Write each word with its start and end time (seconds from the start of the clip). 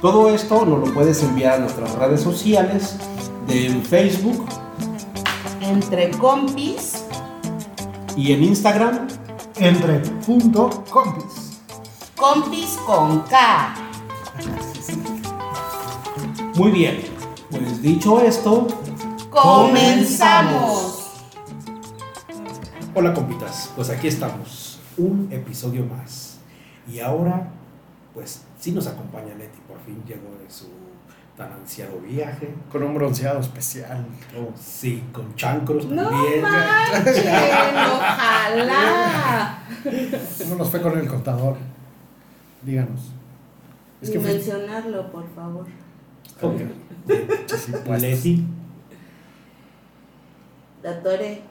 Todo 0.00 0.30
esto 0.34 0.64
nos 0.64 0.86
lo 0.88 0.94
puedes 0.94 1.22
enviar 1.22 1.54
a 1.54 1.58
nuestras 1.58 1.92
redes 1.94 2.22
sociales 2.22 2.96
de 3.46 3.68
Facebook 3.82 4.46
Entre 5.60 6.10
compis. 6.12 7.04
y 8.16 8.32
en 8.32 8.44
Instagram. 8.44 9.08
Entre 9.56 9.98
punto 10.24 10.70
compis. 10.90 11.60
Compis 12.16 12.78
con 12.86 13.20
K. 13.22 13.74
Muy 16.54 16.70
bien, 16.70 17.00
pues 17.50 17.82
dicho 17.82 18.20
esto, 18.20 18.66
Comenzamos. 19.30 21.10
hola 22.94 23.14
compitas, 23.14 23.70
pues 23.76 23.88
aquí 23.90 24.08
estamos, 24.08 24.78
un 24.98 25.28
episodio 25.30 25.84
más. 25.86 26.38
Y 26.90 27.00
ahora, 27.00 27.48
pues 28.14 28.42
sí 28.60 28.72
nos 28.72 28.86
acompaña 28.86 29.34
Leti, 29.36 29.58
por 29.66 29.78
fin 29.80 30.02
llegó 30.06 30.30
de 30.42 30.48
su 30.50 30.66
tan 31.36 31.52
ansiado 31.52 31.98
viaje. 32.00 32.54
Con 32.70 32.82
un 32.82 32.94
bronceado 32.94 33.40
especial. 33.40 34.04
Sí, 34.60 35.02
con 35.12 35.34
chancros 35.34 35.86
No 35.86 36.08
también. 36.08 36.44
ojalá. 37.94 39.58
¿Cómo 40.42 40.54
nos 40.56 40.70
fue 40.70 40.82
con 40.82 40.98
el 40.98 41.08
contador? 41.08 41.56
Díganos. 42.62 43.12
Es 44.02 44.10
que 44.10 44.20
fue- 44.20 44.32
mencionarlo, 44.34 45.10
por 45.10 45.24
favor. 45.34 45.66
Ok. 46.42 46.60
Sí, 47.56 47.72
pues. 47.84 48.02
Leti, 48.02 48.44
Doctore, 50.82 51.42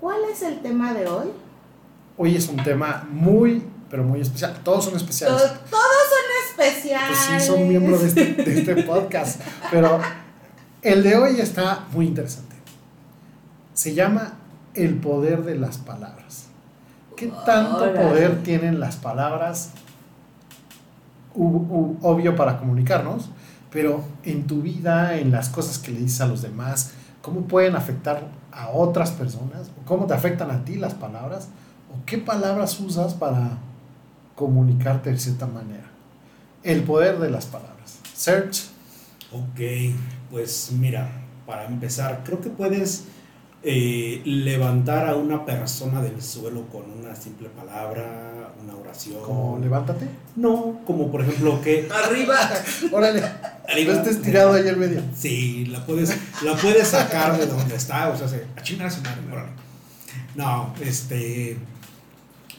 ¿cuál 0.00 0.18
es 0.32 0.42
el 0.42 0.60
tema 0.60 0.92
de 0.94 1.06
hoy? 1.06 1.28
Hoy 2.16 2.34
es 2.36 2.48
un 2.48 2.56
tema 2.56 3.06
muy, 3.10 3.62
pero 3.90 4.04
muy 4.04 4.20
especial. 4.20 4.58
Todos 4.64 4.84
son 4.84 4.96
especiales. 4.96 5.36
Todos 5.38 5.52
son 5.70 6.50
especiales. 6.50 7.18
Pues 7.28 7.42
sí, 7.42 7.46
son 7.46 7.68
miembros 7.68 8.00
de 8.02 8.08
este, 8.08 8.42
de 8.42 8.58
este 8.58 8.82
podcast. 8.84 9.40
Pero 9.70 10.00
el 10.82 11.02
de 11.02 11.16
hoy 11.16 11.40
está 11.40 11.86
muy 11.92 12.06
interesante. 12.06 12.56
Se 13.74 13.94
llama 13.94 14.34
El 14.74 14.96
poder 14.96 15.44
de 15.44 15.54
las 15.56 15.78
palabras. 15.78 16.46
¿Qué 17.16 17.32
tanto 17.44 17.92
poder 17.94 18.42
tienen 18.42 18.78
las 18.80 18.96
palabras? 18.96 19.70
U- 21.34 21.44
u- 21.44 21.98
obvio 22.02 22.34
para 22.36 22.58
comunicarnos, 22.58 23.30
pero 23.70 24.02
en 24.24 24.46
tu 24.46 24.62
vida, 24.62 25.16
en 25.18 25.30
las 25.30 25.48
cosas 25.48 25.78
que 25.78 25.90
le 25.92 26.00
dices 26.00 26.20
a 26.20 26.26
los 26.26 26.42
demás, 26.42 26.92
¿cómo 27.22 27.42
pueden 27.42 27.76
afectar 27.76 28.28
a 28.52 28.68
otras 28.70 29.10
personas? 29.12 29.68
¿O 29.80 29.86
¿Cómo 29.86 30.06
te 30.06 30.14
afectan 30.14 30.50
a 30.50 30.64
ti 30.64 30.76
las 30.76 30.94
palabras? 30.94 31.48
¿O 31.92 32.04
qué 32.06 32.18
palabras 32.18 32.78
usas 32.80 33.14
para 33.14 33.58
comunicarte 34.38 35.10
de 35.10 35.18
cierta 35.18 35.46
manera? 35.46 35.90
El 36.62 36.84
poder 36.84 37.18
de 37.18 37.28
las 37.28 37.46
palabras. 37.46 37.98
Search. 38.14 38.68
Ok, 39.32 39.60
pues 40.30 40.70
mira, 40.78 41.10
para 41.44 41.66
empezar, 41.66 42.22
creo 42.24 42.40
que 42.40 42.48
puedes 42.48 43.04
eh, 43.64 44.22
levantar 44.24 45.08
a 45.08 45.16
una 45.16 45.44
persona 45.44 46.00
del 46.00 46.22
suelo 46.22 46.68
con 46.68 46.88
una 46.90 47.16
simple 47.16 47.48
palabra, 47.48 48.52
una 48.62 48.76
oración. 48.76 49.20
Como 49.24 49.58
levántate. 49.58 50.06
No, 50.36 50.80
como 50.86 51.10
por 51.10 51.22
ejemplo 51.22 51.60
que 51.60 51.88
Arriba. 52.04 52.38
Órale. 52.92 53.24
Arriba. 53.68 53.94
No 53.94 54.00
estés 54.00 54.22
tirado 54.22 54.52
ahí 54.52 54.68
en 54.68 54.78
medio. 54.78 55.02
Sí, 55.16 55.66
la 55.66 55.84
puedes, 55.84 56.16
la 56.44 56.54
puedes 56.54 56.86
sacar 56.86 57.36
de 57.36 57.46
donde 57.46 57.74
está, 57.74 58.08
o 58.08 58.16
sea, 58.16 58.28
se, 58.28 58.46
a 58.56 58.62
chingar 58.62 58.86
a 58.86 58.90
su 58.90 59.02
madre, 59.02 59.20
órale. 59.32 59.50
No, 60.36 60.72
este. 60.80 61.58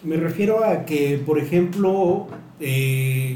Me 0.01 0.15
refiero 0.15 0.63
a 0.63 0.85
que, 0.85 1.21
por 1.25 1.39
ejemplo, 1.39 2.27
eh, 2.61 3.35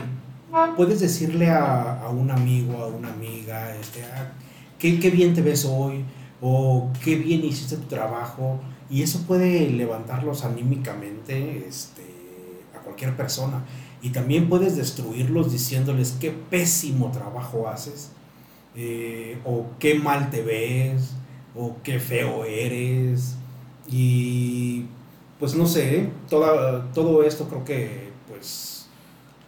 puedes 0.78 1.02
decirle 1.02 1.50
a, 1.50 2.02
a 2.02 2.10
un 2.10 2.32
amigo, 2.32 2.78
a 2.78 2.88
una 2.88 3.10
amiga, 3.10 3.76
este, 3.76 4.02
ah, 4.04 4.32
qué, 4.80 5.10
bien 5.10 5.34
te 5.34 5.42
ves 5.42 5.66
hoy, 5.66 6.06
o 6.42 6.90
qué 7.04 7.18
bien 7.18 7.44
hiciste 7.44 7.76
tu 7.76 7.88
trabajo, 7.88 8.62
y 8.90 9.02
eso 9.02 9.24
puede 9.28 9.70
levantarlos 9.72 10.46
anímicamente 10.46 11.66
este, 11.68 12.04
a 12.78 12.80
cualquier 12.80 13.16
persona. 13.18 13.66
Y 14.02 14.12
también 14.12 14.48
puedes 14.48 14.78
destruirlos 14.78 15.52
diciéndoles 15.52 16.18
qué 16.20 16.32
pésimo 16.32 17.12
trabajo 17.12 17.68
haces, 17.68 18.12
eh, 18.76 19.38
o 19.44 19.66
qué 19.80 19.96
mal 19.96 20.30
te 20.30 20.42
ves, 20.42 21.16
o 21.56 21.76
qué 21.84 22.00
feo 22.00 22.46
eres. 22.46 23.36
Y 23.90 24.86
pues 25.44 25.56
no 25.56 25.66
sé. 25.66 26.10
Toda- 26.30 26.90
todo 26.94 27.22
esto 27.22 27.50
creo 27.50 27.66
que 27.66 28.14
pues, 28.30 28.88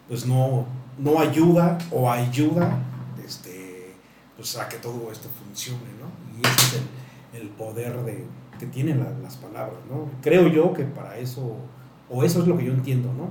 pues 0.09 0.25
no, 0.25 0.66
no 0.97 1.22
ayuda 1.22 1.78
o 1.89 2.11
ayuda 2.11 2.79
este, 3.25 3.94
pues 4.35 4.57
a 4.57 4.67
que 4.67 4.75
todo 4.75 5.09
esto 5.09 5.29
funcione, 5.41 5.79
¿no? 6.01 6.07
Y 6.38 6.45
ese 6.45 6.66
es 6.66 6.81
el, 7.34 7.41
el 7.44 7.47
poder 7.51 7.95
de, 8.03 8.25
que 8.59 8.66
tienen 8.66 9.00
la- 9.01 9.17
las 9.23 9.38
palabras, 9.38 9.78
¿no? 9.89 10.09
Creo 10.22 10.50
yo 10.50 10.73
que 10.73 10.84
para 10.84 11.17
eso, 11.17 11.55
o 12.09 12.23
eso 12.25 12.41
es 12.41 12.47
lo 12.47 12.57
que 12.57 12.66
yo 12.66 12.73
entiendo, 12.73 13.13
¿no? 13.13 13.28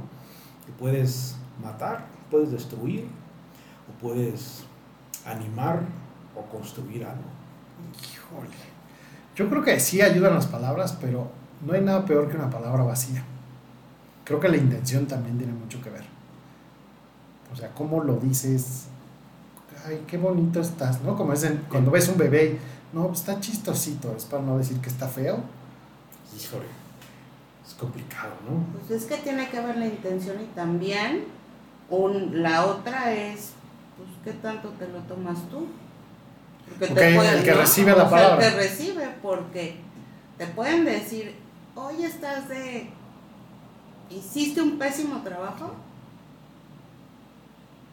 Que 0.65 0.73
puedes 0.73 1.37
matar, 1.63 2.07
puedes 2.31 2.51
destruir, 2.51 3.05
o 3.91 4.01
puedes 4.01 4.65
animar 5.27 5.81
o 6.35 6.41
construir 6.51 7.05
algo. 7.05 7.29
Yo 9.37 9.51
creo 9.51 9.63
que 9.63 9.79
sí 9.81 10.01
ayudan 10.01 10.33
las 10.35 10.47
palabras, 10.47 10.97
pero 10.99 11.29
no 11.65 11.73
hay 11.73 11.81
nada 11.83 12.05
peor 12.05 12.29
que 12.31 12.37
una 12.37 12.51
palabra 12.51 12.85
vacía. 12.85 13.23
Creo 14.25 14.41
que 14.41 14.49
la 14.49 14.57
intención 14.57 15.07
también 15.07 15.37
tiene 15.39 15.53
mucho 15.53 15.81
que 15.83 15.91
ver. 15.91 16.05
O 17.53 17.57
sea, 17.57 17.71
cómo 17.75 18.03
lo 18.03 18.17
dices. 18.17 18.87
Ay, 19.87 20.03
qué 20.07 20.17
bonito 20.17 20.61
estás, 20.61 21.03
¿no? 21.03 21.17
Como 21.17 21.33
es 21.33 21.45
en- 21.45 21.65
cuando 21.69 21.91
ves 21.91 22.09
un 22.09 22.17
bebé, 22.17 22.59
no, 22.93 23.09
pues 23.09 23.21
está 23.21 23.39
chistosito, 23.41 24.15
es 24.17 24.25
para 24.25 24.43
no 24.43 24.57
decir 24.57 24.79
que 24.81 24.89
está 24.89 25.07
feo. 25.09 25.39
Híjole, 26.37 26.65
es 27.67 27.75
complicado, 27.75 28.33
¿no? 28.49 28.65
Pues 28.87 29.03
es 29.03 29.07
que 29.09 29.17
tiene 29.19 29.49
que 29.51 29.61
ver 29.61 29.77
la 29.77 29.87
intención 29.87 30.41
y 30.41 30.47
también 30.55 31.25
un, 31.91 32.43
la 32.43 32.65
otra 32.67 33.13
es, 33.13 33.51
pues, 33.99 34.09
¿qué 34.25 34.33
tanto 34.41 34.71
te 34.71 34.89
lo 34.89 34.99
tomas 35.01 35.39
tú? 35.51 35.67
Porque 36.79 36.93
Ok, 36.93 36.99
el 36.99 37.45
que 37.45 37.53
recibe 37.55 37.91
la 37.93 38.05
O 38.05 38.09
sea, 38.09 38.11
palabra. 38.11 38.47
El 38.47 38.53
que 38.55 38.59
recibe, 38.59 39.09
porque 39.23 39.77
te 40.39 40.47
pueden 40.47 40.85
decir, 40.87 41.35
hoy 41.77 42.05
estás 42.05 42.49
de, 42.49 42.89
hiciste 44.11 44.61
un 44.63 44.79
pésimo 44.79 45.23
trabajo, 45.23 45.73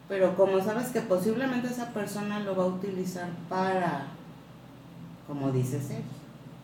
pero 0.07 0.35
como 0.35 0.61
sabes 0.63 0.87
que 0.89 1.01
posiblemente 1.01 1.67
esa 1.67 1.89
persona 1.89 2.39
lo 2.39 2.55
va 2.55 2.63
a 2.63 2.67
utilizar 2.67 3.29
para, 3.49 4.07
como 5.27 5.51
dice 5.51 5.79
Sergio, 5.81 6.03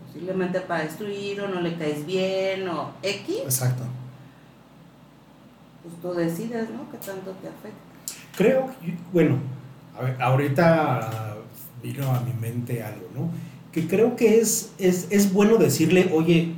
posiblemente 0.06 0.60
para 0.62 0.84
destruir 0.84 1.42
o 1.42 1.48
no 1.48 1.62
le 1.62 1.76
caes 1.78 2.06
bien 2.06 2.68
o 2.68 2.92
X, 3.02 3.38
Exacto. 3.44 3.84
pues 5.84 5.96
tú 6.02 6.14
decides, 6.20 6.70
¿no? 6.70 6.90
¿Qué 6.92 6.98
tanto 6.98 7.32
te 7.32 7.48
afecta? 7.48 7.78
Creo, 8.36 8.68
que- 8.82 8.98
bueno, 9.14 9.38
a 9.98 10.04
ver, 10.04 10.22
ahorita 10.22 11.38
vino 11.82 12.12
a 12.14 12.20
mi 12.22 12.34
mente 12.34 12.84
algo, 12.84 13.08
¿no? 13.16 13.30
Que 13.72 13.88
creo 13.88 14.16
que 14.16 14.40
es, 14.40 14.74
es, 14.78 15.08
es 15.10 15.32
bueno 15.34 15.58
decirle, 15.58 16.12
oye, 16.14 16.54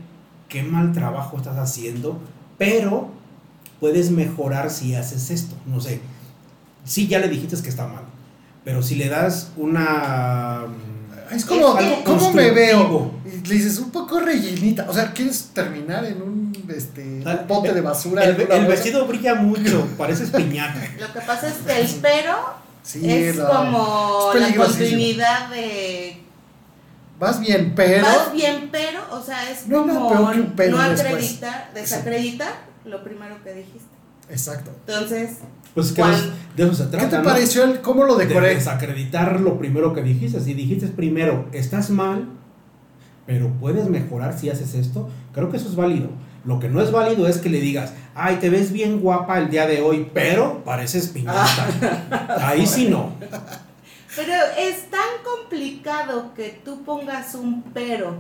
qué 0.49 0.63
mal 0.63 0.91
trabajo 0.91 1.37
estás 1.37 1.57
haciendo, 1.57 2.19
pero 2.57 3.09
puedes 3.79 4.11
mejorar 4.11 4.69
si 4.69 4.95
haces 4.95 5.29
esto, 5.31 5.55
no 5.65 5.79
sé. 5.79 6.01
sí 6.83 7.07
ya 7.07 7.19
le 7.19 7.29
dijiste 7.29 7.55
que 7.61 7.69
está 7.69 7.87
mal. 7.87 8.03
Pero 8.65 8.83
si 8.83 8.95
le 8.95 9.07
das 9.07 9.51
una... 9.55 10.65
Es 11.31 11.45
como, 11.45 11.77
¿cómo 12.03 12.33
me 12.33 12.51
veo? 12.51 13.11
le 13.23 13.53
dices, 13.55 13.77
un 13.79 13.91
poco 13.91 14.19
rellenita. 14.19 14.85
O 14.89 14.93
sea, 14.93 15.13
¿quieres 15.13 15.51
terminar 15.53 16.03
en 16.03 16.21
un 16.21 16.51
este, 16.75 17.21
Ah, 17.25 17.45
bote 17.47 17.69
el- 17.69 17.75
de 17.75 17.81
basura? 17.81 18.23
El, 18.25 18.35
vestido 18.65 19.05
brilla 19.07 19.35
mucho, 19.35 19.87
pareces 19.97 20.29
piñata. 20.31 20.81
Lo 20.99 21.13
que 21.13 21.19
pasa 21.21 21.47
es 21.47 21.53
que 21.57 21.79
el 21.81 21.87
pero 22.01 22.35
Sí, 22.83 23.09
es 23.09 23.35
no, 23.35 23.47
como 23.47 24.31
es 24.33 24.41
la 24.41 24.55
continuidad 24.65 25.49
de 25.49 26.18
Vas 27.19 27.39
bien, 27.39 27.73
pero. 27.75 28.03
Vas 28.05 28.31
bien, 28.33 28.69
pero, 28.71 28.99
o 29.11 29.21
sea, 29.21 29.49
es 29.51 29.67
No, 29.67 29.85
no, 29.85 29.93
como 29.93 30.09
pero 30.09 30.31
que 30.31 30.39
un 30.39 30.53
pero 30.55 30.77
no 30.77 30.89
después. 30.89 31.01
acreditar, 31.11 31.71
desacreditar 31.73 32.53
lo 32.85 33.03
primero 33.03 33.43
que 33.43 33.53
dijiste. 33.53 33.89
Exacto. 34.29 34.71
Entonces, 34.87 35.37
Pues 35.73 35.91
que 35.91 36.01
¿Cuál? 36.01 36.15
de, 36.55 36.63
de 36.63 36.71
eso 36.71 36.83
se 36.83 36.89
¿Qué 36.89 36.97
trata. 36.97 37.09
te 37.09 37.17
¿no? 37.17 37.23
pareció 37.23 37.63
el 37.65 37.81
cómo 37.81 38.03
lo 38.05 38.15
De 38.15 38.25
decoré? 38.27 38.55
desacreditar 38.55 39.39
lo 39.41 39.57
primero 39.59 39.93
que 39.93 40.01
dijiste. 40.01 40.39
Si 40.39 40.53
dijiste 40.53 40.87
primero, 40.87 41.47
estás 41.51 41.89
mal, 41.89 42.25
pero 43.25 43.49
puedes 43.59 43.87
mejorar 43.89 44.37
si 44.37 44.49
haces 44.49 44.73
esto, 44.75 45.09
creo 45.33 45.49
que 45.51 45.57
eso 45.57 45.67
es 45.69 45.75
válido. 45.75 46.09
Lo 46.45 46.59
que 46.59 46.69
no 46.69 46.81
es 46.81 46.91
válido 46.91 47.27
es 47.27 47.37
que 47.39 47.49
le 47.49 47.59
digas, 47.59 47.91
ay, 48.15 48.37
te 48.37 48.49
ves 48.49 48.71
bien 48.71 49.01
guapa 49.01 49.37
el 49.39 49.49
día 49.49 49.67
de 49.67 49.81
hoy, 49.81 50.09
pero 50.13 50.63
pareces 50.63 51.07
piñata. 51.09 51.67
Ahí 52.47 52.65
sí 52.65 52.87
no. 52.87 53.11
Pero 54.19 54.33
es 54.57 54.89
tan 54.89 55.09
complicado 55.23 56.33
que 56.33 56.59
tú 56.63 56.83
pongas 56.83 57.35
un 57.35 57.63
pero, 57.73 58.17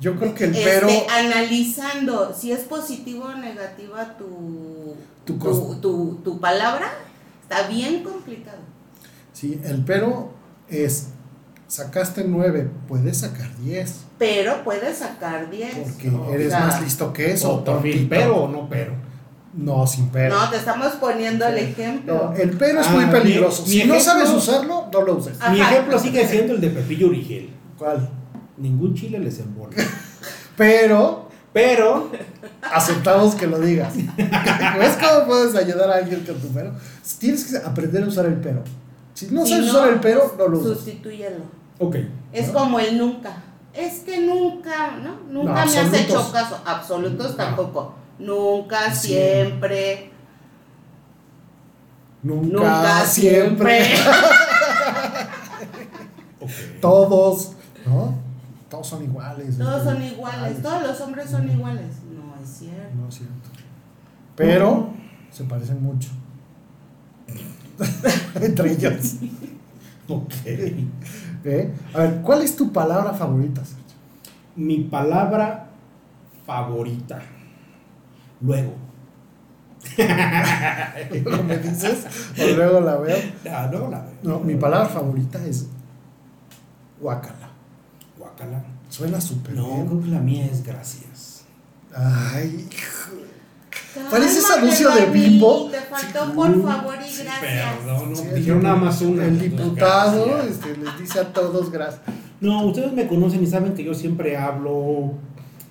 Yo 0.00 0.16
creo 0.16 0.34
que 0.34 0.44
el 0.44 0.56
este, 0.56 0.64
pero. 0.64 0.88
analizando 1.10 2.34
si 2.34 2.52
es 2.52 2.60
positivo 2.60 3.24
o 3.24 3.34
negativa 3.34 4.16
tu, 4.16 4.96
Tu 5.24 5.38
tu, 5.38 5.74
tu- 5.80 6.20
tu 6.24 6.40
palabra, 6.40 6.90
está 7.42 7.68
bien 7.68 8.02
complicado. 8.02 8.58
Sí, 9.32 9.60
el 9.64 9.84
pero 9.84 10.30
es. 10.68 11.08
Sacaste 11.68 12.24
9, 12.24 12.68
puedes 12.88 13.18
sacar 13.18 13.54
10. 13.58 13.94
Pero 14.18 14.64
puedes 14.64 14.98
sacar 14.98 15.48
10. 15.50 15.72
Porque 15.76 16.12
eres 16.34 16.48
sea, 16.48 16.60
más 16.60 16.82
listo 16.82 17.12
que 17.12 17.30
eso. 17.32 17.54
O 17.56 17.60
también, 17.60 18.08
tontito. 18.08 18.08
pero 18.10 18.36
o 18.44 18.48
no 18.48 18.68
pero. 18.68 18.92
No, 19.52 19.86
sin 19.86 20.08
pero. 20.10 20.38
No, 20.38 20.48
te 20.48 20.56
estamos 20.56 20.92
poniendo 20.94 21.44
el 21.46 21.58
ejemplo. 21.58 22.30
No, 22.32 22.36
el 22.36 22.50
pero 22.56 22.80
es 22.80 22.86
Ah, 22.86 22.90
muy 22.92 23.04
mi- 23.06 23.10
peligroso. 23.10 23.62
mi 23.64 23.68
si 23.68 23.78
no 23.84 23.94
ejemplo- 23.94 24.00
sabes 24.00 24.30
usarlo, 24.30 24.86
no 24.92 25.02
lo 25.02 25.16
uses. 25.16 25.36
Ah. 25.40 25.50
Mi 25.50 25.60
ejemplo 25.60 25.98
sigue 25.98 26.26
siendo 26.26 26.54
el 26.54 26.60
de 26.60 26.70
Pepillo 26.70 27.08
Origel. 27.08 27.50
¿Cuál? 27.76 28.08
Ningún 28.56 28.94
chile 28.94 29.18
les 29.18 29.38
envuelve. 29.40 29.76
Pero 30.56 31.28
Pero, 31.52 32.10
aceptamos 32.62 33.34
que 33.34 33.48
lo 33.48 33.58
digas. 33.58 33.92
¿Ves 34.16 34.98
cómo 35.00 35.26
puedes 35.26 35.54
ayudar 35.56 35.90
a 35.90 35.96
alguien 35.96 36.20
con 36.24 36.36
tu 36.36 36.46
pero? 36.48 36.70
Tienes 37.18 37.44
que 37.46 37.56
aprender 37.56 38.04
a 38.04 38.06
usar 38.06 38.26
el 38.26 38.34
pero. 38.34 38.62
Si 39.14 39.26
no 39.32 39.44
Si 39.44 39.52
sabes 39.54 39.66
no, 39.66 39.72
usar 39.72 39.88
el 39.88 39.98
pero, 40.00 40.32
no 40.38 40.46
lo 40.46 40.58
usas. 40.60 40.74
Sustitúyelo. 40.78 41.42
ok. 41.80 41.96
Es 42.32 42.48
¿No? 42.48 42.52
como 42.54 42.78
el 42.78 42.96
nunca. 42.96 43.32
Es 43.74 44.00
que 44.00 44.20
nunca, 44.20 44.96
¿no? 45.02 45.16
Nunca 45.28 45.64
No, 45.64 45.72
me 45.72 45.78
has 45.80 45.92
hecho 45.92 46.30
caso. 46.32 46.60
Absolutos 46.64 47.30
No. 47.30 47.36
tampoco. 47.36 47.94
Nunca, 48.20 48.94
Sí. 48.94 49.08
siempre. 49.08 50.10
Nunca, 52.22 52.52
Nunca, 52.52 53.04
siempre. 53.06 53.82
Todos. 56.80 57.52
¿No? 57.86 58.14
Todos 58.68 58.86
son 58.86 59.02
iguales. 59.04 59.58
Todos 59.58 59.78
este, 59.78 59.90
son 59.92 60.02
iguales. 60.02 60.62
Todos 60.62 60.82
los 60.82 61.00
hombres 61.00 61.30
son 61.30 61.50
iguales. 61.50 61.96
No 62.14 62.42
es 62.42 62.48
cierto. 62.50 62.94
No 62.96 63.08
es 63.08 63.14
cierto. 63.14 63.50
Pero 64.36 64.90
se 65.30 65.44
parecen 65.44 65.82
mucho. 65.82 66.08
Entre 68.40 68.72
ellos. 68.72 69.16
Ok. 70.08 70.32
¿Eh? 70.46 71.74
A 71.94 71.98
ver, 71.98 72.20
¿cuál 72.22 72.42
es 72.42 72.56
tu 72.56 72.72
palabra 72.72 73.12
favorita, 73.14 73.64
Sergio? 73.64 73.84
Mi 74.56 74.80
palabra 74.80 75.68
favorita. 76.46 77.20
Luego. 78.40 78.74
Luego 81.24 81.42
me 81.44 81.58
dices, 81.58 82.06
o 82.38 82.46
luego 82.56 82.80
la 82.80 82.96
veo. 82.96 83.16
Ah, 83.50 83.68
no, 83.72 83.88
la 83.90 84.04
No, 84.22 84.40
mi 84.40 84.54
palabra 84.54 84.88
favorita 84.88 85.44
es 85.46 85.66
guacala. 87.00 87.48
Guácala. 88.18 88.62
Suena 88.90 89.20
súper 89.20 89.54
No, 89.54 89.66
bien. 89.74 89.86
creo 89.86 90.00
que 90.02 90.08
la 90.08 90.18
mía 90.20 90.46
es 90.50 90.62
gracias. 90.64 91.44
Ay, 91.94 92.68
Parece 94.10 94.38
ese 94.38 94.42
Cálmate, 94.48 94.60
anuncio 94.60 94.90
de 94.90 95.06
Bimbo. 95.06 95.68
Te 95.70 95.80
faltó 95.80 96.26
Sí. 96.26 96.32
por 96.34 96.62
favor 96.62 96.94
y 96.94 96.98
gracias. 97.24 97.40
Perdón, 97.40 98.10
no, 98.10 98.16
Sí, 98.16 98.26
dijeron 98.34 98.62
nada 98.62 98.76
más 98.76 99.00
una. 99.02 99.24
El 99.24 99.38
diputado 99.40 100.40
este, 100.42 100.76
les 100.76 100.98
dice 100.98 101.20
a 101.20 101.32
todos 101.32 101.70
gracias. 101.72 102.02
No, 102.40 102.66
ustedes 102.66 102.92
me 102.92 103.06
conocen 103.08 103.42
y 103.42 103.46
saben 103.46 103.74
que 103.74 103.82
yo 103.82 103.94
siempre 103.94 104.36
hablo 104.36 105.14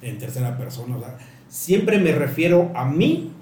en 0.01 0.17
tercera 0.17 0.57
persona. 0.57 0.97
o 0.97 0.99
sea, 0.99 1.17
siempre 1.49 1.99
me 1.99 2.13
refiero 2.13 2.71
a 2.75 2.85
mí 2.85 3.33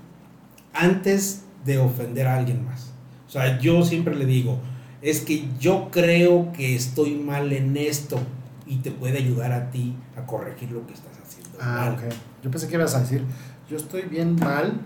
antes 0.73 1.43
de 1.65 1.77
ofender 1.77 2.27
a 2.27 2.37
alguien 2.37 2.65
más. 2.65 2.93
O 3.27 3.29
sea, 3.29 3.59
yo 3.59 3.83
siempre 3.83 4.15
le 4.15 4.25
digo, 4.25 4.57
es 5.01 5.21
que 5.21 5.47
yo 5.59 5.89
creo 5.91 6.51
que 6.53 6.75
estoy 6.75 7.15
mal 7.15 7.51
en 7.53 7.77
esto 7.77 8.17
y 8.65 8.77
te 8.77 8.91
puede 8.91 9.17
ayudar 9.17 9.51
a 9.51 9.69
ti 9.69 9.95
a 10.17 10.25
corregir 10.25 10.71
lo 10.71 10.87
que 10.87 10.93
estás 10.93 11.17
haciendo. 11.23 11.57
Ah, 11.61 11.91
mal. 11.91 11.93
ok. 11.93 12.15
Yo 12.43 12.49
pensé 12.49 12.67
que 12.67 12.75
ibas 12.75 12.95
a 12.95 13.01
decir, 13.01 13.23
yo 13.69 13.77
estoy 13.77 14.03
bien 14.03 14.35
mal 14.35 14.79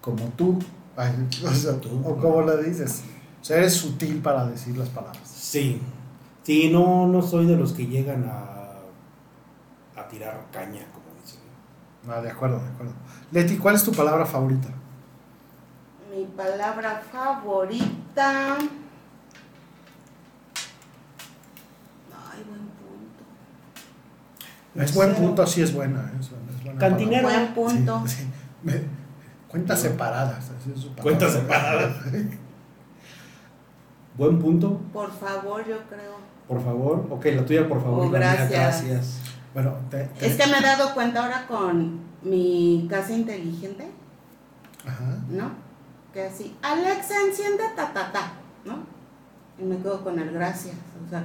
como 0.00 0.24
tú. 0.36 0.58
Ay, 0.96 1.12
o, 1.44 1.50
sea, 1.50 1.80
Tú. 1.80 2.00
o 2.04 2.16
como 2.16 2.42
le 2.42 2.62
dices. 2.62 3.02
O 3.40 3.44
sea, 3.44 3.56
eres 3.58 3.74
sutil 3.74 4.20
para 4.20 4.46
decir 4.46 4.76
las 4.76 4.88
palabras. 4.90 5.22
Sí, 5.26 5.80
sí, 6.44 6.70
no, 6.70 7.08
no 7.08 7.22
soy 7.22 7.46
de 7.46 7.56
los 7.56 7.72
que 7.72 7.86
llegan 7.86 8.24
a, 8.24 8.78
a 9.96 10.08
tirar 10.08 10.46
caña. 10.52 10.86
Ah, 12.08 12.20
de 12.20 12.30
acuerdo, 12.30 12.58
de 12.60 12.68
acuerdo. 12.68 12.92
Leti, 13.30 13.56
¿cuál 13.58 13.76
es 13.76 13.84
tu 13.84 13.92
palabra 13.92 14.26
favorita? 14.26 14.68
Mi 16.14 16.24
palabra 16.26 17.00
favorita. 17.10 18.56
Ay, 22.10 22.44
buen 22.48 22.60
punto. 22.60 23.24
Es 24.84 24.94
buen 24.94 25.14
punto, 25.14 25.46
sí 25.46 25.62
es 25.62 25.72
buena. 25.72 26.00
¿eh? 26.00 26.18
Es 26.20 26.30
buena, 26.30 26.50
es 26.56 26.64
buena 26.64 26.78
Cantinero. 26.80 27.28
palabra. 27.28 27.52
Buen 27.54 27.74
punto. 27.76 28.02
Sí, 28.06 28.16
sí. 28.16 28.28
Me- 28.62 28.82
cuentas 29.48 29.80
separadas. 29.80 30.50
es. 30.66 30.86
Cuentas 31.00 31.32
separadas. 31.32 31.96
Buen 34.14 34.38
punto, 34.38 34.78
Por 34.92 35.10
favor, 35.10 35.66
yo 35.66 35.78
creo. 35.88 36.16
por 36.46 36.62
favor. 36.62 37.06
Ok, 37.08 37.24
la 37.34 37.46
tuya, 37.46 37.66
por 37.66 37.80
favor. 37.82 38.08
Oh, 38.08 38.12
la 38.12 38.18
mía, 38.18 38.46
gracias. 38.50 39.20
Bueno, 39.54 39.74
te, 39.90 40.04
te- 40.04 40.26
Es 40.26 40.36
que 40.36 40.46
me 40.50 40.58
he 40.58 40.62
dado 40.62 40.94
cuenta 40.94 41.22
ahora 41.24 41.46
con 41.46 42.00
mi 42.22 42.86
casa 42.88 43.12
inteligente, 43.12 43.86
Ajá. 44.86 45.18
¿no? 45.28 45.50
Que 46.12 46.22
así, 46.24 46.56
Alexa, 46.62 47.14
enciende 47.26 47.64
ta 47.76 47.92
ta 47.92 48.12
ta, 48.12 48.32
¿no? 48.64 48.78
Y 49.58 49.64
me 49.64 49.76
quedo 49.78 50.02
con 50.02 50.18
el 50.18 50.30
gracias, 50.32 50.76
o 51.06 51.08
sea, 51.10 51.24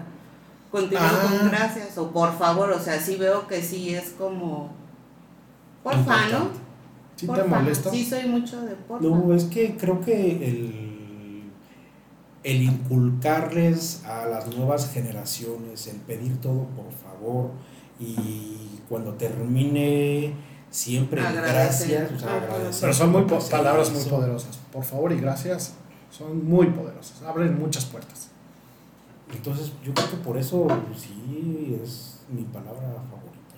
continúo 0.72 1.04
Ah. 1.06 1.38
con 1.40 1.50
gracias 1.50 1.98
o 1.98 2.12
por 2.12 2.38
favor, 2.38 2.70
o 2.72 2.80
sea, 2.80 3.00
sí 3.00 3.16
veo 3.16 3.48
que 3.48 3.62
sí 3.62 3.94
es 3.96 4.10
como, 4.12 4.72
porfa, 5.84 6.28
¿no? 6.30 6.50
¿Sí 7.16 7.26
te 7.26 7.34
Porfa. 7.34 7.60
molesto? 7.60 7.90
Sí, 7.92 8.06
soy 8.06 8.28
mucho 8.28 8.62
de 8.62 8.76
porfa. 8.76 9.06
No, 9.08 9.34
es 9.34 9.46
que 9.46 9.76
creo 9.76 10.00
que 10.02 10.32
el, 10.48 11.52
el 12.44 12.62
inculcarles 12.62 14.04
a 14.06 14.26
las 14.28 14.48
nuevas 14.56 14.92
generaciones, 14.94 15.88
el 15.88 15.98
pedir 15.98 16.40
todo 16.40 16.66
por 16.76 16.92
favor 16.92 17.52
y 18.00 18.80
cuando 18.90 19.14
termine 19.14 20.34
siempre 20.70 21.22
Agradecer. 21.22 21.54
gracias, 22.00 22.12
o 22.12 22.20
sea, 22.20 22.28
Ajá. 22.38 22.46
agradecer. 22.46 22.82
Pero 22.82 22.94
son 22.94 23.12
muy 23.12 23.24
palabras 23.24 23.92
muy 23.92 24.04
poderosas. 24.04 24.60
Por 24.72 24.84
favor 24.84 25.12
y 25.12 25.20
gracias. 25.20 25.74
Son 26.12 26.46
muy 26.48 26.68
poderosas. 26.68 27.22
Abren 27.24 27.60
muchas 27.60 27.86
puertas. 27.86 28.30
Entonces 29.34 29.72
yo 29.84 29.94
creo 29.94 30.10
que 30.10 30.18
por 30.18 30.38
eso 30.38 30.68
sí 30.98 31.80
es 31.84 32.20
mi 32.30 32.44
palabra 32.44 32.82
favorita. 33.10 33.56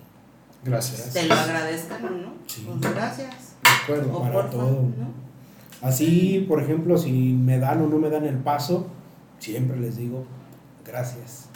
Gracias. 0.64 1.12
Te 1.12 1.26
lo 1.26 1.34
agradezcan 1.34 2.04
o 2.04 2.10
no. 2.10 2.32
Sí. 2.46 2.66
Pues 2.66 2.94
gracias. 2.94 3.54
De 3.62 3.70
acuerdo. 3.94 4.16
O 4.16 4.22
para 4.22 4.32
porfa, 4.34 4.50
todo. 4.50 4.70
¿no? 4.82 5.30
Así, 5.82 6.44
por 6.48 6.60
ejemplo, 6.62 6.98
si 6.98 7.10
me 7.12 7.58
dan 7.58 7.82
o 7.82 7.86
no 7.86 7.98
me 7.98 8.10
dan 8.10 8.26
el 8.26 8.36
paso, 8.36 8.86
siempre 9.38 9.78
les 9.78 9.96
digo 9.96 10.24
gracias. 10.84 11.46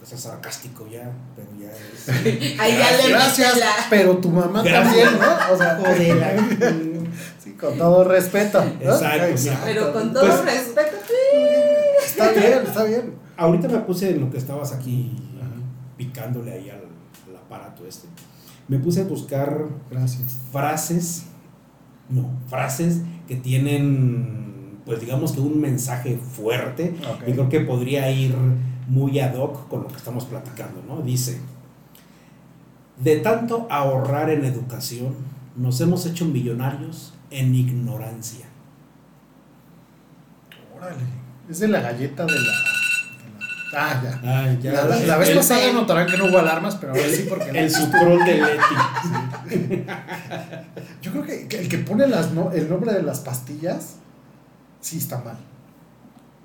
Aunque 0.00 0.16
sea 0.16 0.30
sarcástico 0.32 0.86
ya, 0.86 1.12
pero 1.36 1.48
ya 1.60 1.70
es. 1.70 2.08
Ahí 2.60 2.72
ya 2.78 2.96
le 3.02 3.10
Gracias. 3.10 3.58
la- 3.58 3.66
Pero 3.90 4.16
tu 4.16 4.30
mamá 4.30 4.62
Gracias. 4.62 5.04
también, 5.04 5.20
¿no? 5.20 5.52
O 5.52 5.56
sea, 5.58 5.78
sí, 7.44 7.52
con 7.52 7.76
todo 7.76 8.04
respeto. 8.04 8.64
¿no? 8.64 8.92
Exacto, 8.92 9.36
sí. 9.36 9.50
Pero 9.62 9.92
con 9.92 10.12
todo 10.14 10.26
Pues- 10.26 10.44
respeto, 10.56 10.96
sí. 11.06 12.06
Está 12.06 12.30
bien, 12.32 12.60
está 12.66 12.84
bien. 12.84 13.14
Ahorita 13.36 13.68
me 13.68 13.78
puse 13.80 14.10
en 14.10 14.20
lo 14.22 14.30
que 14.30 14.38
estabas 14.38 14.72
aquí 14.72 15.16
Ajá. 15.38 15.50
picándole 15.98 16.52
ahí 16.52 16.70
al, 16.70 16.78
al 17.28 17.36
aparato 17.36 17.86
este. 17.86 18.08
Me 18.68 18.78
puse 18.78 19.02
a 19.02 19.04
buscar 19.04 19.66
Gracias. 19.90 20.22
frases, 20.50 21.24
no, 22.08 22.30
frases 22.48 23.02
que 23.28 23.36
tienen 23.36 24.80
pues 24.86 24.98
digamos 25.00 25.32
que 25.32 25.40
un 25.40 25.60
mensaje 25.60 26.16
fuerte 26.18 26.94
y 27.26 27.32
creo 27.32 27.48
que 27.50 27.60
podría 27.60 28.10
ir 28.10 28.34
muy 28.90 29.18
ad 29.20 29.34
hoc 29.36 29.68
con 29.68 29.82
lo 29.82 29.88
que 29.88 29.96
estamos 29.96 30.24
platicando, 30.24 30.82
¿no? 30.86 31.00
Dice, 31.00 31.40
de 32.98 33.16
tanto 33.18 33.66
ahorrar 33.70 34.28
en 34.30 34.44
educación, 34.44 35.14
nos 35.56 35.80
hemos 35.80 36.04
hecho 36.06 36.24
millonarios 36.24 37.14
en 37.30 37.54
ignorancia. 37.54 38.46
Órale. 40.76 41.02
Es 41.48 41.60
de 41.60 41.68
la 41.68 41.80
galleta 41.80 42.26
de 42.26 42.32
la. 42.32 42.52
Ah, 43.72 44.00
ya. 44.02 44.72
La, 44.72 44.84
la- 44.84 44.96
la 45.00 45.16
vez 45.18 45.28
el, 45.28 45.36
pasada 45.36 45.72
notarán 45.72 46.06
que 46.08 46.16
no 46.18 46.24
hubo 46.26 46.38
alarmas, 46.38 46.74
pero 46.76 46.92
ahora 46.92 47.08
sí 47.08 47.26
porque 47.28 47.50
el 47.54 47.70
sucrol 47.70 48.18
de 48.24 48.34
Leti. 48.34 48.74
Yo 51.02 51.12
creo 51.12 51.22
que, 51.22 51.46
que 51.46 51.58
el 51.60 51.68
que 51.68 51.78
pone 51.78 52.06
las 52.08 52.32
no- 52.32 52.50
el 52.50 52.68
nombre 52.68 52.92
de 52.92 53.02
las 53.04 53.20
pastillas 53.20 53.96
sí 54.80 54.98
está 54.98 55.18
mal. 55.22 55.36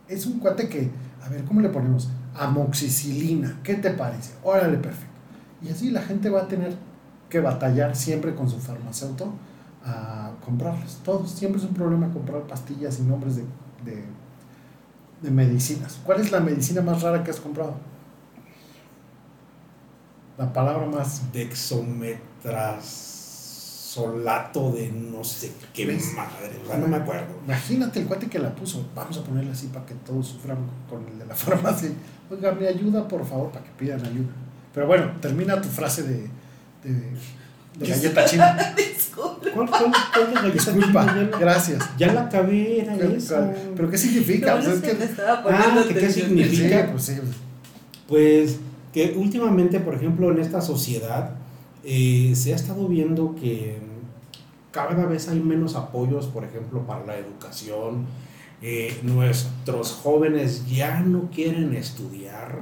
Es 0.08 0.28
un 0.28 0.38
cuate 0.40 0.70
que, 0.70 0.92
a 1.24 1.30
ver, 1.30 1.44
¿cómo 1.46 1.62
le 1.62 1.70
ponemos? 1.70 2.10
Amoxicilina, 2.38 3.60
¿qué 3.64 3.76
te 3.76 3.92
parece? 3.92 4.34
Órale, 4.44 4.78
perfecto. 4.78 5.14
Y 5.62 5.70
así 5.70 5.92
la 5.92 6.02
gente 6.02 6.30
va 6.30 6.42
a 6.42 6.48
tener 6.48 6.76
que 7.30 7.40
batallar 7.40 7.96
siempre 7.96 8.36
con 8.36 8.50
su 8.50 8.60
farmacéutico 8.60 9.34
a 9.84 10.32
comprarlas. 10.44 11.00
Todos, 11.04 11.32
siempre 11.32 11.62
es 11.62 11.68
un 11.68 11.74
problema 11.74 12.12
comprar 12.12 12.44
pastillas 12.44 13.00
y 13.00 13.04
nombres 13.04 13.38
de, 13.38 13.44
de, 13.86 14.04
de 15.22 15.32
medicinas. 15.32 16.00
¿Cuál 16.04 16.22
es 16.22 16.32
la 16.32 16.40
medicina 16.40 16.82
más 16.82 17.02
rara 17.02 17.24
que 17.24 17.32
has 17.32 17.40
comprado? 17.40 17.76
La 20.38 20.52
palabra 20.52 20.86
más 20.88 21.32
Dexometrasolato 23.96 24.72
de 24.72 24.92
no 24.92 25.24
sé 25.24 25.52
qué 25.74 25.86
¿Ves? 25.86 26.14
madre, 26.16 26.52
o 26.64 26.68
sea, 26.68 26.78
no 26.78 26.88
me 26.88 26.98
acuerdo. 26.98 27.28
Imagínate 27.46 28.00
el 28.02 28.06
cuate 28.08 28.28
que 28.28 28.40
la 28.40 28.54
puso. 28.54 28.86
Vamos 28.96 29.18
a 29.18 29.24
ponerle 29.24 29.52
así 29.52 29.68
para 29.68 29.86
que 29.86 29.94
todos 29.96 30.28
sufran 30.28 30.58
con 30.90 31.06
el 31.08 31.20
de 31.20 31.26
la 31.26 31.36
farmacia. 31.36 31.90
Oiga, 32.30 32.52
me 32.54 32.68
ayuda, 32.68 33.08
por 33.08 33.26
favor, 33.26 33.52
para 33.52 33.64
que 33.66 33.72
pidan 33.78 34.02
ayuda. 34.06 34.30
Pero 34.74 34.88
bueno, 34.88 35.12
termina 35.22 35.62
tu 35.62 35.70
frase 35.70 36.04
de, 36.04 36.28
de, 36.84 36.94
de 37.80 37.88
galleta 37.88 38.26
china. 38.26 38.74
Disculpe. 38.78 39.52
¿Cuál 39.52 39.70
es 39.70 40.34
la 40.34 40.50
Disculpa, 40.50 41.06
Ya 41.06 41.38
gracias. 41.40 41.90
Ya 41.98 42.14
la 42.14 42.22
acabé, 42.24 42.82
era 42.82 42.96
eso. 42.96 43.50
¿Pero 43.76 43.90
qué 43.90 43.98
significa? 43.98 44.56
Lo 44.56 44.62
bueno 44.62 44.74
O 44.74 44.74
sea, 44.74 44.74
es 44.74 44.82
que 44.82 44.92
es 44.92 44.98
te 44.98 45.06
que- 45.06 45.12
estaba 45.12 45.44
poniendo 45.44 45.82
Ah, 45.82 45.84
¿que 45.88 45.94
qué 45.94 46.00
atención. 46.00 46.28
significa? 46.28 46.82
Sí, 46.82 46.88
pues 46.92 47.04
sí. 47.06 47.14
Pues 48.08 48.58
que 48.94 49.14
últimamente, 49.18 49.80
por 49.80 49.96
ejemplo, 49.96 50.32
en 50.32 50.40
esta 50.40 50.62
sociedad 50.62 51.32
eh, 51.86 52.34
se 52.36 52.54
ha 52.54 52.56
estado 52.56 52.88
viendo 52.88 53.36
que 53.36 53.78
cada 54.72 55.06
vez 55.06 55.30
hay 55.30 55.40
menos 55.40 55.76
apoyos, 55.76 56.28
por 56.28 56.44
ejemplo, 56.44 56.86
para 56.86 57.06
la 57.06 57.18
educación. 57.18 58.06
Eh, 58.62 59.00
nuestros 59.04 59.94
jóvenes 59.94 60.68
ya 60.68 61.02
no 61.02 61.30
quieren 61.30 61.76
estudiar, 61.76 62.62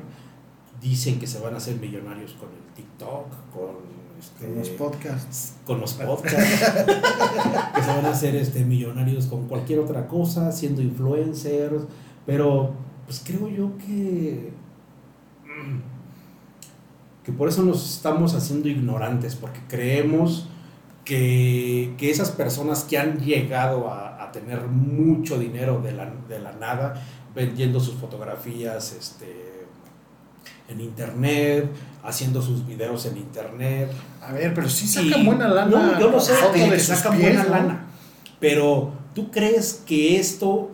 dicen 0.81 1.19
que 1.19 1.27
se 1.27 1.39
van 1.39 1.53
a 1.53 1.57
hacer 1.57 1.77
millonarios 1.77 2.33
con 2.33 2.49
el 2.49 2.73
TikTok, 2.75 3.27
con, 3.53 3.75
este, 4.19 4.45
Con 4.45 4.55
los 4.59 4.69
podcasts. 4.69 5.53
con 5.65 5.79
los 5.79 5.93
podcasts, 5.93 6.39
que 7.75 7.81
se 7.81 7.87
van 7.87 8.05
a 8.05 8.11
hacer 8.11 8.35
este, 8.35 8.65
millonarios 8.65 9.27
con 9.27 9.47
cualquier 9.47 9.79
otra 9.79 10.07
cosa, 10.07 10.51
siendo 10.51 10.81
influencers, 10.81 11.83
pero 12.25 12.73
pues 13.05 13.21
creo 13.25 13.47
yo 13.47 13.77
que, 13.77 14.51
mm, 15.45 15.92
que 17.23 17.31
por 17.31 17.47
eso 17.47 17.63
nos 17.63 17.95
estamos 17.95 18.33
haciendo 18.35 18.67
ignorantes, 18.69 19.35
porque 19.35 19.59
creemos 19.67 20.47
que, 21.05 21.93
que 21.97 22.09
esas 22.09 22.31
personas 22.31 22.83
que 22.83 22.97
han 22.97 23.19
llegado 23.19 23.89
a, 23.89 24.23
a 24.23 24.31
tener 24.31 24.61
mucho 24.67 25.37
dinero 25.39 25.81
de 25.81 25.91
la, 25.93 26.11
de 26.27 26.39
la 26.39 26.53
nada, 26.53 27.01
vendiendo 27.35 27.79
sus 27.79 27.95
fotografías 27.95 28.93
este, 28.93 29.65
en 30.69 30.81
internet, 30.81 31.69
haciendo 32.03 32.41
sus 32.41 32.65
videos 32.65 33.05
en 33.05 33.17
internet, 33.17 33.91
A 34.21 34.33
ver, 34.33 34.53
pero 34.53 34.69
sí 34.69 34.87
Sí, 34.87 35.09
sacan 35.09 35.25
buena 35.25 35.47
lana. 35.47 35.69
No, 35.69 35.99
yo 35.99 36.09
lo 36.09 36.19
sé, 36.19 36.33
que, 36.53 36.69
que 36.69 36.79
sacan 36.79 37.17
pies, 37.17 37.33
buena 37.35 37.43
¿no? 37.43 37.49
lana. 37.49 37.85
Pero, 38.39 38.91
¿tú 39.15 39.31
crees 39.31 39.81
que 39.85 40.19
esto 40.19 40.71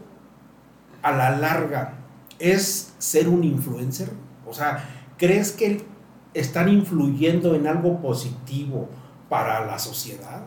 a 1.01 1.11
la 1.11 1.37
larga 1.37 1.93
es 2.39 2.93
ser 2.97 3.29
un 3.29 3.43
influencer? 3.43 4.09
O 4.47 4.53
sea, 4.53 4.87
¿crees 5.17 5.51
que 5.51 5.83
están 6.33 6.69
influyendo 6.69 7.55
en 7.55 7.67
algo 7.67 7.99
positivo 8.01 8.87
para 9.29 9.65
la 9.65 9.77
sociedad? 9.79 10.41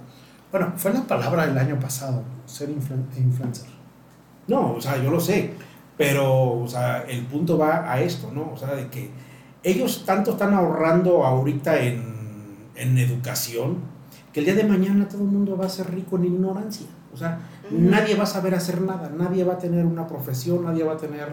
Bueno, 0.50 0.72
fue 0.76 0.92
la 0.92 1.02
palabra 1.02 1.46
del 1.46 1.56
año 1.58 1.78
pasado, 1.80 2.22
ser 2.46 2.68
influ- 2.70 3.16
influencer. 3.16 3.68
No, 4.48 4.74
o 4.74 4.80
sea, 4.80 5.02
yo 5.02 5.10
lo 5.10 5.20
sé, 5.20 5.54
pero, 5.96 6.60
o 6.60 6.68
sea, 6.68 7.02
el 7.02 7.24
punto 7.26 7.56
va 7.56 7.90
a 7.90 8.00
esto, 8.00 8.30
¿no? 8.32 8.50
O 8.52 8.56
sea, 8.56 8.74
de 8.74 8.88
que 8.88 9.10
ellos 9.62 10.04
tanto 10.04 10.32
están 10.32 10.52
ahorrando 10.52 11.24
ahorita 11.24 11.80
en, 11.80 12.02
en 12.74 12.98
educación, 12.98 13.78
que 14.32 14.40
el 14.40 14.46
día 14.46 14.54
de 14.54 14.64
mañana 14.64 15.08
todo 15.08 15.22
el 15.22 15.28
mundo 15.28 15.56
va 15.56 15.66
a 15.66 15.68
ser 15.68 15.90
rico 15.94 16.16
en 16.16 16.24
ignorancia. 16.24 16.86
O 17.14 17.16
sea, 17.16 17.38
Ujú. 17.70 17.78
nadie 17.78 18.14
va 18.16 18.24
a 18.24 18.26
saber 18.26 18.54
hacer 18.54 18.80
nada, 18.80 19.10
nadie 19.16 19.44
va 19.44 19.54
a 19.54 19.58
tener 19.58 19.84
una 19.86 20.06
profesión, 20.06 20.64
nadie 20.64 20.82
va 20.82 20.94
a 20.94 20.96
tener 20.96 21.28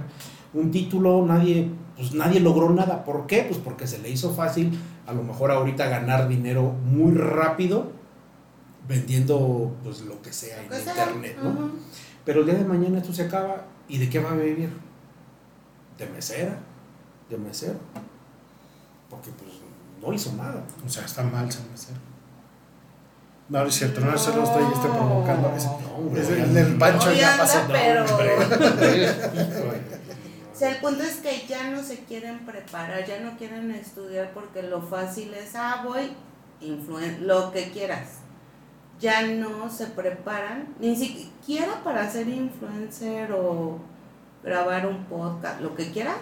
un 0.53 0.71
título, 0.71 1.25
nadie, 1.25 1.69
pues 1.95 2.13
nadie 2.13 2.39
logró 2.39 2.69
nada. 2.71 3.03
¿Por 3.03 3.27
qué? 3.27 3.43
Pues 3.43 3.59
porque 3.59 3.87
se 3.87 3.99
le 3.99 4.09
hizo 4.09 4.33
fácil 4.33 4.79
a 5.07 5.13
lo 5.13 5.23
mejor 5.23 5.51
ahorita 5.51 5.87
ganar 5.87 6.27
dinero 6.27 6.71
muy 6.85 7.13
rápido 7.13 7.91
vendiendo 8.87 9.75
pues 9.83 10.01
lo 10.01 10.21
que 10.21 10.33
sea 10.33 10.57
en 10.63 10.73
internet, 10.73 11.37
¿no? 11.43 11.71
Pero 12.25 12.41
el 12.41 12.45
día 12.47 12.55
de 12.55 12.65
mañana 12.65 12.99
esto 12.99 13.13
se 13.13 13.23
acaba 13.23 13.65
y 13.87 13.97
¿de 13.97 14.09
qué 14.09 14.19
va 14.19 14.31
a 14.31 14.35
vivir? 14.35 14.69
¿De 15.97 16.07
mesera? 16.07 16.59
¿De 17.29 17.37
mesero? 17.37 17.79
Porque 19.09 19.31
pues 19.31 19.51
no 20.01 20.13
hizo 20.13 20.33
nada. 20.33 20.63
O 20.85 20.89
sea, 20.89 21.05
está 21.05 21.23
mal 21.23 21.51
ser 21.51 21.63
mesero. 21.71 21.97
No, 23.49 23.61
no 23.61 23.65
es 23.65 23.75
cierto, 23.75 23.99
no, 24.01 24.13
eso 24.13 24.35
lo 24.35 24.43
estoy 24.43 24.63
este, 24.63 24.87
provocando. 24.87 25.51
Es, 25.55 25.65
hombre, 25.65 26.21
es 26.21 26.29
el 26.29 26.53
del 26.53 26.77
Pancho 26.77 27.09
Hoy 27.09 27.17
ya 27.17 27.35
pasó. 27.35 27.61
pero- 27.67 28.05
sea, 30.59 30.71
el 30.71 30.81
punto 30.81 31.03
es 31.03 31.15
que 31.17 31.47
ya 31.47 31.71
no 31.71 31.81
se 31.81 31.99
quieren 32.03 32.39
preparar, 32.39 33.05
ya 33.05 33.21
no 33.21 33.37
quieren 33.37 33.71
estudiar 33.71 34.31
porque 34.33 34.61
lo 34.61 34.81
fácil 34.81 35.33
es, 35.33 35.55
ah, 35.55 35.83
voy, 35.85 36.11
influen 36.59 37.25
lo 37.25 37.53
que 37.53 37.71
quieras. 37.71 38.17
Ya 38.99 39.25
no 39.25 39.69
se 39.69 39.87
preparan, 39.87 40.75
ni 40.81 40.97
siquiera 40.97 41.81
para 41.81 42.11
ser 42.11 42.27
influencer 42.27 43.31
o 43.31 43.79
grabar 44.43 44.85
un 44.85 45.05
podcast, 45.05 45.61
lo 45.61 45.75
que 45.75 45.91
quieras. 45.91 46.17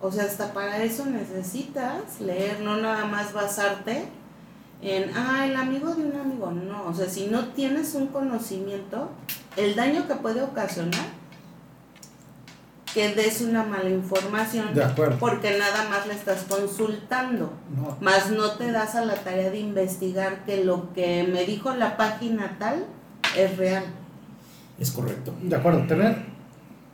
O 0.00 0.12
sea, 0.12 0.22
hasta 0.22 0.52
para 0.52 0.80
eso 0.84 1.06
necesitas 1.06 2.20
leer, 2.20 2.60
no 2.60 2.76
nada 2.76 3.04
más 3.06 3.32
basarte 3.32 4.04
en, 4.80 5.10
ah, 5.16 5.44
el 5.44 5.56
amigo 5.56 5.92
de 5.92 6.04
un 6.04 6.16
amigo. 6.16 6.52
No, 6.52 6.86
o 6.86 6.94
sea, 6.94 7.08
si 7.08 7.26
no 7.26 7.48
tienes 7.48 7.96
un 7.96 8.06
conocimiento, 8.08 9.10
el 9.56 9.74
daño 9.74 10.06
que 10.06 10.14
puede 10.14 10.42
ocasionar 10.42 11.23
que 12.94 13.12
des 13.14 13.40
una 13.40 13.64
mala 13.64 13.90
información 13.90 14.72
De 14.72 14.84
acuerdo. 14.84 15.18
porque 15.18 15.58
nada 15.58 15.88
más 15.90 16.06
la 16.06 16.14
estás 16.14 16.44
consultando, 16.48 17.50
No, 17.76 17.96
más 18.00 18.30
no 18.30 18.52
te 18.52 18.70
das 18.70 18.94
a 18.94 19.04
la 19.04 19.14
tarea 19.16 19.50
de 19.50 19.58
investigar 19.58 20.44
que 20.44 20.64
lo 20.64 20.92
que 20.94 21.24
me 21.30 21.44
dijo 21.44 21.74
la 21.74 21.96
página 21.96 22.56
tal 22.58 22.86
es 23.36 23.56
real. 23.56 23.84
Es 24.78 24.90
correcto. 24.92 25.34
de 25.42 25.56
acuerdo, 25.56 25.86
tener 25.86 26.24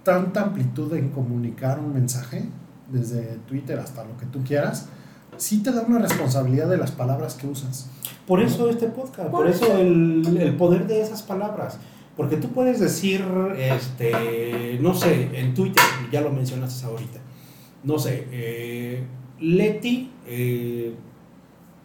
tanta 0.02 0.42
amplitud 0.42 0.92
en 0.95 1.11
comunicar 1.11 1.78
un 1.78 1.92
mensaje, 1.92 2.49
desde 2.88 3.38
Twitter 3.47 3.78
hasta 3.78 4.02
lo 4.04 4.16
que 4.16 4.26
tú 4.26 4.42
quieras, 4.42 4.87
sí 5.37 5.62
te 5.62 5.71
da 5.71 5.83
una 5.83 5.99
responsabilidad 5.99 6.69
de 6.69 6.76
las 6.78 6.90
palabras 6.90 7.35
que 7.35 7.47
usas. 7.47 7.87
Por 8.26 8.40
eso 8.42 8.69
este 8.71 8.87
podcast, 8.88 9.28
por, 9.30 9.42
Por 9.42 9.47
eso 9.49 9.64
eso. 9.66 9.78
el, 9.78 10.37
el 10.40 10.57
poder 10.57 10.87
de 10.87 11.00
esas 11.02 11.23
palabras. 11.23 11.78
Porque 12.17 12.37
tú 12.37 12.49
puedes 12.49 12.81
decir, 12.81 13.25
este, 13.57 14.79
no 14.81 14.95
sé, 14.95 15.31
en 15.33 15.55
Twitter, 15.55 15.83
ya 16.12 16.21
lo 16.21 16.31
mencionaste 16.31 16.87
ahorita, 16.87 17.21
no 17.85 17.99
sé, 17.99 18.26
eh, 18.31 19.05
Leti, 19.40 20.11
eh, 20.26 20.95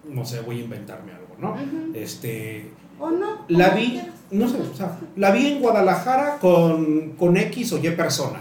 no 0.09 0.25
sé, 0.25 0.41
voy 0.41 0.59
a 0.59 0.63
inventarme 0.63 1.13
algo, 1.13 1.35
¿no? 1.39 1.55
Este, 1.93 2.71
¿O 2.99 3.11
no? 3.11 3.45
la 3.47 3.69
vi, 3.69 4.01
no 4.31 4.49
sé, 4.49 4.57
o 4.59 4.75
sea, 4.75 4.99
la 5.15 5.31
vi 5.31 5.47
en 5.47 5.61
Guadalajara 5.61 6.37
con, 6.39 7.11
con 7.11 7.37
X 7.37 7.73
o 7.73 7.77
Y 7.77 7.89
persona. 7.91 8.39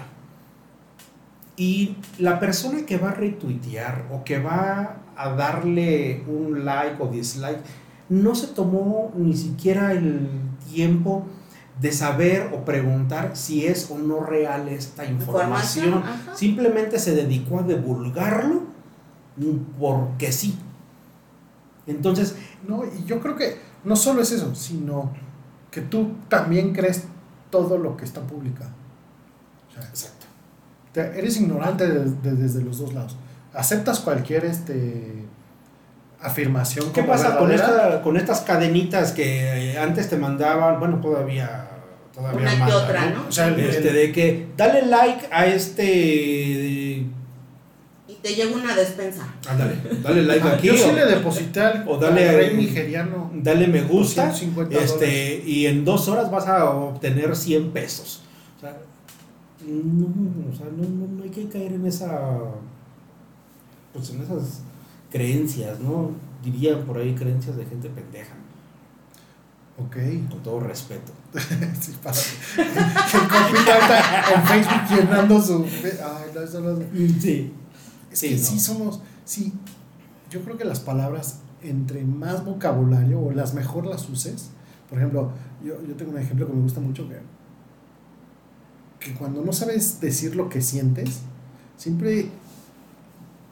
Y 1.57 1.97
la 2.19 2.41
persona 2.41 2.85
que 2.85 2.97
va 2.97 3.11
a 3.11 3.15
retuitear 3.15 4.07
o 4.13 4.25
que 4.25 4.41
va 4.41 4.97
a 5.17 5.29
darle 5.31 6.25
un 6.27 6.65
like 6.65 7.01
o 7.01 7.07
dislike, 7.07 7.61
no 8.09 8.35
se 8.35 8.49
tomó 8.49 9.13
ni 9.17 9.35
siquiera 9.35 9.93
el 9.93 10.29
tiempo 10.73 11.27
de 11.81 11.91
saber 11.93 12.51
o 12.55 12.65
preguntar 12.65 13.37
si 13.37 13.67
es 13.67 13.91
o 13.91 13.99
no 13.99 14.21
real 14.21 14.69
esta 14.69 15.05
información. 15.05 16.03
Simplemente 16.35 16.99
se 16.99 17.15
dedicó 17.15 17.61
a 17.61 17.63
divulgarlo 17.65 18.63
porque 19.79 20.31
sí. 20.33 20.59
Entonces, 21.87 22.37
No, 22.67 22.83
y 22.85 23.05
yo 23.05 23.21
creo 23.21 23.37
que 23.37 23.59
no 23.85 23.95
solo 23.95 24.23
es 24.23 24.33
eso, 24.33 24.55
sino 24.55 25.13
que 25.71 25.83
tú 25.83 26.13
también 26.31 26.73
crees 26.73 27.05
todo 27.51 27.77
lo 27.77 27.95
que 27.97 28.07
está 28.07 28.23
publicado. 28.23 28.71
O 29.69 29.73
sea, 29.75 29.83
Exacto. 29.87 30.25
te- 30.93 31.19
eres 31.19 31.37
ignorante 31.39 31.87
de- 31.87 32.11
de- 32.11 32.37
desde 32.37 32.63
los 32.63 32.79
dos 32.79 32.95
lados. 32.95 33.19
Aceptas 33.53 34.01
cualquier 34.01 34.47
este, 34.47 35.27
afirmación 36.25 36.93
¿Qué 36.93 37.03
pasa 37.03 37.37
con, 37.39 37.53
esta, 37.53 38.03
con 38.03 38.17
estas 38.17 38.41
cadenitas 38.41 39.13
que 39.13 39.77
antes 39.79 40.09
te 40.09 40.17
mandaban? 40.17 40.81
Bueno, 40.81 40.99
todavía, 41.01 41.69
todavía 42.15 42.55
Una 42.55 42.77
otra, 42.77 43.11
¿no? 43.11 43.27
O 43.29 43.33
sea, 43.33 43.49
el- 43.49 43.61
Este, 43.61 43.89
el- 43.89 43.95
de 43.95 44.13
que 44.13 44.47
dale 44.57 44.87
like 44.87 45.27
a 45.31 45.47
este. 45.47 47.05
Y 48.07 48.15
te 48.23 48.35
llega 48.35 48.55
una 48.55 48.75
despensa. 48.75 49.27
Ándale, 49.49 49.77
dale 50.03 50.23
like 50.31 50.47
Ah, 50.49 50.53
aquí. 50.55 50.67
yo 50.69 50.75
sí 50.77 50.89
o, 50.91 50.93
le 50.93 51.05
deposité 51.07 51.61
al, 51.61 51.85
o 51.87 51.97
dale 51.99 52.29
al 52.29 52.37
rey 52.37 52.57
nigeriano 52.57 53.31
dale 53.35 53.67
me 53.67 53.83
gusta. 53.83 54.33
150 54.33 54.79
Este, 54.79 55.43
y 55.47 55.67
en 55.67 55.85
dos 55.85 56.09
horas 56.09 56.31
vas 56.31 56.47
a 56.47 56.71
obtener 56.71 57.35
100 57.37 57.71
pesos. 57.71 58.23
O 58.57 58.61
sea, 58.61 58.77
no, 59.67 60.07
o 60.53 60.57
sea, 60.57 60.67
no, 60.77 60.83
no, 60.89 61.07
no 61.17 61.23
hay 61.25 61.31
que 61.31 61.49
caer 61.49 61.73
en 61.73 61.87
esa. 61.87 62.21
Pues 63.93 64.11
en 64.11 64.23
esas 64.23 64.61
creencias, 65.15 65.79
¿no? 65.79 66.11
Dirían 66.43 66.83
por 66.85 66.99
ahí 66.99 67.15
creencias 67.15 67.57
de 67.57 67.65
gente 67.65 67.89
pendeja, 67.89 68.35
Ok. 69.79 69.97
con 70.29 70.43
todo 70.43 70.59
respeto. 70.61 71.13
sí, 71.81 71.93
para. 72.03 72.17
Ahorita 73.47 74.35
en 74.35 74.43
Facebook 74.45 74.83
llenando 74.99 75.41
su. 75.41 75.65
Ay, 75.65 76.31
no, 76.35 76.41
eso 76.41 76.61
no- 76.61 76.79
Sí. 77.21 77.53
Es 78.11 78.19
Sí, 78.19 78.29
que 78.31 78.35
no. 78.37 78.43
sí 78.43 78.61
somos. 78.61 79.01
Sí, 79.25 79.53
yo 80.31 80.43
creo 80.43 80.57
que 80.59 80.65
las 80.65 80.81
palabras, 80.81 81.39
entre 81.63 82.05
más 82.05 82.45
vocabulario 82.45 83.21
o 83.21 83.31
las 83.33 83.55
mejor 83.55 83.87
las 83.87 84.09
uses. 84.09 84.51
Por 84.91 84.99
ejemplo, 84.99 85.31
yo, 85.65 85.75
yo 85.87 85.95
tengo 85.95 86.11
un 86.13 86.19
ejemplo 86.19 86.47
que 86.47 86.53
me 86.53 86.61
gusta 86.63 86.81
mucho 86.81 87.09
que. 87.09 87.19
Que 89.01 89.15
cuando 89.15 89.43
no 89.45 89.53
sabes 89.53 90.01
decir 90.01 90.35
lo 90.37 90.49
que 90.49 90.61
sientes, 90.63 91.21
siempre 91.77 92.29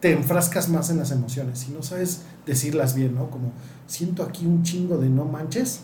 te 0.02 0.12
enfrascas 0.12 0.68
más 0.68 0.90
en 0.90 0.98
las 0.98 1.12
emociones. 1.12 1.60
Si 1.60 1.70
no 1.70 1.80
sabes 1.80 2.22
decirlas 2.44 2.96
bien, 2.96 3.14
¿no? 3.14 3.30
Como 3.30 3.52
siento 3.86 4.24
aquí 4.24 4.44
un 4.44 4.64
chingo 4.64 4.98
de 4.98 5.08
no 5.08 5.24
manches. 5.24 5.82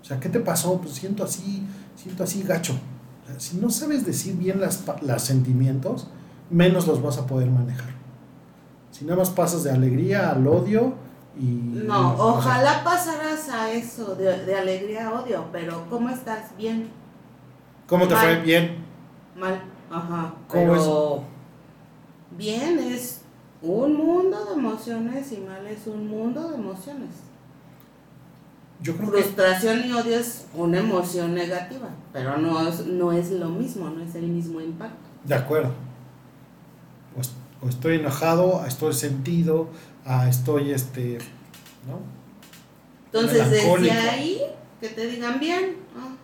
O 0.00 0.04
sea, 0.04 0.18
¿qué 0.18 0.30
te 0.30 0.40
pasó? 0.40 0.80
Pues 0.80 0.94
siento 0.94 1.22
así, 1.22 1.62
siento 1.94 2.24
así 2.24 2.42
gacho. 2.42 2.72
O 2.72 3.26
sea, 3.28 3.38
si 3.38 3.58
no 3.58 3.68
sabes 3.68 4.06
decir 4.06 4.36
bien 4.36 4.58
las, 4.58 4.82
los 5.02 5.22
sentimientos, 5.22 6.08
menos 6.48 6.86
los 6.86 7.02
vas 7.02 7.18
a 7.18 7.26
poder 7.26 7.50
manejar. 7.50 7.90
Si 8.90 9.04
nada 9.04 9.18
más 9.18 9.28
pasas 9.28 9.64
de 9.64 9.70
alegría 9.70 10.30
al 10.30 10.46
odio 10.46 10.94
y... 11.38 11.44
No, 11.44 12.14
ojalá 12.16 12.82
pasaras 12.82 13.50
a 13.50 13.70
eso, 13.70 14.14
de, 14.14 14.46
de 14.46 14.56
alegría 14.56 15.08
a 15.08 15.20
odio, 15.20 15.44
pero 15.52 15.84
¿cómo 15.90 16.08
estás? 16.08 16.56
Bien, 16.56 16.88
¿Cómo 17.86 18.08
te 18.08 18.16
fue? 18.16 18.40
Bien. 18.40 18.78
mal, 19.36 19.62
ajá. 19.90 20.34
¿Cómo 20.48 20.72
pero 20.72 21.22
bien 22.36 22.78
es 22.78 23.15
un 23.66 23.94
mundo 23.96 24.44
de 24.44 24.52
emociones 24.54 25.32
y 25.32 25.38
mal 25.38 25.66
es 25.66 25.86
un 25.86 26.08
mundo 26.08 26.48
de 26.48 26.56
emociones. 26.56 27.10
Yo 28.82 28.96
creo 28.96 29.10
que... 29.10 29.22
Frustración 29.22 29.86
y 29.86 29.92
odio 29.92 30.18
es 30.18 30.46
una 30.54 30.78
emoción 30.78 31.34
negativa, 31.34 31.88
pero 32.12 32.36
no 32.38 32.68
es, 32.68 32.86
no 32.86 33.12
es 33.12 33.30
lo 33.30 33.48
mismo, 33.48 33.88
no 33.88 34.02
es 34.02 34.14
el 34.14 34.26
mismo 34.28 34.60
impacto. 34.60 35.08
De 35.24 35.34
acuerdo. 35.34 35.72
O, 37.16 37.20
est- 37.20 37.32
o 37.62 37.68
estoy 37.68 37.96
enojado, 37.96 38.64
estoy 38.66 38.92
sentido, 38.92 39.68
a 40.04 40.28
estoy 40.28 40.72
este... 40.72 41.18
¿No? 41.88 42.00
Entonces, 43.06 43.50
desde 43.50 43.90
ahí, 43.92 44.40
que 44.80 44.88
te 44.90 45.06
digan 45.06 45.40
bien, 45.40 45.76
ah, 45.96 46.14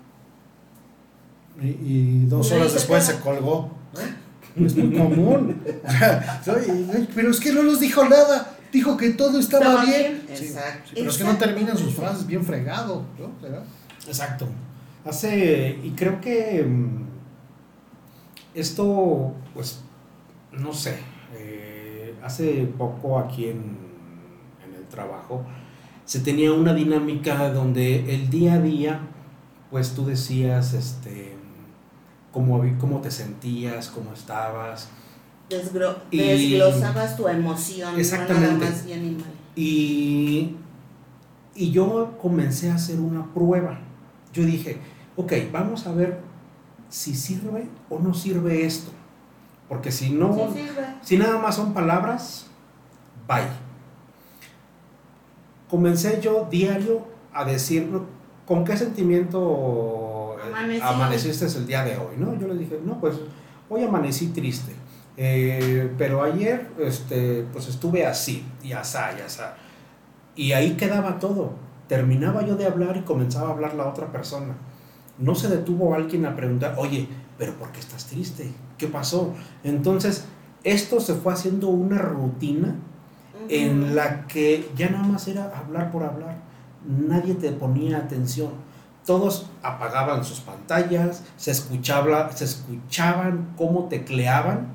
Y, 1.63 1.69
y 1.69 2.27
dos 2.27 2.51
horas 2.53 2.75
después 2.75 3.05
se 3.05 3.19
colgó. 3.21 3.71
Es 4.57 4.77
muy 4.77 4.97
común. 4.97 5.57
O 5.87 6.45
sea, 6.45 7.07
pero 7.15 7.31
es 7.31 7.41
que 7.41 7.53
no 7.53 7.63
nos 7.63 7.81
dijo 7.81 8.05
nada. 8.09 8.57
Dijo 8.73 8.97
que 8.97 9.11
todo 9.11 9.39
estaba, 9.39 9.65
Estaba 9.67 9.85
bien. 9.85 10.23
bien, 10.27 10.39
Sí, 10.39 10.45
exacto. 10.47 10.89
sí, 10.89 10.93
pero 10.97 11.11
es 11.11 11.19
que 11.19 11.25
no 11.25 11.37
terminan 11.37 11.77
sus 11.77 11.95
frases 11.95 12.27
bien 12.27 12.45
fregado. 12.45 13.05
¿no? 13.19 13.31
¿Verdad? 13.43 13.65
Exacto. 14.07 14.47
Hace, 15.05 15.79
y 15.83 15.91
creo 15.91 16.21
que 16.21 16.63
mm, 16.65 17.03
esto, 18.55 19.35
pues, 19.55 19.81
no 20.53 20.73
sé, 20.73 20.97
eh, 21.37 22.15
hace 22.23 22.67
poco 22.79 23.19
aquí 23.19 23.47
en, 23.47 23.77
en 24.67 24.75
el 24.77 24.87
trabajo 24.89 25.45
se 26.05 26.21
tenía 26.21 26.53
una 26.53 26.75
dinámica 26.75 27.51
donde 27.53 28.15
el 28.15 28.29
día 28.29 28.55
a 28.55 28.59
día, 28.61 29.01
pues 29.71 29.95
tú 29.95 30.05
decías, 30.07 30.75
este, 30.75 31.35
cómo, 32.33 32.63
cómo 32.81 33.01
te 33.01 33.11
sentías, 33.11 33.89
cómo 33.89 34.13
estabas, 34.13 34.89
Y- 36.11 36.19
desglosabas 36.19 37.17
tu 37.17 37.29
emoción, 37.29 37.99
Exactamente. 37.99 38.53
no 38.53 38.59
nada 38.59 38.71
más 38.71 38.85
bien 38.87 39.05
y 39.05 39.11
mal. 39.11 39.31
Y, 39.55 40.57
y 41.55 41.71
yo 41.71 42.17
comencé 42.21 42.71
a 42.71 42.77
hacer 42.77 42.99
una 42.99 43.33
prueba. 43.35 43.79
Yo 44.33 44.45
dije, 44.45 44.79
ok, 45.17 45.33
vamos 45.53 45.87
a 45.87 45.93
ver 45.93 46.21
si 46.89 47.15
sirve 47.15 47.67
o 47.91 47.99
no 47.99 48.15
sirve 48.15 48.65
esto. 48.65 48.91
Porque 49.69 49.91
si 49.93 50.11
no, 50.11 50.35
Sí 50.55 50.67
si 51.03 51.17
nada 51.19 51.39
más 51.39 51.57
son 51.57 51.73
palabras, 51.73 52.47
bye. 53.29 53.45
Comencé 55.71 56.21
yo 56.21 56.47
diario 56.51 57.03
a 57.33 57.45
decir. 57.45 57.89
¿con 58.47 58.65
qué 58.65 58.77
sentimiento 58.77 59.39
Amanecí. 60.43 60.81
amaneciste 60.83 61.47
el 61.47 61.67
día 61.67 61.85
de 61.85 61.97
hoy? 61.97 62.17
¿no? 62.19 62.39
Yo 62.39 62.49
le 62.49 62.57
dije, 62.57 62.81
no, 62.85 63.01
pues 63.01 63.17
hoy 63.69 63.85
amanecí 63.85 64.29
triste. 64.29 64.73
Eh, 65.17 65.93
pero 65.99 66.23
ayer 66.23 66.71
este, 66.79 67.47
pues 67.53 67.69
estuve 67.69 68.07
así, 68.07 68.45
y 68.63 68.73
asá, 68.73 69.11
y 69.19 69.21
asá. 69.21 69.57
Y 70.35 70.53
ahí 70.53 70.73
quedaba 70.73 71.19
todo. 71.19 71.53
Terminaba 71.89 72.47
yo 72.47 72.57
de 72.57 72.67
hablar 72.67 72.97
y 72.97 73.03
comenzaba 73.03 73.49
a 73.49 73.53
hablar 73.53 73.75
la 73.75 73.87
otra 73.87 74.11
persona. 74.11 74.55
No 75.19 75.35
se 75.35 75.49
detuvo 75.49 75.95
alguien 75.95 76.25
a 76.25 76.35
preguntar, 76.35 76.75
oye, 76.79 77.07
pero 77.39 77.55
¿por 77.55 77.71
qué 77.73 77.81
estás 77.81 78.07
triste? 78.07 78.51
¿Qué 78.79 78.89
pasó? 78.89 79.35
Entonces, 79.63 80.25
esto 80.65 81.01
se 81.01 81.15
fue 81.15 81.33
haciendo 81.33 81.69
una 81.69 81.99
rutina 81.99 82.77
en 83.49 83.95
la 83.95 84.27
que 84.27 84.71
ya 84.77 84.89
nada 84.89 85.05
más 85.05 85.29
era 85.29 85.53
hablar 85.57 85.91
por 85.91 86.03
hablar. 86.05 86.37
Nadie 86.87 87.35
te 87.35 87.51
ponía 87.53 87.99
atención. 87.99 88.51
Todos 89.07 89.47
apagaban 89.63 90.25
sus 90.25 90.41
pantallas, 90.41 91.25
se, 91.37 91.51
escuchaba, 91.51 92.31
se 92.33 92.45
escuchaban 92.45 93.55
cómo 93.57 93.89
tecleaban, 93.89 94.69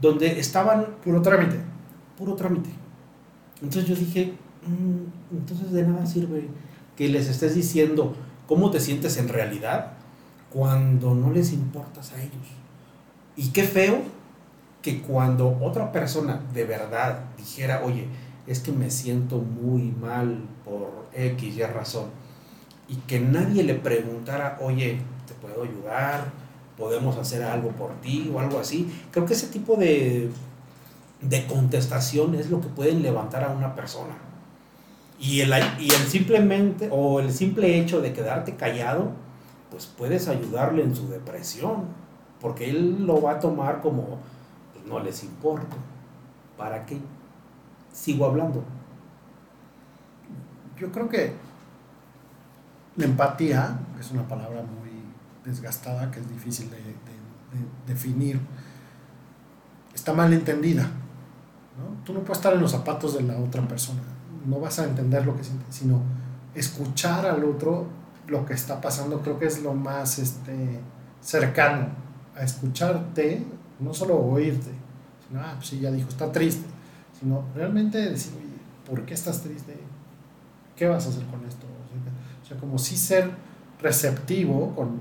donde 0.00 0.38
estaban 0.38 0.86
Puro 1.04 1.22
trámite. 1.22 1.60
puro 2.18 2.34
trámite. 2.34 2.70
Entonces 3.62 3.88
yo 3.88 3.94
dije, 3.96 4.34
"Mm, 4.66 5.36
entonces 5.36 5.72
de 5.72 5.82
nada 5.84 6.04
sirve 6.06 6.48
que 6.96 7.08
les 7.08 7.28
estés 7.28 7.54
diciendo 7.54 8.14
cómo 8.46 8.70
te 8.70 8.80
sientes 8.80 9.16
en 9.16 9.28
realidad 9.28 9.92
cuando 10.52 11.14
no 11.14 11.30
les 11.30 11.52
importas 11.52 12.12
a 12.12 12.20
ellos. 12.20 12.46
Y 13.36 13.48
qué 13.50 13.64
feo 13.64 14.02
que 14.82 15.00
cuando 15.00 15.58
otra 15.62 15.90
persona 15.92 16.40
de 16.52 16.64
verdad 16.64 17.24
dijera, 17.38 17.82
oye, 17.84 18.08
es 18.46 18.60
que 18.60 18.72
me 18.72 18.90
siento 18.90 19.38
muy 19.38 19.92
mal 19.92 20.40
por 20.64 21.08
X 21.14 21.56
y 21.56 21.62
razón, 21.62 22.06
y 22.92 22.96
que 23.06 23.18
nadie 23.18 23.62
le 23.62 23.74
preguntara, 23.74 24.58
oye, 24.60 24.98
¿te 25.26 25.32
puedo 25.34 25.62
ayudar? 25.62 26.26
¿Podemos 26.76 27.16
hacer 27.16 27.42
algo 27.42 27.70
por 27.70 27.92
ti? 28.02 28.30
o 28.32 28.38
algo 28.38 28.58
así. 28.58 28.92
Creo 29.10 29.24
que 29.24 29.32
ese 29.32 29.46
tipo 29.46 29.76
de, 29.76 30.28
de 31.22 31.46
contestación 31.46 32.34
es 32.34 32.50
lo 32.50 32.60
que 32.60 32.68
pueden 32.68 33.02
levantar 33.02 33.44
a 33.44 33.48
una 33.48 33.74
persona. 33.74 34.14
Y 35.18 35.40
el, 35.40 35.54
y 35.80 35.90
el 35.90 36.06
simplemente, 36.06 36.90
o 36.92 37.20
el 37.20 37.32
simple 37.32 37.78
hecho 37.78 38.02
de 38.02 38.12
quedarte 38.12 38.56
callado, 38.56 39.12
pues 39.70 39.86
puedes 39.86 40.28
ayudarle 40.28 40.82
en 40.82 40.94
su 40.94 41.08
depresión, 41.08 41.84
porque 42.42 42.68
él 42.68 43.06
lo 43.06 43.22
va 43.22 43.32
a 43.32 43.40
tomar 43.40 43.80
como, 43.80 44.18
pues 44.74 44.84
no 44.86 45.00
les 45.00 45.24
importa. 45.24 45.76
¿Para 46.58 46.84
qué? 46.84 46.98
Sigo 47.90 48.26
hablando. 48.26 48.62
Yo 50.78 50.92
creo 50.92 51.08
que 51.08 51.51
la 52.96 53.04
empatía, 53.04 53.78
es 53.98 54.10
una 54.10 54.26
palabra 54.28 54.62
muy 54.62 54.90
desgastada, 55.44 56.10
que 56.10 56.20
es 56.20 56.28
difícil 56.28 56.70
de, 56.70 56.76
de- 56.76 56.82
de 56.82 57.66
definir, 57.86 58.40
está 59.94 60.12
mal 60.12 60.32
entendida. 60.32 60.82
¿no? 60.82 62.04
Tú 62.04 62.12
no 62.12 62.20
puedes 62.20 62.38
estar 62.38 62.54
en 62.54 62.60
los 62.60 62.70
zapatos 62.70 63.14
de 63.16 63.22
la 63.22 63.38
otra 63.38 63.66
persona, 63.66 64.00
no 64.46 64.60
vas 64.60 64.78
a 64.78 64.84
entender 64.84 65.24
lo 65.26 65.36
que 65.36 65.44
siente, 65.44 65.64
sino 65.70 66.00
escuchar 66.54 67.26
al 67.26 67.44
otro 67.44 67.86
lo 68.28 68.44
que 68.46 68.54
está 68.54 68.80
pasando, 68.80 69.20
creo 69.20 69.38
que 69.38 69.46
es 69.46 69.62
lo 69.62 69.74
más 69.74 70.18
este, 70.18 70.80
cercano 71.20 71.88
a 72.36 72.42
escucharte, 72.42 73.44
no 73.80 73.92
solo 73.92 74.16
oírte, 74.18 74.70
sino, 75.28 75.40
ah, 75.40 75.54
pues 75.56 75.68
sí, 75.68 75.80
ya 75.80 75.90
dijo, 75.90 76.08
está 76.08 76.30
triste, 76.30 76.66
sino 77.18 77.44
realmente 77.54 77.98
decir, 77.98 78.32
oye, 78.38 78.46
¿por 78.88 79.04
qué 79.04 79.14
estás 79.14 79.40
triste? 79.42 79.76
¿Qué 80.76 80.86
vas 80.86 81.06
a 81.06 81.08
hacer 81.10 81.24
con 81.26 81.44
esto? 81.46 81.66
Sea, 82.52 82.60
como 82.60 82.78
sí 82.78 82.96
ser 82.96 83.30
receptivo 83.80 84.74
con, 84.74 85.00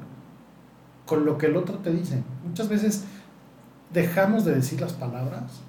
con 1.06 1.26
lo 1.26 1.38
que 1.38 1.48
el 1.48 1.58
otro 1.58 1.78
te 1.80 1.92
dice. 1.92 2.24
Muchas 2.46 2.70
veces 2.70 3.04
dejamos 3.94 4.46
de 4.46 4.56
decir 4.56 4.80
las 4.80 4.94
palabras 4.94 5.62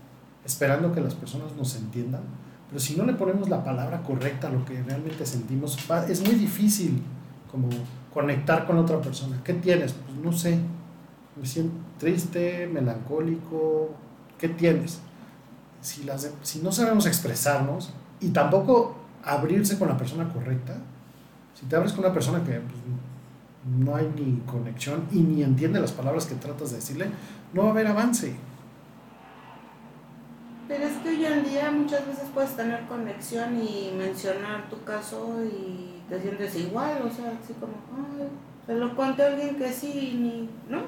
esperando 0.44 0.92
que 0.92 1.00
las 1.00 1.14
personas 1.14 1.54
nos 1.56 1.76
entiendan, 1.76 2.22
pero 2.68 2.80
si 2.80 2.96
no 2.96 3.04
le 3.04 3.12
ponemos 3.14 3.48
la 3.48 3.62
palabra 3.62 4.02
correcta 4.02 4.48
a 4.48 4.50
lo 4.50 4.64
que 4.64 4.82
realmente 4.82 5.26
sentimos, 5.26 5.78
es 6.08 6.26
muy 6.26 6.34
difícil 6.34 7.02
como 7.50 7.68
conectar 8.12 8.66
con 8.66 8.78
otra 8.78 9.00
persona. 9.00 9.40
¿Qué 9.44 9.54
tienes? 9.54 9.92
Pues 9.92 10.16
no 10.16 10.32
sé. 10.32 10.58
Me 11.36 11.46
siento 11.46 11.74
triste, 11.98 12.66
melancólico. 12.66 13.90
¿Qué 14.38 14.48
tienes? 14.48 15.00
Si, 15.80 16.04
las 16.04 16.30
si 16.42 16.60
no 16.60 16.72
sabemos 16.72 17.06
expresarnos 17.06 17.90
y 18.20 18.28
tampoco 18.28 18.96
abrirse 19.22 19.78
con 19.78 19.88
la 19.88 19.96
persona 19.96 20.32
correcta, 20.32 20.76
si 21.54 21.66
te 21.66 21.76
abres 21.76 21.92
con 21.92 22.04
una 22.04 22.14
persona 22.14 22.42
que 22.44 22.52
pues, 22.52 22.82
no 23.78 23.94
hay 23.94 24.10
ni 24.16 24.40
conexión 24.40 25.06
y 25.12 25.20
ni 25.20 25.42
entiende 25.42 25.80
las 25.80 25.92
palabras 25.92 26.26
que 26.26 26.34
tratas 26.34 26.70
de 26.70 26.76
decirle, 26.76 27.10
no 27.52 27.62
va 27.62 27.68
a 27.68 27.70
haber 27.70 27.86
avance. 27.86 28.34
Pero 30.68 30.84
es 30.84 30.96
que 30.98 31.08
hoy 31.10 31.24
en 31.24 31.44
día 31.44 31.70
muchas 31.70 32.06
veces 32.06 32.24
puedes 32.32 32.56
tener 32.56 32.86
conexión 32.86 33.60
y 33.62 33.92
mencionar 33.96 34.68
tu 34.70 34.82
caso 34.84 35.36
y 35.44 36.00
te 36.08 36.20
sientes 36.20 36.56
igual, 36.56 37.02
o 37.02 37.10
sea, 37.10 37.32
así 37.42 37.52
como, 37.54 37.74
ay, 37.96 38.28
se 38.66 38.74
lo 38.74 38.96
conté 38.96 39.22
a 39.22 39.26
alguien 39.28 39.56
que 39.56 39.72
sí 39.72 40.12
y 40.12 40.16
ni, 40.16 40.50
¿no? 40.68 40.82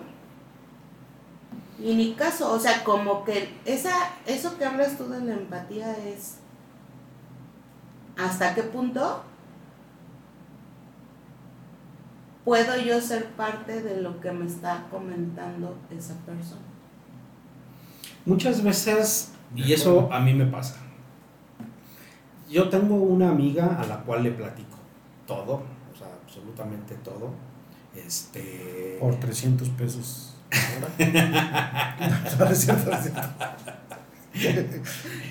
Y 1.78 1.94
ni 1.94 2.14
caso, 2.14 2.52
o 2.52 2.58
sea, 2.58 2.82
como 2.84 3.24
que 3.24 3.52
esa, 3.64 3.94
eso 4.26 4.56
que 4.56 4.64
hablas 4.64 4.96
tú 4.96 5.08
de 5.08 5.20
la 5.20 5.34
empatía 5.34 5.92
es, 6.08 6.38
¿hasta 8.16 8.54
qué 8.54 8.62
punto 8.62 9.22
puedo 12.44 12.76
yo 12.76 13.00
ser 13.00 13.26
parte 13.30 13.82
de 13.82 14.00
lo 14.00 14.20
que 14.20 14.32
me 14.32 14.46
está 14.46 14.86
comentando 14.90 15.76
esa 15.90 16.14
persona? 16.26 16.60
Muchas 18.26 18.62
veces, 18.62 19.32
y 19.54 19.72
eso 19.72 20.08
a 20.12 20.20
mí 20.20 20.32
me 20.32 20.46
pasa, 20.46 20.76
yo 22.50 22.68
tengo 22.68 22.94
una 22.94 23.30
amiga 23.30 23.80
a 23.80 23.86
la 23.86 24.00
cual 24.00 24.22
le 24.22 24.30
platico 24.30 24.76
todo, 25.26 25.62
o 25.92 25.96
sea, 25.96 26.08
absolutamente 26.22 26.94
todo. 26.96 27.30
Este. 27.94 28.96
Por 29.00 29.14
300 29.16 29.68
pesos. 29.70 30.34
ahora. 30.52 30.88
No. 33.88 33.93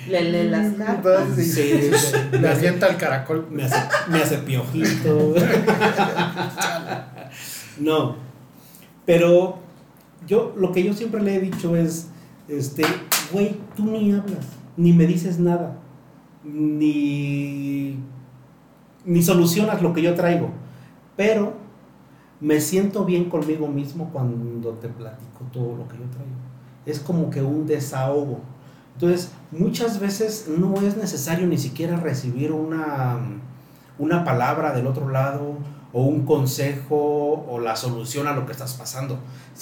Le 0.08 0.22
lee 0.24 0.50
las 0.50 0.74
cartas. 0.74 1.28
Sí, 1.36 1.44
Sí, 1.44 1.92
sí. 1.94 2.16
Le 2.39 2.48
avienta 2.50 2.88
el 2.88 2.98
caracol. 2.98 3.48
me 3.52 3.63
hace, 3.63 3.78
me 4.10 4.20
hace 4.20 4.38
piojito. 4.39 5.36
no, 7.80 8.16
pero 9.06 9.58
yo 10.28 10.54
lo 10.58 10.72
que 10.72 10.84
yo 10.84 10.94
siempre 10.94 11.22
le 11.22 11.36
he 11.36 11.39
dicho 11.39 11.76
es, 11.76 12.08
este, 12.48 12.84
güey, 13.32 13.58
tú 13.76 13.86
ni 13.86 14.12
hablas, 14.13 14.46
ni 14.78 14.94
me 14.94 15.06
dices 15.06 15.39
nada, 15.39 15.78
ni, 16.44 17.98
ni 19.06 19.22
solucionas 19.22 19.82
lo 19.82 19.94
que 19.94 20.02
yo 20.02 20.13
traigo, 20.16 20.50
pero 21.16 21.54
me 22.39 22.60
siento 22.60 23.06
bien 23.06 23.30
conmigo 23.30 23.68
mismo 23.68 24.10
cuando 24.12 24.72
te 24.74 24.89
platico 24.89 25.46
todo 25.52 25.78
lo 25.78 25.88
que 25.88 25.98
yo 25.98 26.04
traigo. 26.12 26.34
Es 26.86 27.00
como 27.00 27.30
que 27.30 27.42
un 27.42 27.66
desahogo. 27.66 28.42
Entonces, 28.93 29.32
muchas 29.51 29.99
veces 29.99 30.45
no 30.47 30.75
es 30.82 30.97
necesario 30.97 31.47
ni 31.47 31.58
siquiera 31.58 31.97
recibir 31.97 32.51
una, 32.51 33.17
una 33.97 34.23
palabra 34.23 34.73
del 34.73 34.88
otro 34.88 35.10
lado 35.10 35.58
o 35.91 36.03
un 36.03 36.25
consejo 36.25 37.45
o 37.49 37.60
la 37.60 37.75
solución 37.75 38.27
a 38.27 38.34
lo 38.34 38.45
que 38.45 38.51
estás 38.51 38.73
pasando. 38.75 39.15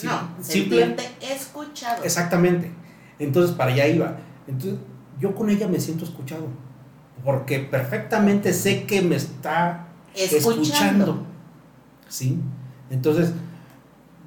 No, 0.03 0.11
simple- 0.41 0.79
sentirte 0.95 1.03
escuchado. 1.33 2.03
Exactamente. 2.03 2.71
Entonces, 3.19 3.55
para 3.55 3.71
allá 3.73 3.87
iba. 3.87 4.17
Entonces, 4.47 4.79
yo 5.19 5.35
con 5.35 5.49
ella 5.49 5.67
me 5.67 5.79
siento 5.79 6.05
escuchado. 6.05 6.45
Porque 7.23 7.59
perfectamente 7.59 8.51
sé 8.53 8.85
que 8.85 9.01
me 9.01 9.15
está 9.15 9.87
Escuchando. 10.15 10.61
escuchando. 10.61 11.23
¿Sí? 12.09 12.39
Entonces, 12.89 13.31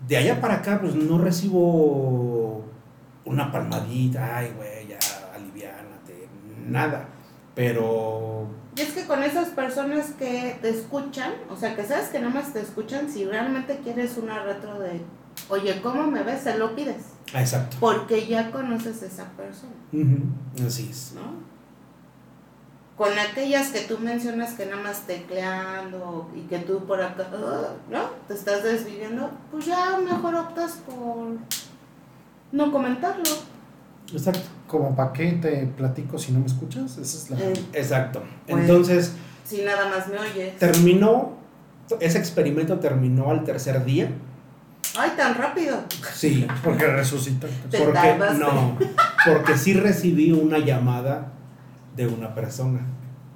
de 0.06 0.16
allá 0.16 0.40
para 0.40 0.54
acá, 0.56 0.80
pues 0.80 0.94
no 0.94 1.18
recibo 1.18 2.64
una 3.24 3.50
palmadita, 3.50 4.36
ay, 4.38 4.52
güey, 4.56 4.68
nada. 6.66 7.08
Pero, 7.54 8.48
Y 8.76 8.80
es 8.80 8.92
que 8.92 9.06
con 9.06 9.22
esas 9.22 9.50
personas 9.50 10.10
que 10.18 10.58
te 10.60 10.70
escuchan, 10.70 11.32
o 11.48 11.56
sea, 11.56 11.76
que 11.76 11.84
sabes 11.84 12.08
que 12.08 12.18
nada 12.18 12.34
más 12.34 12.52
te 12.52 12.60
escuchan, 12.60 13.08
si 13.08 13.24
realmente 13.24 13.78
quieres 13.84 14.16
una 14.18 14.42
retro 14.42 14.80
de, 14.80 15.00
oye, 15.48 15.80
¿cómo 15.80 16.08
me 16.08 16.22
ves? 16.24 16.40
Se 16.40 16.58
lo 16.58 16.74
pides. 16.74 17.12
exacto. 17.32 17.76
Porque 17.78 18.26
ya 18.26 18.50
conoces 18.50 19.02
a 19.02 19.06
esa 19.06 19.24
persona, 19.36 19.72
Así 20.66 20.88
es. 20.90 21.12
¿no? 21.14 21.54
Con 22.96 23.16
aquellas 23.18 23.70
que 23.70 23.80
tú 23.80 23.98
mencionas 23.98 24.54
que 24.54 24.66
nada 24.66 24.82
más 24.82 25.06
tecleando 25.06 26.28
y 26.34 26.42
que 26.42 26.58
tú 26.58 26.84
por 26.86 27.00
acá, 27.02 27.26
¿no? 27.90 28.10
Te 28.28 28.34
estás 28.34 28.62
desviviendo, 28.62 29.30
pues 29.50 29.66
ya 29.66 29.96
mejor 29.98 30.34
optas 30.36 30.78
por 30.86 31.38
no 32.52 32.72
comentarlo. 32.72 33.24
Exacto. 34.12 34.40
Como 34.66 34.94
para 34.94 35.12
qué 35.12 35.32
te 35.32 35.66
platico 35.66 36.18
si 36.18 36.32
no 36.32 36.40
me 36.40 36.46
escuchas, 36.46 36.98
esa 36.98 37.16
es 37.18 37.30
la... 37.30 37.38
Eh, 37.40 37.52
Exacto. 37.72 38.22
Pues- 38.46 38.60
Entonces, 38.62 39.12
si 39.44 39.62
nada 39.62 39.88
más 39.88 40.08
me 40.08 40.18
oyes. 40.18 40.56
terminó, 40.58 41.32
ese 42.00 42.18
experimento 42.18 42.78
terminó 42.78 43.30
al 43.30 43.44
tercer 43.44 43.84
día. 43.84 44.10
Ay, 44.96 45.10
tan 45.16 45.34
rápido. 45.34 45.76
Sí, 46.12 46.46
Porque 46.62 46.86
resucita. 46.86 47.46
Te 47.70 47.78
porque 47.78 47.92
tardaste. 47.94 48.38
no, 48.44 48.76
porque 49.26 49.56
sí 49.56 49.74
recibí 49.74 50.30
una 50.32 50.58
llamada 50.58 51.32
de 51.96 52.06
una 52.06 52.34
persona, 52.34 52.80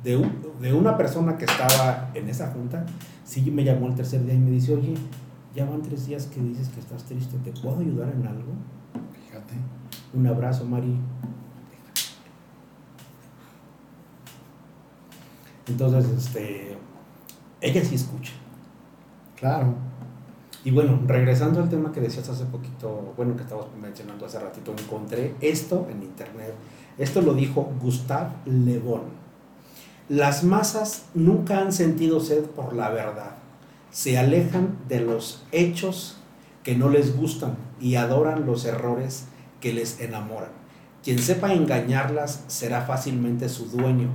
de, 0.04 0.16
un- 0.16 0.42
de 0.60 0.72
una 0.72 0.96
persona 0.96 1.36
que 1.36 1.44
estaba 1.46 2.10
en 2.14 2.28
esa 2.28 2.50
junta, 2.52 2.84
sí 3.24 3.50
me 3.50 3.64
llamó 3.64 3.88
el 3.88 3.94
tercer 3.94 4.24
día 4.24 4.34
y 4.34 4.38
me 4.38 4.50
dice, 4.50 4.74
oye, 4.74 4.94
ya 5.54 5.64
van 5.64 5.82
tres 5.82 6.06
días 6.06 6.26
que 6.26 6.40
dices 6.40 6.68
que 6.68 6.80
estás 6.80 7.04
triste, 7.04 7.36
¿te 7.44 7.50
puedo 7.60 7.80
ayudar 7.80 8.08
en 8.14 8.26
algo? 8.26 8.52
Fíjate. 9.26 9.54
Un 10.14 10.26
abrazo, 10.26 10.64
Mari. 10.64 10.96
Entonces, 15.66 16.06
este, 16.16 16.76
ella 17.60 17.84
sí 17.84 17.94
escucha. 17.94 18.32
Claro. 19.36 19.74
Y 20.64 20.70
bueno, 20.70 21.00
regresando 21.06 21.62
al 21.62 21.68
tema 21.68 21.92
que 21.92 22.00
decías 22.00 22.28
hace 22.28 22.44
poquito, 22.46 23.12
bueno, 23.16 23.36
que 23.36 23.42
estabas 23.42 23.66
mencionando 23.80 24.26
hace 24.26 24.38
ratito, 24.38 24.74
encontré 24.76 25.34
esto 25.40 25.86
en 25.90 26.02
internet. 26.02 26.54
Esto 26.96 27.20
lo 27.22 27.34
dijo 27.34 27.72
Gustave 27.80 28.30
Le 28.46 28.78
Bon. 28.78 29.02
Las 30.08 30.42
masas 30.42 31.04
nunca 31.14 31.60
han 31.60 31.72
sentido 31.72 32.20
sed 32.20 32.44
por 32.44 32.72
la 32.72 32.90
verdad. 32.90 33.32
Se 33.90 34.18
alejan 34.18 34.76
de 34.88 35.00
los 35.00 35.44
hechos 35.52 36.16
que 36.64 36.76
no 36.76 36.88
les 36.88 37.16
gustan 37.16 37.56
y 37.80 37.94
adoran 37.94 38.46
los 38.46 38.64
errores 38.64 39.26
que 39.60 39.72
les 39.72 40.00
enamoran. 40.00 40.50
Quien 41.02 41.18
sepa 41.18 41.52
engañarlas 41.52 42.44
será 42.48 42.82
fácilmente 42.82 43.48
su 43.48 43.66
dueño. 43.66 44.10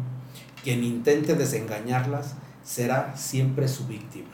Quien 0.63 0.83
intente 0.83 1.35
desengañarlas 1.35 2.35
será 2.63 3.15
siempre 3.15 3.67
su 3.67 3.85
víctima. 3.87 4.29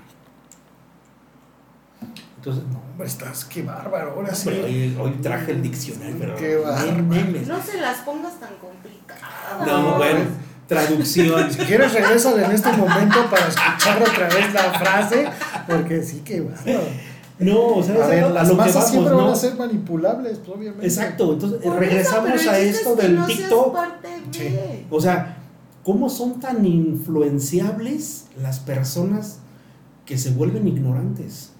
Entonces, 2.37 2.63
No, 2.71 2.79
hombre, 2.91 3.07
estás, 3.07 3.45
qué 3.45 3.63
bárbaro. 3.63 4.11
Ahora 4.11 4.33
sí. 4.33 4.49
Hoy, 4.49 4.97
hoy 4.99 5.11
traje 5.21 5.51
el 5.51 5.61
diccionario, 5.61 6.15
pero 6.17 6.35
Qué 6.35 6.55
no 6.55 6.71
bárbaro. 6.71 7.01
No 7.47 7.63
se 7.63 7.81
las 7.81 7.97
pongas 7.99 8.39
tan 8.39 8.55
complicadas. 8.55 9.67
No, 9.67 9.97
bueno, 9.97 10.21
traducción. 10.67 11.51
Si 11.51 11.59
quieres, 11.59 11.93
regrésale 11.93 12.45
en 12.45 12.51
este 12.51 12.71
momento 12.71 13.29
para 13.29 13.47
escuchar 13.47 14.01
otra 14.01 14.29
vez 14.29 14.53
la 14.53 14.79
frase, 14.79 15.27
porque 15.67 16.01
sí 16.01 16.21
que 16.21 16.41
bárbaro. 16.41 16.87
No, 17.39 17.67
o 17.77 17.83
sea, 17.83 18.03
A 18.03 18.07
ver, 18.07 18.23
a 18.25 18.29
las 18.29 18.47
lo 18.49 18.53
que 18.55 18.57
masas 18.57 18.75
vamos, 18.75 18.89
siempre 18.91 19.11
¿no? 19.13 19.17
van 19.23 19.29
a 19.29 19.35
ser 19.35 19.55
manipulables, 19.55 20.37
pues, 20.39 20.57
obviamente. 20.57 20.85
Exacto, 20.85 21.33
entonces 21.33 21.61
Por 21.61 21.79
regresamos 21.79 22.45
a 22.47 22.59
esto 22.59 22.89
es 22.93 22.95
que 22.97 23.01
del 23.03 23.15
no 23.15 23.25
TikTok. 23.25 23.73
parte 23.73 24.07
de. 24.07 24.49
Sí. 24.49 24.85
O 24.89 24.99
sea, 24.99 25.37
¿cómo 25.83 26.09
son 26.09 26.39
tan 26.41 26.65
influenciables 26.65 28.25
las 28.41 28.59
personas 28.59 29.39
que 30.05 30.17
se 30.17 30.31
vuelven 30.31 30.67
ignorantes? 30.67 31.51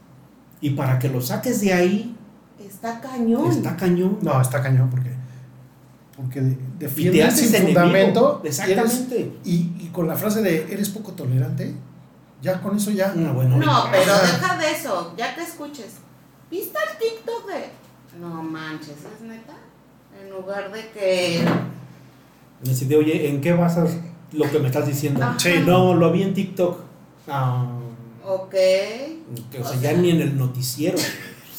Y 0.61 0.71
para 0.71 0.99
que 0.99 1.07
lo 1.09 1.21
saques 1.21 1.61
de 1.61 1.73
ahí, 1.73 2.15
Está 2.65 2.99
cañón. 2.99 3.49
está 3.49 3.75
cañón. 3.77 4.17
No, 4.21 4.39
está 4.41 4.61
cañón 4.61 4.89
porque, 4.89 5.11
porque 6.17 6.41
de- 6.41 6.51
y 6.51 6.55
te 6.77 6.85
defienden 6.85 7.27
haces 7.27 7.47
sin 7.47 7.55
enemigo. 7.55 7.79
fundamento. 7.79 8.41
Exactamente. 8.43 9.31
y, 9.45 9.53
y 9.79 9.89
con 9.93 10.07
la 10.07 10.15
frase 10.15 10.41
de 10.41 10.71
eres 10.73 10.89
poco 10.89 11.13
tolerante, 11.13 11.73
ya 12.41 12.62
con 12.62 12.78
eso 12.78 12.91
ya. 12.91 13.13
No, 13.15 13.34
bueno, 13.34 13.58
No, 13.58 13.86
pero 13.91 14.13
deja 14.13 14.58
de 14.58 14.71
eso, 14.71 15.13
ya 15.17 15.36
que 15.36 15.41
escuches. 15.43 15.95
¿Viste 16.49 16.78
el 16.91 16.97
TikTok 16.97 17.47
de.? 17.47 17.69
No 18.19 18.41
manches, 18.43 18.89
¿es 18.89 19.21
neta? 19.21 19.54
En 20.21 20.30
lugar 20.30 20.71
de 20.71 20.89
que. 20.91 21.43
Me 22.63 22.69
decide, 22.69 22.97
oye, 22.97 23.30
¿en 23.30 23.39
qué 23.41 23.54
basas 23.54 23.91
lo 24.34 24.49
que 24.49 24.60
me 24.60 24.67
estás 24.67 24.88
diciendo? 24.88 25.23
Ajá. 25.23 25.39
Sí, 25.39 25.63
no, 25.65 25.93
lo 25.93 26.12
vi 26.12 26.23
en 26.23 26.34
TikTok. 26.34 26.80
Ah, 27.28 27.67
Ok. 28.25 28.52
que, 28.52 29.60
o 29.62 29.67
sea, 29.67 29.80
ya 29.80 29.93
ni 29.93 30.12
en 30.12 30.21
el 30.21 30.38
noticiero. 30.38 30.97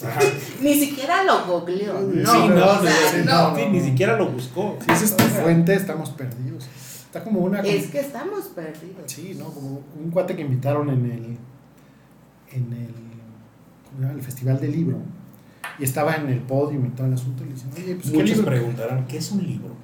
Ni 0.60 0.74
siquiera 0.74 1.24
lo 1.24 1.44
googleó. 1.44 2.00
No, 2.00 2.32
sí, 2.32 2.48
no, 2.48 2.70
o 2.70 2.82
sea, 2.82 3.10
sí, 3.10 3.16
no. 3.24 3.54
sí, 3.56 3.66
ni 3.70 3.80
siquiera 3.80 4.16
lo 4.16 4.26
buscó. 4.30 4.78
Si 4.84 4.92
esa 4.92 5.04
es 5.04 5.16
tu 5.16 5.24
fuente, 5.24 5.74
estamos 5.74 6.10
perdidos. 6.10 6.66
Está 7.10 7.24
como 7.24 7.40
una. 7.40 7.58
Es 7.62 7.88
que 7.88 7.98
estamos 7.98 8.44
perdidos. 8.54 9.02
Sí, 9.06 9.34
¿no? 9.36 9.46
Como 9.46 9.82
un 10.00 10.12
cuate 10.12 10.36
que 10.36 10.42
invitaron 10.42 10.88
en 10.90 11.06
el. 11.06 11.24
En 12.52 12.72
el. 12.72 12.94
¿Cómo 13.84 13.96
se 13.96 14.02
llama? 14.02 14.12
El 14.12 14.22
Festival 14.22 14.60
del 14.60 14.70
Libro. 14.70 14.98
Y 15.80 15.82
estaba 15.82 16.14
en 16.14 16.28
el 16.28 16.38
podio 16.38 16.78
y 16.86 16.88
todo 16.90 17.08
el 17.08 17.14
asunto. 17.14 17.42
Y 17.42 17.48
le 17.48 17.54
dicen, 17.54 17.70
oye, 17.74 17.96
pues. 17.96 18.10
¿qué 18.12 18.16
Muchos 18.16 18.36
libro? 18.36 18.44
preguntarán, 18.52 19.06
¿qué 19.08 19.16
es 19.16 19.32
un 19.32 19.44
libro? 19.44 19.74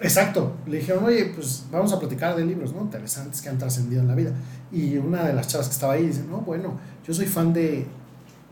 Exacto. 0.00 0.56
Le 0.66 0.78
dijeron, 0.78 1.04
oye, 1.04 1.26
pues 1.26 1.64
vamos 1.70 1.92
a 1.92 2.00
platicar 2.00 2.34
de 2.34 2.44
libros, 2.44 2.74
¿no? 2.74 2.80
Interesantes 2.80 3.40
que 3.40 3.48
han 3.50 3.58
trascendido 3.58 4.02
en 4.02 4.08
la 4.08 4.16
vida. 4.16 4.32
Y 4.72 4.96
una 4.96 5.22
de 5.22 5.32
las 5.32 5.46
chavas 5.46 5.68
que 5.68 5.74
estaba 5.74 5.92
ahí 5.92 6.08
dice, 6.08 6.24
no, 6.28 6.38
bueno, 6.38 6.76
yo 7.06 7.14
soy 7.14 7.26
fan 7.26 7.52
de, 7.52 7.86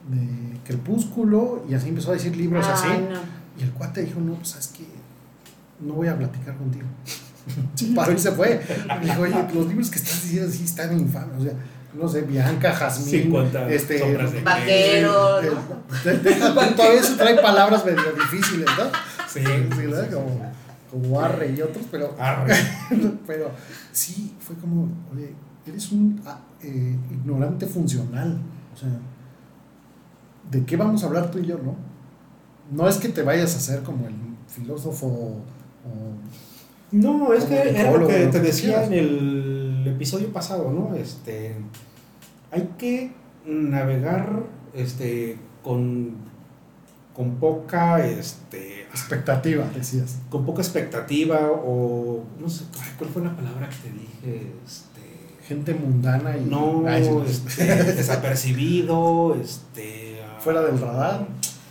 de 0.09 0.59
Crepúsculo. 0.65 1.65
Y 1.69 1.75
así 1.75 1.89
empezó 1.89 2.11
a 2.11 2.15
decir 2.15 2.37
libros 2.37 2.65
así. 2.69 2.87
No. 2.87 3.19
Y 3.59 3.65
el 3.65 3.73
cuate 3.73 4.03
dijo, 4.05 4.21
no, 4.21 4.35
pues 4.35 4.51
sabes 4.51 4.69
que 4.69 4.85
no 5.81 5.95
voy 5.95 6.07
a 6.07 6.17
platicar 6.17 6.57
contigo. 6.57 6.87
Se 7.75 7.87
paró 7.87 8.13
y 8.13 8.19
se 8.19 8.33
fue. 8.33 8.61
Me 9.01 9.07
dijo, 9.07 9.23
oye, 9.23 9.35
los 9.55 9.67
libros 9.67 9.91
que 9.91 9.99
estás 9.99 10.23
diciendo 10.23 10.49
así 10.49 10.65
están 10.65 10.99
infames. 10.99 11.41
O 11.41 11.43
sea, 11.43 11.55
no 11.95 12.09
sé, 12.09 12.23
Bianca, 12.23 12.73
Jazmín, 12.73 13.23
50 13.23 13.69
este, 13.71 13.95
de 13.95 14.41
Vaquero, 14.43 15.41
todavía 16.75 17.01
eso 17.01 17.17
trae 17.17 17.35
palabras 17.37 17.85
medio 17.85 18.13
difíciles, 18.15 18.67
¿no? 18.79 18.85
Sí, 19.29 19.41
Sí, 19.45 19.87
¿verdad? 19.87 20.11
Como, 20.11 20.53
como 20.91 21.21
Arre 21.21 21.55
y 21.55 21.61
otros, 21.61 21.85
pero, 21.91 22.15
Arre. 22.19 22.55
pero 23.27 23.51
sí, 23.93 24.35
fue 24.41 24.57
como, 24.57 24.89
oye, 25.13 25.35
eres 25.67 25.93
un 25.93 26.23
ah, 26.27 26.41
eh, 26.63 26.97
ignorante 27.11 27.67
funcional. 27.67 28.39
O 28.75 28.79
sea, 28.79 28.89
¿de 30.51 30.65
qué 30.65 30.77
vamos 30.77 31.03
a 31.05 31.09
hablar 31.09 31.31
tú 31.31 31.41
y 31.41 31.47
yo, 31.47 31.59
no? 31.59 31.77
No 32.71 32.89
es 32.89 32.97
que 32.97 33.11
te 33.11 33.23
vayas 33.23 33.55
a 33.55 33.59
hacer 33.59 33.83
como 33.83 34.07
el 34.07 34.15
filósofo 34.49 35.07
o 35.07 35.43
No, 36.93 37.33
es 37.33 37.45
que 37.45 37.71
era 37.71 37.91
lo 37.91 38.07
que 38.07 38.27
te 38.27 38.41
decía 38.41 38.85
en 38.85 38.93
el 38.93 39.85
episodio 39.87 40.31
pasado, 40.31 40.71
¿no? 40.71 40.95
Este, 40.95 41.57
hay 42.51 42.69
que 42.79 43.13
navegar 43.47 44.43
este, 44.75 45.39
con, 45.63 46.17
con 47.15 47.37
poca, 47.37 48.07
este, 48.07 48.83
expectativa, 48.83 49.65
decías. 49.75 50.19
con 50.29 50.45
poca 50.45 50.61
expectativa 50.61 51.51
o 51.51 52.25
no 52.39 52.49
sé, 52.51 52.65
¿cuál 52.99 53.11
fue 53.11 53.23
la 53.23 53.35
palabra 53.35 53.71
que 53.71 53.89
te 53.89 53.95
dije? 53.95 54.53
Este, 54.65 54.93
Gente 55.49 55.75
mundana 55.75 56.37
y 56.37 56.45
no, 56.45 56.85
Ay, 56.87 57.09
este, 57.27 57.65
desapercibido, 57.95 59.35
este, 59.35 60.21
ah, 60.23 60.39
Fuera 60.41 60.61
del 60.63 60.79
radar. 60.79 61.27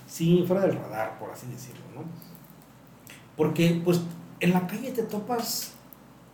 Sí, 0.08 0.44
fuera 0.48 0.64
del 0.64 0.76
radar, 0.76 1.18
por 1.20 1.30
así 1.30 1.46
decirlo, 1.48 1.82
¿no? 1.96 2.02
Porque, 3.38 3.82
pues, 3.84 4.02
en 4.41 4.51
la 4.51 4.67
calle 4.67 4.91
te 4.91 5.04
topas 5.04 5.71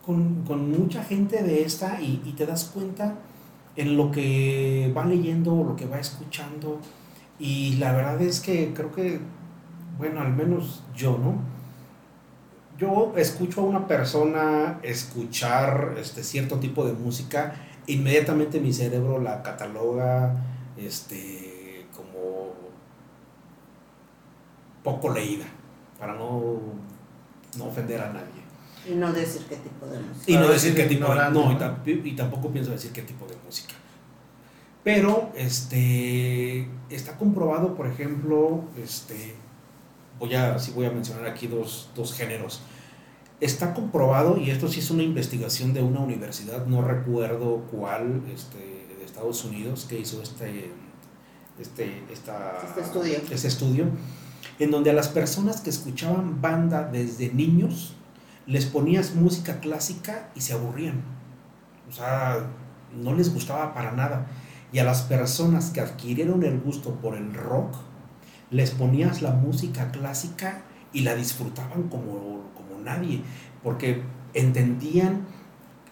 con, 0.05 0.43
con 0.45 0.71
mucha 0.71 1.03
gente 1.03 1.43
de 1.43 1.63
esta 1.63 2.01
y, 2.01 2.21
y 2.25 2.31
te 2.31 2.45
das 2.45 2.71
cuenta 2.73 3.15
en 3.75 3.95
lo 3.95 4.09
que 4.11 4.91
va 4.95 5.05
leyendo, 5.05 5.63
lo 5.63 5.75
que 5.75 5.85
va 5.85 5.99
escuchando. 5.99 6.79
Y 7.37 7.75
la 7.75 7.91
verdad 7.91 8.19
es 8.21 8.39
que 8.39 8.73
creo 8.73 8.91
que, 8.91 9.19
bueno, 9.99 10.21
al 10.21 10.33
menos 10.33 10.83
yo, 10.95 11.17
¿no? 11.17 11.35
Yo 12.79 13.13
escucho 13.17 13.61
a 13.61 13.63
una 13.65 13.87
persona 13.87 14.79
escuchar 14.83 15.95
este 15.99 16.23
cierto 16.23 16.59
tipo 16.59 16.85
de 16.85 16.93
música, 16.93 17.55
inmediatamente 17.87 18.59
mi 18.59 18.71
cerebro 18.71 19.19
la 19.19 19.41
cataloga 19.41 20.35
este 20.77 21.85
como 21.95 22.53
poco 24.83 25.09
leída, 25.09 25.45
para 25.99 26.13
no, 26.13 26.59
no 27.57 27.65
ofender 27.65 28.01
a 28.01 28.13
nadie. 28.13 28.47
Y 28.89 28.95
no 28.95 29.11
decir 29.11 29.45
qué 29.49 29.57
tipo 29.57 29.85
de 29.87 29.99
música. 29.99 30.31
Y 30.31 30.35
no 30.35 30.47
decir 30.47 30.73
decir 30.73 30.75
qué 30.75 30.83
tipo 30.95 31.13
de, 31.13 31.29
no, 31.31 31.51
y, 31.85 32.09
y 32.09 32.15
tampoco 32.15 32.49
pienso 32.51 32.71
decir 32.71 32.91
qué 32.91 33.01
tipo 33.01 33.25
de 33.27 33.35
música. 33.45 33.73
Pero 34.83 35.31
este 35.35 36.69
está 36.89 37.17
comprobado, 37.17 37.75
por 37.75 37.87
ejemplo, 37.87 38.63
este 38.81 39.35
voy 40.19 40.33
a 40.35 40.57
sí 40.57 40.71
voy 40.73 40.85
a 40.85 40.91
mencionar 40.91 41.25
aquí 41.25 41.47
dos, 41.47 41.89
dos 41.95 42.13
géneros. 42.13 42.61
Está 43.41 43.73
comprobado, 43.73 44.37
y 44.37 44.49
esto 44.49 44.67
sí 44.67 44.79
es 44.79 44.89
una 44.89 45.03
investigación 45.03 45.73
de 45.73 45.83
una 45.83 45.99
universidad, 45.99 46.65
no 46.65 46.81
recuerdo 46.81 47.67
cuál, 47.69 48.23
este, 48.33 48.57
de 48.57 49.05
Estados 49.05 49.43
Unidos, 49.45 49.85
que 49.87 49.99
hizo 49.99 50.23
este, 50.23 50.71
este, 51.59 52.01
esta- 52.11 52.57
Este 52.65 52.81
estudio. 52.81 53.17
este 53.29 53.47
estudio, 53.47 53.85
en 54.59 54.71
donde 54.71 54.89
a 54.89 54.93
las 54.93 55.09
personas 55.09 55.61
que 55.61 55.69
escuchaban 55.69 56.41
banda 56.41 56.83
desde 56.83 57.31
niños, 57.31 57.95
les 58.45 58.65
ponías 58.65 59.13
música 59.13 59.59
clásica 59.59 60.29
y 60.35 60.41
se 60.41 60.53
aburrían. 60.53 61.01
O 61.89 61.91
sea, 61.91 62.47
no 62.95 63.13
les 63.13 63.33
gustaba 63.33 63.73
para 63.73 63.91
nada. 63.91 64.27
Y 64.71 64.79
a 64.79 64.83
las 64.83 65.03
personas 65.03 65.69
que 65.69 65.81
adquirieron 65.81 66.43
el 66.43 66.59
gusto 66.59 66.95
por 66.95 67.15
el 67.15 67.33
rock, 67.33 67.75
les 68.49 68.71
ponías 68.71 69.21
la 69.21 69.31
música 69.31 69.91
clásica 69.91 70.63
y 70.93 71.01
la 71.01 71.15
disfrutaban 71.15 71.83
como, 71.89 72.43
como 72.55 72.81
nadie, 72.83 73.21
porque 73.63 74.01
entendían 74.33 75.25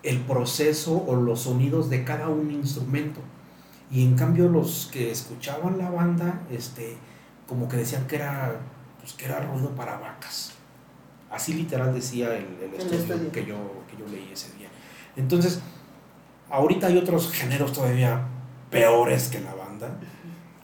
el 0.03 0.19
proceso 0.21 1.03
o 1.07 1.15
los 1.15 1.41
sonidos 1.41 1.89
de 1.89 2.03
cada 2.03 2.29
un 2.29 2.51
instrumento. 2.51 3.19
Y 3.91 4.03
en 4.03 4.15
cambio 4.15 4.49
los 4.49 4.89
que 4.91 5.11
escuchaban 5.11 5.77
la 5.77 5.89
banda, 5.89 6.41
este, 6.51 6.97
como 7.47 7.67
que 7.67 7.77
decían 7.77 8.07
que 8.07 8.15
era, 8.17 8.59
pues, 8.99 9.13
que 9.13 9.25
era 9.25 9.39
ruido 9.39 9.69
para 9.75 9.97
vacas. 9.97 10.51
Así 11.31 11.53
literal 11.53 11.93
decía 11.93 12.35
el, 12.35 12.45
el 12.61 12.73
El 12.79 12.93
estudio. 12.93 13.31
Que, 13.31 13.45
yo, 13.45 13.55
que 13.89 13.97
yo 13.97 14.07
leí 14.07 14.29
ese 14.31 14.51
día. 14.57 14.69
Entonces, 15.15 15.59
ahorita 16.49 16.87
hay 16.87 16.97
otros 16.97 17.31
géneros 17.31 17.73
todavía 17.73 18.25
peores 18.69 19.27
que 19.29 19.39
la 19.41 19.53
banda. 19.53 19.89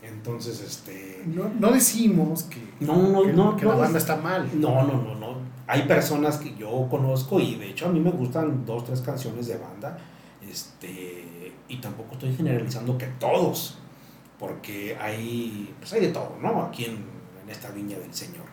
Entonces, 0.02 0.62
este... 0.62 1.24
No, 1.26 1.50
no 1.60 1.72
decimos 1.72 2.44
que, 2.44 2.62
No, 2.80 2.96
no, 2.96 3.24
que, 3.24 3.34
no, 3.34 3.56
que 3.56 3.66
no 3.66 3.72
la 3.74 3.78
banda 3.78 3.98
es- 3.98 4.04
está 4.04 4.16
mal. 4.18 4.50
No, 4.60 4.84
no, 4.84 4.94
no, 5.02 5.16
no. 5.16 5.36
Hay 5.68 5.84
personas 5.84 6.38
que 6.38 6.56
yo 6.56 6.88
conozco 6.90 7.40
y 7.40 7.56
de 7.56 7.70
hecho 7.70 7.88
a 7.88 7.90
mí 7.92 8.00
me 8.00 8.12
gustan 8.12 8.66
dos, 8.66 8.84
tres 8.86 9.02
canciones 9.02 9.48
de 9.48 9.58
banda. 9.58 9.98
Este, 10.50 11.54
y 11.70 11.78
tampoco 11.78 12.14
estoy 12.14 12.36
generalizando 12.36 12.98
que 12.98 13.06
todos, 13.20 13.78
porque 14.42 14.98
hay, 15.00 15.72
pues 15.80 15.94
hay 15.94 16.02
de 16.02 16.08
todo, 16.08 16.36
¿no? 16.42 16.64
Aquí 16.64 16.86
en, 16.86 17.12
esta 17.48 17.70
viña 17.70 18.00
del 18.00 18.14
Señor. 18.14 18.46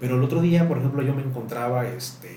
Pero 0.00 0.16
el 0.16 0.24
otro 0.24 0.40
día, 0.40 0.66
por 0.66 0.78
ejemplo, 0.78 1.00
yo 1.02 1.14
me 1.14 1.22
encontraba 1.22 1.86
este, 1.86 2.36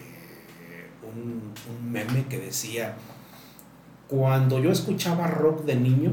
un, 1.01 1.51
un 1.67 1.91
meme 1.91 2.25
que 2.29 2.37
decía, 2.37 2.93
cuando 4.07 4.59
yo 4.59 4.71
escuchaba 4.71 5.25
rock 5.25 5.65
de 5.65 5.75
niño, 5.75 6.11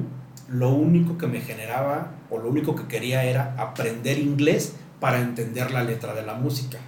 lo 0.49 0.71
único 0.71 1.19
que 1.19 1.27
me 1.27 1.43
generaba 1.43 2.13
o 2.31 2.39
lo 2.39 2.49
único 2.49 2.75
que 2.75 2.87
quería 2.87 3.23
era 3.25 3.55
aprender 3.59 4.19
inglés 4.19 4.77
para 4.99 5.21
entender 5.21 5.73
la 5.73 5.85
letra 5.85 6.15
de 6.15 6.25
la 6.25 6.35
música. 6.35 6.79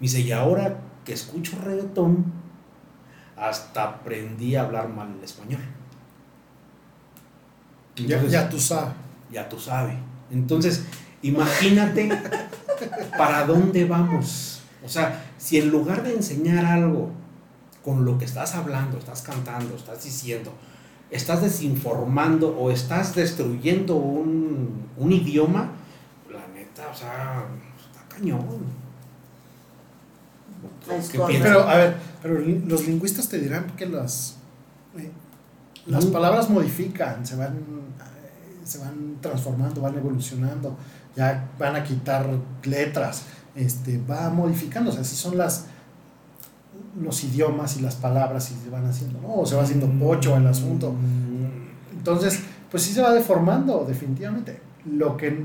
Me 0.00 0.06
dice, 0.06 0.20
y 0.20 0.32
ahora 0.32 0.78
que 1.04 1.12
escucho 1.12 1.58
reggaetón, 1.62 2.32
hasta 3.36 3.84
aprendí 3.84 4.56
a 4.56 4.62
hablar 4.62 4.88
mal 4.88 5.14
el 5.18 5.22
español. 5.22 5.60
Ya, 7.96 8.16
Entonces, 8.16 8.32
ya 8.32 8.48
tú 8.48 8.58
sabes. 8.60 8.94
ya 9.32 9.48
tú 9.48 9.58
sabes. 9.58 9.96
Entonces, 10.30 10.84
imagínate 11.22 12.08
para 13.16 13.46
dónde 13.46 13.84
vamos. 13.84 14.60
O 14.84 14.88
sea, 14.88 15.24
si 15.38 15.58
en 15.58 15.70
lugar 15.70 16.02
de 16.02 16.14
enseñar 16.14 16.64
algo 16.64 17.10
con 17.84 18.04
lo 18.04 18.18
que 18.18 18.24
estás 18.24 18.54
hablando, 18.54 18.98
estás 18.98 19.22
cantando, 19.22 19.76
estás 19.76 20.04
diciendo, 20.04 20.52
estás 21.10 21.42
desinformando 21.42 22.56
o 22.56 22.70
estás 22.70 23.14
destruyendo 23.14 23.96
un, 23.96 24.88
un 24.96 25.12
idioma, 25.12 25.70
la 26.30 26.46
neta, 26.54 26.88
o 26.92 26.94
sea, 26.94 27.44
está 27.80 28.14
cañón. 28.14 28.44
Pero, 31.42 31.68
a 31.68 31.76
ver, 31.76 31.96
pero 32.22 32.40
los 32.40 32.86
lingüistas 32.86 33.28
te 33.28 33.38
dirán 33.38 33.70
que 33.76 33.86
las, 33.86 34.36
eh, 34.96 35.10
las 35.86 36.06
Mm. 36.06 36.12
palabras 36.12 36.50
modifican, 36.50 37.24
se 37.26 37.36
van, 37.36 37.54
se 38.64 38.78
van 38.78 39.16
transformando, 39.20 39.80
van 39.80 39.96
evolucionando, 39.96 40.76
ya 41.16 41.48
van 41.58 41.76
a 41.76 41.84
quitar 41.84 42.28
letras, 42.64 43.22
este, 43.54 44.00
va 44.10 44.28
modificándose, 44.30 45.00
así 45.00 45.16
son 45.16 45.38
las 45.38 45.66
los 47.00 47.24
idiomas 47.24 47.76
y 47.76 47.82
las 47.82 47.94
palabras 47.96 48.50
y 48.50 48.54
se 48.62 48.70
van 48.70 48.86
haciendo, 48.86 49.20
¿no? 49.20 49.34
O 49.34 49.46
se 49.46 49.54
va 49.54 49.62
haciendo 49.62 49.86
pocho 49.98 50.36
el 50.36 50.46
asunto. 50.46 50.92
Mm, 50.92 51.96
Entonces, 51.98 52.40
pues 52.70 52.82
sí 52.82 52.92
se 52.92 53.02
va 53.02 53.12
deformando, 53.12 53.84
definitivamente. 53.86 54.60
Lo 54.86 55.16
que, 55.16 55.44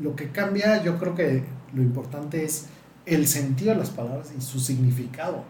lo 0.00 0.16
que 0.16 0.30
cambia, 0.30 0.82
yo 0.82 0.98
creo 0.98 1.14
que 1.14 1.44
lo 1.74 1.82
importante 1.82 2.44
es 2.44 2.66
el 3.06 3.26
sentido 3.28 3.72
de 3.72 3.78
las 3.78 3.90
palabras 3.90 4.32
y 4.36 4.40
su 4.40 4.58
significado. 4.58 5.44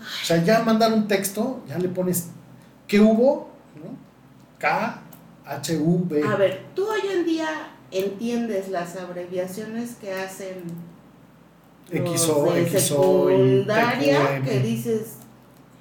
O 0.00 0.24
sea, 0.24 0.42
ya 0.44 0.62
mandar 0.62 0.92
un 0.92 1.08
texto, 1.08 1.62
ya 1.68 1.78
le 1.78 1.88
pones 1.88 2.28
¿qué 2.88 2.98
hubo? 3.00 3.50
¿no? 3.76 3.96
K, 4.58 5.00
HV. 5.46 6.24
A 6.26 6.36
ver, 6.36 6.66
tú 6.74 6.86
hoy 6.88 7.00
en 7.12 7.24
día 7.24 7.48
entiendes 7.90 8.68
las 8.70 8.96
abreviaciones 8.96 9.94
que 9.96 10.12
hacen 10.12 10.64
los 11.90 12.20
XO, 12.20 12.52
de 12.52 12.66
XO 12.66 13.28
secundaria 13.28 14.40
TQM. 14.40 14.44
que 14.44 14.60
dices, 14.60 15.16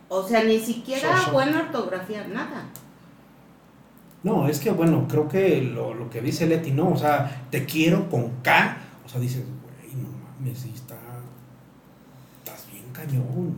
o 0.10 0.26
sea, 0.28 0.44
ni 0.44 0.60
siquiera 0.60 1.18
So, 1.18 1.26
so. 1.26 1.32
buena 1.32 1.62
ortografía, 1.62 2.26
nada. 2.28 2.70
No, 4.24 4.48
es 4.48 4.60
que 4.60 4.72
bueno, 4.72 5.08
creo 5.10 5.28
que 5.28 5.62
lo, 5.62 5.94
lo 5.94 6.10
que 6.10 6.22
dice 6.22 6.46
Leti, 6.48 6.72
no, 6.72 6.90
o 6.90 6.98
sea, 6.98 7.48
te 7.50 7.66
quiero 7.66 8.10
con 8.10 8.42
K, 8.42 8.78
o 9.06 9.10
sea, 9.10 9.20
dices, 9.20 9.44
güey, 9.44 9.96
no 9.96 10.10
mames, 10.10 10.60
sí 10.60 10.72
está, 10.74 10.98
estás 12.44 12.70
bien 12.72 12.86
cañón. 12.94 13.56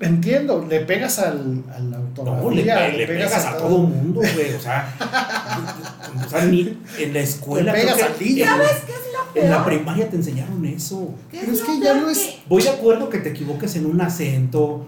Entiendo, 0.00 0.66
le 0.68 0.80
pegas 0.80 1.18
al, 1.18 1.62
a 1.74 1.78
la 1.78 1.98
ortografía. 2.00 2.42
No, 2.42 2.50
le, 2.50 2.62
pe- 2.62 2.98
le 2.98 3.06
pegas 3.06 3.44
a 3.44 3.56
todo 3.58 3.78
mundo, 3.80 4.20
güey, 4.20 4.54
o 4.54 4.60
sea, 4.60 4.88
o 6.26 6.28
sea, 6.30 6.44
ni 6.46 6.78
en 6.98 7.12
la 7.12 7.20
escuela, 7.20 7.72
Le 7.72 7.80
pegas 7.80 7.94
creo 7.96 8.06
al 8.06 8.14
que 8.14 8.24
niño. 8.24 8.42
en, 8.44 8.48
¿Sabes 8.48 8.70
qué 8.86 8.92
es 8.92 8.98
lo 9.12 9.42
en 9.42 9.50
la 9.50 9.64
peor? 9.64 9.76
primaria 9.78 10.08
te 10.08 10.16
enseñaron 10.16 10.64
eso. 10.64 11.14
¿Qué 11.30 11.40
Pero 11.40 11.52
es 11.52 11.60
que 11.60 11.76
ya 11.80 11.92
peor 11.92 11.96
no 11.98 12.08
es- 12.10 12.18
que- 12.18 12.42
Voy 12.48 12.62
de 12.62 12.70
acuerdo 12.70 13.10
que 13.10 13.18
te 13.18 13.28
equivoques 13.28 13.76
en 13.76 13.84
un 13.86 14.00
acento, 14.00 14.86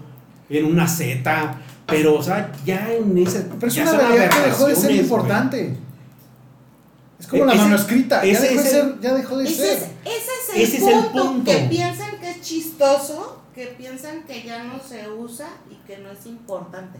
en 0.49 0.65
una 0.65 0.87
Z, 0.87 1.57
pero, 1.85 2.15
o 2.15 2.23
sea, 2.23 2.51
ya 2.65 2.91
en 2.91 3.15
ese. 3.17 3.41
Pero 3.59 3.67
es 3.71 3.77
una 3.77 3.91
realidad 3.97 4.29
que 4.31 4.49
dejó 4.49 4.65
de 4.67 4.75
ser 4.75 4.91
importante. 4.91 5.75
Es 7.19 7.27
como 7.27 7.43
E- 7.43 7.47
la 7.47 7.53
manuscrita, 7.55 8.25
ya 8.25 8.31
ese 8.31 8.41
dejó, 8.49 8.55
de 8.55 8.59
es 8.67 8.73
el- 8.73 8.81
ser, 8.81 8.99
ya 8.99 9.13
dejó 9.13 9.37
de 9.37 9.43
Ese 9.45 9.55
ser. 9.55 9.73
es, 9.77 9.77
ese 9.77 9.85
es 10.15 10.55
el, 10.55 10.61
Ese 10.61 10.77
es 10.77 10.83
el 10.83 11.03
punto, 11.05 11.23
punto. 11.23 11.51
que 11.51 11.57
piensan 11.69 12.17
que 12.19 12.31
es 12.31 12.41
chistoso, 12.41 13.42
que 13.53 13.67
piensan 13.77 14.23
que 14.23 14.43
ya 14.43 14.63
no 14.63 14.79
se 14.79 15.09
usa 15.09 15.47
y 15.69 15.75
que 15.87 15.97
no 15.99 16.09
es 16.11 16.25
importante. 16.25 16.99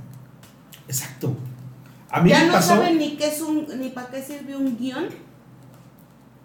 Exacto. 0.88 1.36
A 2.10 2.22
mí 2.22 2.30
ya 2.30 2.39
me 2.42 2.46
no 2.48 2.54
pasó. 2.54 2.70
saben 2.76 2.98
ni 2.98 3.16
qué 3.18 3.28
es 3.28 3.42
un, 3.42 3.68
ni 3.80 3.89
para 3.89 4.08
qué 4.08 4.22
sirve 4.24 4.56
un 4.56 4.78
guion 4.78 5.08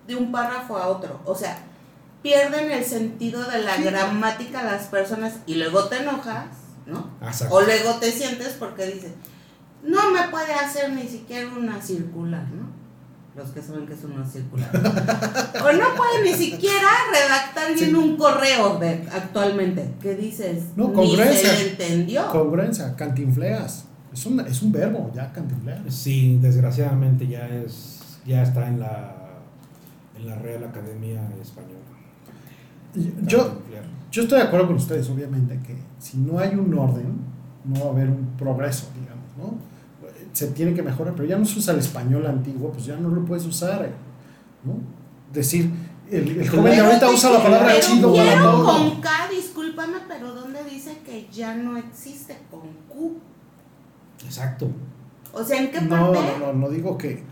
de 0.07 0.17
un 0.17 0.33
párrafo 0.33 0.79
a 0.79 0.89
otro. 0.89 1.21
O 1.27 1.35
sea, 1.35 1.59
pierden 2.23 2.71
el 2.71 2.85
sentido 2.85 3.45
de 3.45 3.59
la 3.63 3.77
Sí. 3.77 3.83
gramática 3.85 4.63
las 4.63 4.87
personas 4.87 5.35
y 5.47 5.55
luego 5.57 5.85
te 5.89 5.99
enojas, 5.99 6.47
¿no? 6.87 7.11
Exacto. 7.23 7.55
O 7.55 7.61
luego 7.63 7.95
te 7.97 8.11
sientes 8.11 8.55
porque 8.59 8.87
dices, 8.87 9.13
no 9.83 10.11
me 10.11 10.23
puede 10.29 10.55
hacer 10.55 10.91
ni 10.93 11.07
siquiera 11.07 11.49
una 11.55 11.81
circular, 11.83 12.47
¿no? 12.49 12.68
Los 13.39 13.51
que 13.51 13.63
saben 13.63 13.87
que 13.87 13.95
es 13.95 14.03
una 14.03 14.27
circular. 14.27 14.69
o 14.75 15.73
no 15.73 15.95
puede 15.97 16.25
ni 16.25 16.33
siquiera 16.35 16.89
redactar 17.13 17.73
bien 17.73 17.91
Sí. 17.91 17.95
un 17.95 18.17
correo 18.17 18.81
de, 18.81 19.09
actualmente. 19.13 19.95
¿Qué 20.03 20.17
dices? 20.17 20.65
No, 20.75 20.89
ni 20.89 20.95
congruencia. 20.95 21.51
se 21.55 21.65
le 21.65 21.71
entendió. 21.71 22.29
Congruencia, 22.33 22.97
cantinfleas. 22.97 23.85
Es 24.13 24.27
un, 24.27 24.41
es 24.41 24.61
un 24.63 24.73
verbo, 24.73 25.13
ya 25.15 25.33
cantinfleas. 25.33 25.95
Sí, 25.95 26.39
desgraciadamente 26.43 27.29
ya 27.29 27.47
es. 27.47 28.01
Ya 28.27 28.43
está 28.43 28.67
en 28.67 28.81
la. 28.81 29.15
En 30.19 30.27
la 30.27 30.35
Real 30.35 30.65
Academia 30.65 31.21
Española. 31.41 31.79
Yo, 33.25 33.53
yo 34.11 34.23
estoy 34.23 34.39
de 34.41 34.45
acuerdo 34.47 34.67
con 34.67 34.77
ustedes, 34.77 35.09
obviamente, 35.11 35.61
que 35.65 35.77
si 36.01 36.17
no 36.17 36.41
hay 36.41 36.57
un 36.57 36.77
orden, 36.77 37.19
no 37.65 37.81
va 37.81 37.87
a 37.87 37.91
haber 37.91 38.09
un 38.09 38.27
progreso, 38.37 38.89
digamos, 38.99 39.27
¿no? 39.37 39.59
Se 40.33 40.49
tiene 40.49 40.75
que 40.75 40.83
mejorar, 40.83 41.15
pero 41.17 41.29
ya 41.29 41.37
no 41.39 41.45
se 41.45 41.59
usa 41.59 41.73
el 41.75 41.81
español 41.81 42.27
antiguo, 42.27 42.71
pues 42.71 42.85
ya 42.87 42.97
no 42.97 43.09
lo 43.09 43.25
puedes 43.25 43.45
usar, 43.47 43.91
¿no? 44.65 44.75
Decir, 45.33 45.71
el, 46.11 46.41
el 46.41 46.49
joven 46.49 46.73
de 46.77 46.81
ahorita 46.81 47.11
usa 47.11 47.31
la 47.31 47.43
palabra 47.43 47.81
chido 47.81 48.15
para 48.15 48.41
todo. 48.43 48.65
con 48.65 49.01
K, 49.01 49.11
discúlpame, 49.31 49.99
pero 50.09 50.33
¿dónde 50.35 50.65
dice 50.65 50.99
que 51.05 51.29
ya 51.33 51.55
no 51.55 51.77
existe 51.77 52.37
con 52.51 52.61
Q? 52.89 53.17
Exacto. 54.25 54.69
O 55.33 55.43
sea, 55.45 55.61
¿en 55.61 55.71
qué 55.71 55.81
No, 55.83 56.13
parte? 56.13 56.39
no, 56.41 56.47
no, 56.47 56.53
no 56.55 56.69
digo 56.71 56.97
que. 56.97 57.23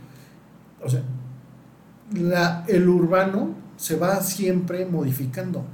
O 0.85 0.89
sea, 0.89 1.03
la, 2.13 2.65
el 2.69 2.89
urbano 2.89 3.55
se 3.77 3.97
va 3.97 4.21
siempre 4.21 4.87
modificando. 4.87 5.65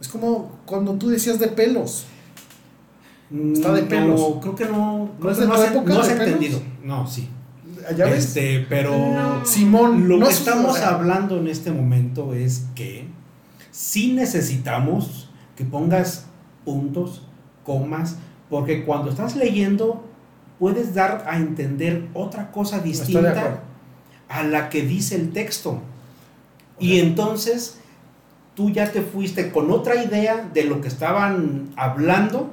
Es 0.00 0.08
como 0.08 0.50
cuando 0.66 0.94
tú 0.94 1.08
decías 1.08 1.38
de 1.38 1.48
pelos. 1.48 2.06
Está 3.52 3.72
de 3.72 3.82
Mm, 3.82 3.88
pelos. 3.88 4.20
No, 4.20 4.40
creo 4.40 4.54
que 4.54 4.64
no. 4.66 4.98
¿No 4.98 5.10
creo 5.20 5.30
es 5.32 5.36
que 5.38 5.42
de 5.42 5.48
no 5.48 5.54
tu 5.54 5.60
has, 5.62 5.70
época 5.70 5.94
no 5.94 6.00
pelos? 6.02 6.08
entendido. 6.10 6.62
No, 6.84 7.06
sí. 7.06 7.28
¿Ya 7.96 8.04
ves? 8.06 8.24
Este, 8.26 8.66
pero. 8.68 8.96
No. 8.96 9.44
Simón, 9.44 10.08
Lo 10.08 10.18
no 10.18 10.26
que 10.26 10.32
es- 10.32 10.38
estamos 10.38 10.78
hablando 10.80 11.38
en 11.38 11.48
este 11.48 11.72
momento 11.72 12.34
es 12.34 12.66
que 12.74 13.06
sí 13.70 14.12
necesitamos 14.12 15.30
que 15.56 15.64
pongas 15.64 16.26
puntos, 16.64 17.26
comas, 17.64 18.16
porque 18.50 18.84
cuando 18.84 19.10
estás 19.10 19.34
leyendo 19.36 20.04
puedes 20.58 20.94
dar 20.94 21.24
a 21.26 21.36
entender 21.38 22.08
otra 22.14 22.52
cosa 22.52 22.78
distinta 22.80 23.62
a 24.28 24.42
la 24.44 24.68
que 24.68 24.82
dice 24.82 25.16
el 25.16 25.32
texto. 25.32 25.80
Y 26.78 27.00
entonces 27.00 27.78
tú 28.54 28.70
ya 28.70 28.92
te 28.92 29.02
fuiste 29.02 29.50
con 29.50 29.70
otra 29.72 30.04
idea 30.04 30.48
de 30.52 30.64
lo 30.64 30.80
que 30.80 30.88
estaban 30.88 31.70
hablando 31.76 32.50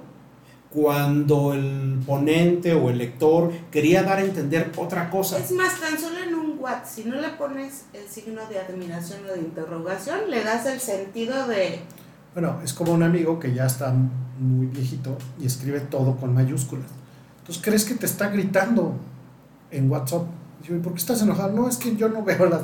cuando 0.72 1.54
el 1.54 2.00
ponente 2.06 2.74
o 2.74 2.90
el 2.90 3.00
lector 3.00 3.52
quería 3.72 4.04
dar 4.04 4.20
a 4.20 4.22
entender 4.22 4.72
otra 4.78 5.10
cosa. 5.10 5.40
Es 5.40 5.52
más, 5.52 5.80
tan 5.80 6.00
solo 6.00 6.20
en 6.20 6.36
un 6.36 6.60
WhatsApp, 6.60 6.86
si 6.86 7.04
no 7.06 7.16
le 7.20 7.30
pones 7.30 7.86
el 7.94 8.08
signo 8.08 8.42
de 8.48 8.60
admiración 8.60 9.20
o 9.30 9.34
de 9.34 9.40
interrogación, 9.40 10.30
le 10.30 10.44
das 10.44 10.66
el 10.68 10.80
sentido 10.80 11.48
de... 11.48 11.80
Bueno, 12.34 12.60
es 12.64 12.74
como 12.74 12.92
un 12.94 13.02
amigo 13.02 13.40
que 13.40 13.54
ya 13.54 13.66
está 13.66 13.92
muy 14.40 14.68
viejito 14.68 15.18
y 15.42 15.48
escribe 15.48 15.80
todo 15.80 16.16
con 16.18 16.34
mayúsculas. 16.36 16.86
Entonces, 17.40 17.64
¿crees 17.64 17.86
que 17.86 17.96
te 17.96 18.06
está 18.06 18.30
gritando 18.30 18.94
en 19.72 19.90
WhatsApp? 19.90 20.24
Digo, 20.62 20.76
¿y 20.76 20.80
por 20.80 20.94
qué 20.94 21.00
estás 21.00 21.22
enojado? 21.24 21.52
No, 21.54 21.68
es 21.68 21.78
que 21.78 21.96
yo 21.96 22.10
no 22.10 22.24
veo 22.24 22.46
las... 22.46 22.62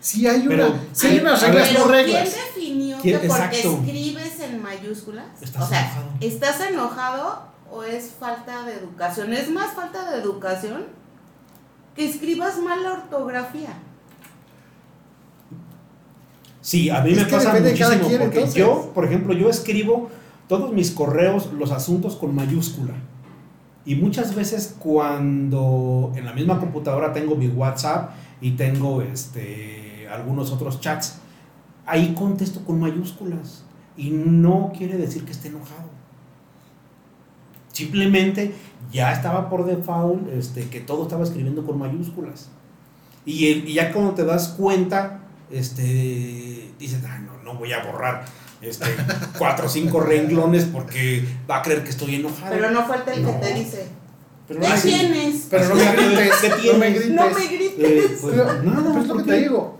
Si 0.00 0.26
hay, 0.26 0.40
una, 0.40 0.48
Pero- 0.48 0.74
sí 0.92 1.06
hay 1.06 1.18
unas 1.20 1.42
a 1.42 1.46
reglas 1.46 1.68
Pero 1.72 1.86
reglas. 1.88 2.28
¿quién 2.30 2.44
definió 2.64 2.98
¿Quién- 3.00 3.20
que 3.20 3.28
porque 3.28 3.42
exacto. 3.44 3.80
escribes 3.84 4.40
en 4.40 4.43
mayúsculas? 4.84 5.26
Estás 5.40 5.62
o 5.62 5.66
sea, 5.66 5.80
enojado. 5.80 6.06
¿estás 6.20 6.60
enojado 6.60 7.42
o 7.70 7.82
es 7.82 8.12
falta 8.18 8.64
de 8.64 8.74
educación? 8.74 9.32
Es 9.32 9.50
más 9.50 9.74
falta 9.74 10.10
de 10.10 10.20
educación 10.20 10.84
que 11.94 12.08
escribas 12.08 12.58
mal 12.58 12.82
la 12.82 12.92
ortografía. 12.92 13.70
Sí, 16.60 16.88
a 16.90 17.02
mí 17.02 17.12
Es 17.12 17.18
me 17.18 17.26
que 17.26 17.30
pasa 17.30 17.52
muchísimo 17.52 18.06
quien, 18.06 18.20
porque 18.20 18.38
entonces. 18.38 18.54
yo, 18.54 18.90
por 18.94 19.04
ejemplo, 19.04 19.34
yo 19.34 19.50
escribo 19.50 20.10
todos 20.48 20.72
mis 20.72 20.90
correos, 20.90 21.52
los 21.52 21.70
asuntos 21.70 22.16
con 22.16 22.34
mayúscula. 22.34 22.94
Y 23.86 23.96
muchas 23.96 24.34
veces 24.34 24.74
cuando 24.78 26.10
en 26.16 26.24
la 26.24 26.32
misma 26.32 26.58
computadora 26.58 27.12
tengo 27.12 27.36
mi 27.36 27.48
WhatsApp 27.48 28.12
y 28.40 28.52
tengo 28.52 29.02
este 29.02 30.08
algunos 30.10 30.52
otros 30.52 30.80
chats, 30.80 31.18
ahí 31.84 32.14
contesto 32.14 32.64
con 32.64 32.80
mayúsculas 32.80 33.63
y 33.96 34.10
no 34.10 34.72
quiere 34.76 34.96
decir 34.96 35.24
que 35.24 35.32
esté 35.32 35.48
enojado. 35.48 35.88
Simplemente 37.72 38.54
ya 38.92 39.12
estaba 39.12 39.48
por 39.50 39.66
default 39.66 40.28
este, 40.32 40.68
que 40.68 40.80
todo 40.80 41.02
estaba 41.04 41.24
escribiendo 41.24 41.66
con 41.66 41.78
mayúsculas. 41.78 42.48
Y, 43.26 43.48
el- 43.52 43.68
y 43.68 43.74
ya 43.74 43.92
cuando 43.92 44.12
te 44.14 44.24
das 44.24 44.48
cuenta, 44.48 45.20
este, 45.50 46.70
dices, 46.78 47.00
"Ah, 47.06 47.18
no, 47.18 47.42
no 47.42 47.58
voy 47.58 47.72
a 47.72 47.84
borrar 47.84 48.24
este, 48.62 48.86
cuatro 49.38 49.66
o 49.66 49.68
cinco 49.68 50.00
renglones 50.00 50.64
porque 50.66 51.24
va 51.50 51.58
a 51.58 51.62
creer 51.62 51.82
que 51.84 51.90
estoy 51.90 52.14
enojado. 52.16 52.50
Pero 52.54 52.70
no 52.70 52.86
falta 52.86 53.12
el 53.12 53.22
No. 53.22 53.32
que 53.40 53.46
te 53.46 53.54
dice, 53.54 53.86
Pero 54.46 54.60
¿qué 54.60 54.68
no, 54.68 54.74
tienes? 54.80 55.46
Pero 55.50 55.68
no 55.70 55.74
me 55.74 55.92
grites, 55.92 56.34
¿Qué 56.40 56.48
no 56.72 56.78
me 56.78 56.90
grites. 56.90 57.10
No 57.10 57.30
me 57.30 57.46
grites. 57.46 57.74
Eh, 57.78 58.18
pues, 58.20 58.34
Pero, 58.34 58.62
nada, 58.62 58.82
pero 58.84 59.00
es 59.00 59.06
lo 59.08 59.14
que 59.16 59.22
¿por 59.22 59.24
te 59.24 59.38
digo. 59.40 59.78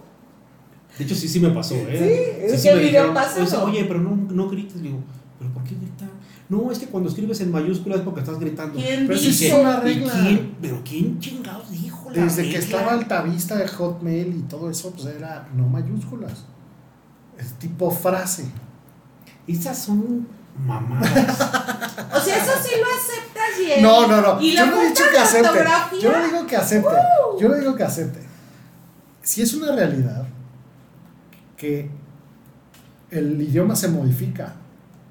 De 0.99 1.05
hecho, 1.05 1.15
sí, 1.15 1.29
sí 1.29 1.41
me 1.41 1.51
pasó, 1.51 1.75
¿eh? 1.75 2.37
Sí, 2.49 2.55
es 2.55 2.63
sí 2.63 2.69
que 2.69 2.75
me 2.75 2.81
video 2.81 3.13
dijeron, 3.13 3.15
pasado. 3.15 3.65
Oye, 3.65 3.85
pero 3.85 4.01
no, 4.01 4.17
no 4.31 4.49
grites. 4.49 4.81
Digo, 4.83 4.99
¿pero 5.39 5.53
por 5.53 5.65
qué 5.65 5.75
gritar? 5.75 6.09
No, 6.49 6.71
es 6.71 6.79
que 6.79 6.87
cuando 6.87 7.09
escribes 7.09 7.41
en 7.41 7.51
mayúsculas 7.51 7.99
es 7.99 8.05
porque 8.05 8.21
estás 8.21 8.39
gritando. 8.39 8.75
¿Quién 8.79 9.07
Pero 9.07 9.19
sí 9.19 9.29
dice? 9.29 9.49
es 9.49 9.55
una 9.55 9.79
¿Y 9.79 9.81
regla. 9.81 10.13
quién? 10.13 10.57
¿Pero 10.61 10.83
quién 10.85 11.19
chingados 11.19 11.71
dijo 11.71 12.11
la 12.13 12.25
Desde 12.25 12.49
que 12.51 12.59
estaba 12.59 12.93
Altavista 12.93 13.57
de 13.57 13.67
Hotmail 13.67 14.37
y 14.37 14.43
todo 14.43 14.71
eso, 14.71 14.93
pues 14.93 15.07
era 15.07 15.49
no 15.57 15.67
mayúsculas. 15.69 16.45
Es 17.39 17.55
tipo 17.55 17.91
frase. 17.91 18.45
Esas 19.47 19.79
son 19.79 20.29
mamadas. 20.65 21.51
O 22.15 22.21
sea, 22.21 22.37
eso 22.37 22.53
sí 22.63 22.71
lo 22.79 22.87
aceptas 22.87 23.79
y 23.79 23.83
No, 23.83 24.07
no, 24.07 24.21
no. 24.21 24.41
Y 24.41 24.53
Yo 24.55 24.65
la 24.65 24.71
no 24.71 24.83
he 24.83 24.89
dicho 24.89 25.03
que 25.11 25.19
acepte. 25.19 25.49
Yo 26.01 26.13
no 26.13 26.25
digo 26.25 26.47
que 26.47 26.57
acepte. 26.57 26.95
Yo 27.41 27.49
no 27.49 27.55
digo 27.57 27.75
que 27.75 27.83
acepte. 27.83 28.21
Si 29.23 29.43
es 29.43 29.53
una 29.55 29.73
realidad 29.75 30.27
que 31.57 31.91
el 33.11 33.41
idioma 33.41 33.77
se 33.77 33.89
modifica. 33.89 34.55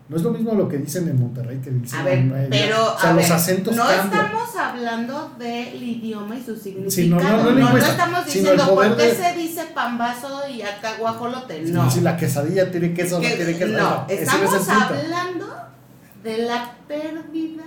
No 0.10 0.18
es 0.18 0.24
lo 0.24 0.32
mismo 0.32 0.54
lo 0.54 0.68
que 0.68 0.78
dicen 0.78 1.08
en 1.08 1.20
Monterrey 1.20 1.60
que 1.64 1.72
dicen 1.72 2.00
A 2.00 2.04
ver, 2.04 2.18
en 2.20 2.48
pero 2.50 2.94
o 2.96 3.00
sea, 3.00 3.12
a 3.12 3.14
los 3.14 3.24
ver, 3.24 3.34
acentos 3.34 3.76
no 3.76 3.84
cambian. 3.88 4.26
estamos 4.26 4.56
hablando 4.58 5.32
del 5.40 5.82
idioma 5.82 6.36
y 6.36 6.44
su 6.44 6.56
significado. 6.58 6.92
Sí, 6.92 7.08
no, 7.10 7.20
no, 7.20 7.38
no 7.38 7.44
no, 7.44 7.50
el 7.50 7.56
lingüista, 7.56 7.92
estamos 7.92 8.26
diciendo 8.26 8.76
por 8.76 8.98
qué 8.98 9.04
de- 9.04 9.16
se 9.16 9.34
dice 9.38 9.66
pambazo 9.74 10.42
y 10.50 10.62
acá 10.62 10.98
guajolote. 11.00 11.62
No. 11.62 11.90
Si 11.90 12.02
la 12.02 12.18
quesadilla 12.18 12.70
tiene 12.70 12.94
queso 12.94 13.16
o 13.18 13.22
no 13.22 13.28
Que- 13.28 13.36
tiene 13.38 13.58
queso. 13.58 13.78
no, 13.78 14.06
estamos 14.10 14.54
es 14.54 14.70
hablando 14.70 15.48
de 16.22 16.38
la 16.40 16.76
pérdida 16.88 17.64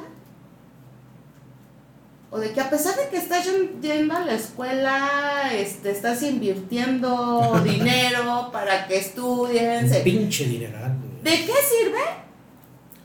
O 2.31 2.39
de 2.41 2.53
que 2.53 2.61
a 2.61 2.69
pesar 2.69 2.97
de 2.97 3.09
que 3.09 3.19
estás 3.19 3.47
yen- 3.47 3.81
yendo 3.81 4.15
a 4.15 4.21
la 4.21 4.35
escuela, 4.35 5.51
este, 5.55 5.91
estás 5.93 6.23
invirtiendo 6.23 7.61
dinero 7.65 8.51
para 8.53 8.87
que 8.87 8.99
estudien. 8.99 9.89
Se- 9.89 10.01
pinche 10.01 10.45
güey. 10.47 11.23
¿De 11.23 11.31
qué 11.45 11.53
sirve 11.53 12.01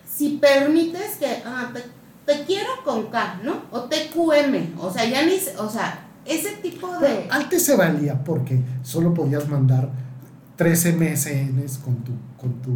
si 0.08 0.38
permites 0.38 1.16
que 1.20 1.42
ah, 1.46 1.72
te, 1.74 1.84
te 2.34 2.44
quiero 2.46 2.70
con 2.84 3.08
K, 3.08 3.40
¿no? 3.44 3.62
O 3.72 3.82
TQM, 3.82 4.80
o 4.80 4.92
sea, 4.92 5.06
ya 5.06 5.24
ni, 5.24 5.38
se- 5.40 5.58
o 5.58 5.70
sea, 5.70 6.08
ese 6.26 6.52
tipo 6.58 6.88
de... 6.94 7.00
Bueno, 7.00 7.20
antes 7.32 7.66
se 7.66 7.76
valía 7.76 8.24
porque 8.24 8.60
solo 8.84 9.14
podías 9.14 9.48
mandar 9.48 9.90
13 10.56 10.94
MSNs 10.94 11.78
con 11.80 11.96
tu 12.04 12.12
con 12.40 12.60
tu 12.62 12.72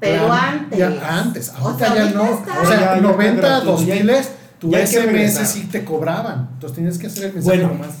Pero 0.00 0.26
plan. 0.26 0.58
antes. 0.60 0.78
Ya, 0.78 1.18
antes, 1.18 1.48
O 1.50 1.56
ahorita 1.68 1.86
sea, 1.86 1.94
ya 1.96 2.10
no. 2.12 2.24
está- 2.24 2.60
O 2.62 2.66
sea, 2.66 2.80
Ya, 2.80 2.94
ya, 2.96 3.00
90, 3.00 3.40
pero 3.42 3.60
tú- 3.60 3.66
2000 3.66 4.06
ya- 4.06 4.22
tu 4.60 4.70
ya 4.70 4.86
SMS 4.86 5.48
sí 5.48 5.68
te 5.70 5.84
cobraban. 5.84 6.50
Entonces 6.52 6.76
tenías 6.76 6.98
que 6.98 7.06
hacer 7.06 7.24
el 7.26 7.34
mensaje 7.34 7.58
Bueno. 7.58 7.72
nomás. 7.74 7.94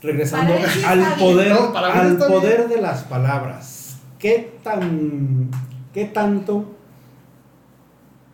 Regresando 0.00 0.54
al 0.86 1.14
poder, 1.16 1.52
No, 1.52 1.76
al 1.76 2.16
poder 2.16 2.68
de 2.68 2.80
las 2.80 3.02
palabras. 3.02 3.96
¿Qué 4.18 4.58
tan, 4.62 5.50
qué 5.92 6.04
tanto 6.06 6.76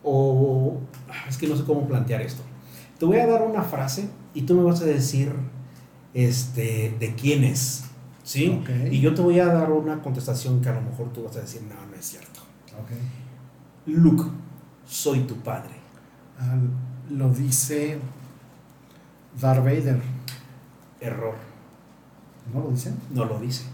o 0.02 0.80
ah, 1.08 1.28
es 1.28 1.36
que 1.38 1.46
no 1.46 1.56
sé 1.56 1.64
cómo 1.64 1.86
plantear 1.86 2.20
esto? 2.20 2.42
Te 2.98 3.06
voy 3.06 3.18
a 3.18 3.26
dar 3.26 3.42
una 3.42 3.62
frase 3.62 4.08
y 4.34 4.42
tú 4.42 4.54
me 4.54 4.62
vas 4.62 4.82
a 4.82 4.84
decir, 4.84 5.32
este, 6.14 6.94
de 6.98 7.14
quién 7.14 7.44
es, 7.44 7.84
¿sí? 8.22 8.62
Y 8.90 9.00
yo 9.00 9.14
te 9.14 9.22
voy 9.22 9.40
a 9.40 9.46
dar 9.46 9.70
una 9.72 10.02
contestación 10.02 10.60
que 10.60 10.68
a 10.68 10.74
lo 10.74 10.82
mejor 10.82 11.12
tú 11.12 11.24
vas 11.24 11.36
a 11.36 11.40
decir, 11.40 11.62
no, 11.62 11.74
no 11.86 11.96
es 11.96 12.04
cierto. 12.04 12.40
Ok. 12.80 12.90
Luke, 13.86 14.24
soy 14.86 15.20
tu 15.20 15.36
padre. 15.36 15.81
Ah, 16.38 16.56
lo 17.10 17.30
dice 17.30 17.98
Darth 19.40 19.64
Vader. 19.64 20.00
Error, 21.00 21.34
¿No 22.54 22.60
lo 22.60 22.70
dice? 22.70 22.92
no 23.12 23.24
lo 23.24 23.38
dice. 23.40 23.64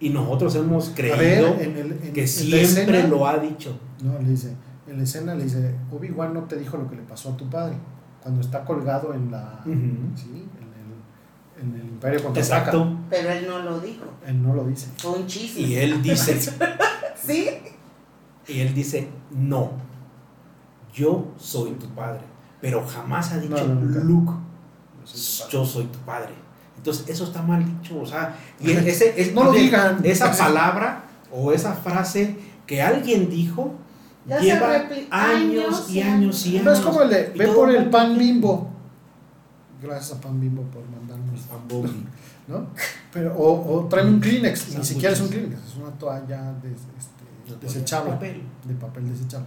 Y 0.00 0.10
nosotros 0.10 0.54
hemos 0.56 0.90
creído 0.90 1.16
ver, 1.56 1.62
en 1.62 1.76
el, 1.76 1.92
en- 1.92 2.12
que 2.12 2.22
en 2.22 2.28
siempre 2.28 2.62
escena- 2.62 3.06
lo 3.08 3.26
ha 3.26 3.38
dicho. 3.38 3.78
No, 4.02 4.18
le 4.20 4.28
dice, 4.30 4.52
en 4.86 4.96
la 4.96 5.02
escena 5.02 5.34
le 5.34 5.44
dice, 5.44 5.74
Obi-Wan 5.92 6.34
no 6.34 6.42
te 6.44 6.56
dijo 6.56 6.76
lo 6.76 6.88
que 6.88 6.96
le 6.96 7.02
pasó 7.02 7.32
a 7.32 7.36
tu 7.36 7.48
padre 7.48 7.76
cuando 8.22 8.40
está 8.40 8.64
colgado 8.64 9.12
en 9.14 9.30
la, 9.30 9.60
sí, 9.64 9.70
en 11.60 11.64
el, 11.64 11.74
en 11.74 11.80
el 11.80 11.88
Imperio 11.88 12.22
contraataca. 12.22 12.58
Exacto. 12.70 12.96
Pero 13.10 13.30
él 13.30 13.46
no 13.48 13.58
lo 13.60 13.80
dijo, 13.80 14.04
Él 14.26 14.42
no 14.42 14.54
lo 14.54 14.64
dice. 14.64 14.88
fue 14.98 15.12
un 15.18 15.26
chisme. 15.26 15.60
Y 15.62 15.76
él 15.76 16.00
dice, 16.02 16.38
¿Sí? 17.24 17.48
y 18.48 18.60
él 18.60 18.74
dice, 18.74 19.08
no, 19.30 19.70
yo 20.98 21.26
soy 21.38 21.72
tu 21.72 21.86
padre. 21.90 22.20
Pero 22.60 22.84
jamás 22.86 23.32
ha 23.32 23.38
dicho, 23.38 23.54
No, 23.66 23.74
no. 23.74 24.00
Luke, 24.04 24.32
No 24.32 25.06
soy 25.06 25.48
yo 25.50 25.64
soy 25.64 25.84
tu 25.84 25.98
padre. 26.00 26.34
Entonces, 26.76 27.08
eso 27.08 27.24
está 27.24 27.42
mal 27.42 27.64
dicho. 27.64 28.00
O 28.00 28.06
sea, 28.06 28.36
y 28.60 28.70
ese, 28.72 29.20
es, 29.20 29.32
No 29.34 29.44
lo 29.44 29.52
de- 29.52 29.60
digan. 29.60 30.00
Esa 30.04 30.32
palabra 30.32 31.04
o 31.32 31.52
esa 31.52 31.72
frase 31.74 32.36
que 32.66 32.82
alguien 32.82 33.28
dijo 33.30 33.74
Ya 34.26 34.38
lleva 34.40 34.88
años 35.10 35.88
y 35.90 36.00
años 36.02 36.46
y 36.46 36.58
No 36.58 36.70
años. 36.70 36.78
es 36.78 36.84
como 36.84 37.02
el 37.02 37.10
de, 37.10 37.32
ve 37.36 37.48
por 37.48 37.70
el 37.70 37.88
pan 37.90 38.18
bimbo. 38.18 38.68
Gracias 39.82 40.18
a 40.18 40.20
pan 40.20 40.40
bimbo 40.40 40.62
por 40.64 40.82
mandarnos, 40.88 41.48
Bambogi. 41.48 42.04
¿no? 42.48 42.66
Pero, 43.12 43.34
o, 43.36 43.76
o 43.76 43.84
tráeme 43.88 44.10
un 44.10 44.20
Kleenex, 44.20 44.76
ni 44.76 44.84
siquiera 44.84 45.14
es 45.14 45.20
un 45.20 45.28
Kleenex, 45.28 45.60
es 45.66 45.76
una 45.76 45.90
toalla 45.92 46.52
de, 46.62 46.72
este, 46.72 47.54
desechable, 47.66 48.10
Papel. 48.12 48.42
de 48.64 48.74
papel 48.74 49.08
desechable. 49.08 49.46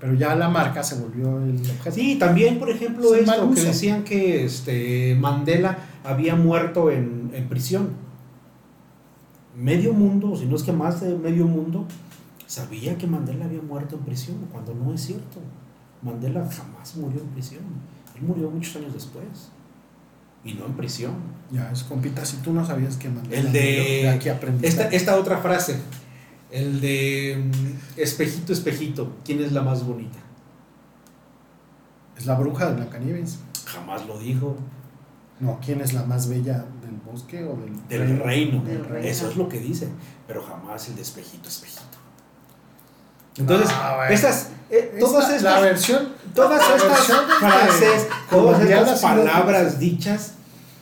Pero 0.00 0.14
ya 0.14 0.34
la 0.34 0.48
marca 0.48 0.82
se 0.82 0.96
volvió 0.96 1.38
el 1.42 1.56
objeto. 1.60 1.92
Sí, 1.94 2.16
también, 2.18 2.58
por 2.58 2.68
ejemplo, 2.70 3.14
Es 3.14 3.28
esto 3.28 3.50
que 3.54 3.60
decían 3.62 4.02
que 4.04 4.44
este, 4.44 5.14
Mandela 5.14 5.78
había 6.04 6.34
muerto 6.34 6.90
en, 6.90 7.30
en 7.32 7.48
prisión. 7.48 7.90
Medio 9.56 9.92
mundo, 9.92 10.34
si 10.36 10.46
no 10.46 10.56
es 10.56 10.62
que 10.64 10.72
más 10.72 11.00
de 11.00 11.14
medio 11.16 11.46
mundo, 11.46 11.86
sabía 12.46 12.98
que 12.98 13.06
Mandela 13.06 13.44
había 13.44 13.62
muerto 13.62 13.96
en 13.96 14.02
prisión, 14.02 14.36
cuando 14.50 14.74
no 14.74 14.92
es 14.92 15.00
cierto. 15.02 15.38
Mandela 16.02 16.40
jamás 16.50 16.96
murió 16.96 17.20
en 17.20 17.28
prisión. 17.28 17.62
Él 18.16 18.22
murió 18.22 18.50
muchos 18.50 18.74
años 18.76 18.92
después. 18.92 19.24
Y 20.44 20.54
no 20.54 20.66
en 20.66 20.72
prisión. 20.72 21.12
Ya, 21.52 21.70
es 21.70 21.84
compita, 21.84 22.24
si 22.24 22.38
tú 22.38 22.52
no 22.52 22.66
sabías 22.66 22.96
que 22.96 23.08
Mandela 23.08 23.36
El 23.42 23.52
de- 23.52 24.12
murió, 24.18 24.34
aquí. 24.34 24.66
Esta, 24.66 24.88
esta 24.88 25.16
otra 25.16 25.38
frase, 25.38 25.76
el 26.54 26.80
de 26.80 27.42
mm, 27.52 28.00
espejito, 28.00 28.52
espejito, 28.52 29.12
¿quién 29.24 29.42
es 29.42 29.52
la 29.52 29.62
más 29.62 29.84
bonita? 29.84 30.18
Es 32.16 32.26
la 32.26 32.34
bruja 32.36 32.66
de 32.68 32.74
Blancanieves. 32.76 33.40
Jamás 33.66 34.06
lo 34.06 34.18
dijo. 34.18 34.56
No, 35.40 35.58
¿quién 35.64 35.80
es 35.80 35.92
la 35.92 36.04
más 36.04 36.28
bella 36.28 36.64
del 36.80 36.92
bosque 37.04 37.42
o 37.44 37.56
del, 37.56 37.88
Del 37.88 38.20
reino. 38.20 38.62
Del 38.62 38.84
reino. 38.84 39.08
Eso 39.08 39.28
es 39.28 39.36
lo 39.36 39.48
que 39.48 39.58
dice, 39.58 39.88
pero 40.28 40.42
jamás 40.42 40.88
el 40.88 40.94
de 40.94 41.02
espejito, 41.02 41.48
espejito. 41.48 41.82
Entonces, 43.36 43.68
Ah, 43.72 43.94
bueno. 43.96 44.14
estas, 44.14 44.50
eh, 44.70 44.96
todas 45.00 45.24
Esta- 45.24 45.36
estas, 45.36 45.54
la 45.54 45.60
versión 45.60 46.08
todas 46.36 46.68
la 46.68 46.76
estas 46.76 46.88
versión 47.08 47.24
frases, 47.40 48.06
todas 48.30 48.60
estas 48.62 49.00
palabras 49.00 49.78
dichas 49.80 50.34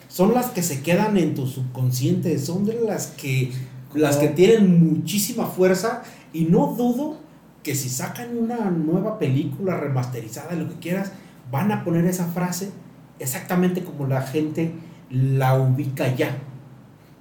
son 0.07 0.35
las 0.35 0.47
que 0.51 0.61
se 0.61 0.83
quedan 0.83 1.17
en 1.17 1.33
tu 1.33 1.47
subconsciente, 1.47 2.37
son 2.37 2.63
de 2.65 2.79
las 2.79 3.07
que 3.07 3.51
las 3.93 4.17
que 4.17 4.29
tienen 4.29 4.93
muchísima 4.93 5.45
fuerza 5.45 6.03
y 6.33 6.45
no 6.45 6.75
dudo 6.77 7.17
que 7.63 7.75
si 7.75 7.89
sacan 7.89 8.37
una 8.37 8.69
nueva 8.69 9.17
película 9.17 9.77
remasterizada, 9.77 10.53
lo 10.55 10.67
que 10.67 10.75
quieras, 10.75 11.11
van 11.51 11.71
a 11.71 11.83
poner 11.83 12.05
esa 12.05 12.27
frase 12.27 12.71
exactamente 13.19 13.83
como 13.83 14.05
la 14.07 14.21
gente 14.21 14.73
la 15.09 15.55
ubica 15.55 16.13
ya. 16.15 16.37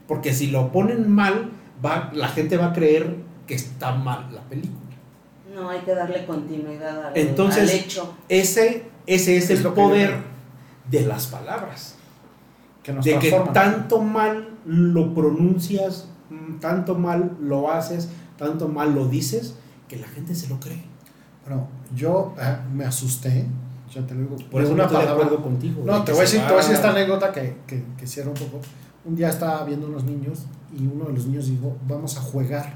Porque 0.08 0.34
si 0.34 0.48
lo 0.48 0.72
ponen 0.72 1.08
mal, 1.10 1.50
va, 1.84 2.10
la 2.14 2.28
gente 2.28 2.56
va 2.56 2.66
a 2.66 2.72
creer 2.72 3.16
que 3.46 3.54
está 3.54 3.94
mal 3.94 4.34
la 4.34 4.42
película. 4.42 4.80
No, 5.54 5.68
hay 5.68 5.80
que 5.80 5.94
darle 5.94 6.24
continuidad 6.24 7.06
al, 7.06 7.16
Entonces, 7.16 7.70
al 7.70 7.70
hecho. 7.70 8.14
Ese, 8.28 8.84
ese 9.06 9.36
es, 9.36 9.50
Es 9.50 9.60
el 9.60 9.72
poder 9.72 10.16
de 10.90 11.02
las 11.02 11.26
palabras. 11.26 11.96
que 12.82 12.92
nos 12.92 13.04
de 13.04 13.18
que 13.18 13.30
tanto 13.52 14.00
mal 14.00 14.48
lo 14.64 15.14
pronuncias, 15.14 16.08
tanto 16.60 16.94
mal 16.94 17.36
lo 17.40 17.70
haces, 17.70 18.08
tanto 18.38 18.68
mal 18.68 18.94
lo 18.94 19.08
dices, 19.08 19.54
que 19.88 19.96
la 19.96 20.08
gente 20.08 20.34
se 20.34 20.48
lo 20.48 20.58
cree. 20.60 20.82
Bueno, 21.46 21.66
yo 21.94 22.34
ah, 22.38 22.60
me 22.72 22.84
asusté, 22.84 23.46
ya 23.92 24.06
te 24.06 24.14
lo 24.14 24.20
digo, 24.20 24.36
Por 24.50 24.62
eso 24.62 24.72
una 24.72 24.84
no 24.84 24.88
estoy 24.88 25.00
de 25.00 25.06
palabra. 25.06 25.24
acuerdo 25.26 25.44
contigo. 25.44 25.82
No, 25.84 26.04
te 26.04 26.12
voy, 26.12 26.20
a 26.20 26.22
decir, 26.22 26.40
te 26.40 26.46
voy 26.46 26.54
a 26.54 26.58
decir 26.58 26.74
esta 26.74 26.90
anécdota 26.90 27.32
que, 27.32 27.56
que, 27.66 27.84
que 27.98 28.06
cierra 28.06 28.30
un 28.30 28.36
poco. 28.36 28.60
Un 29.04 29.16
día 29.16 29.28
estaba 29.28 29.64
viendo 29.64 29.88
unos 29.88 30.04
niños 30.04 30.46
y 30.76 30.86
uno 30.86 31.06
de 31.06 31.12
los 31.12 31.26
niños 31.26 31.46
dijo, 31.46 31.76
vamos 31.88 32.16
a 32.16 32.20
jugar, 32.20 32.74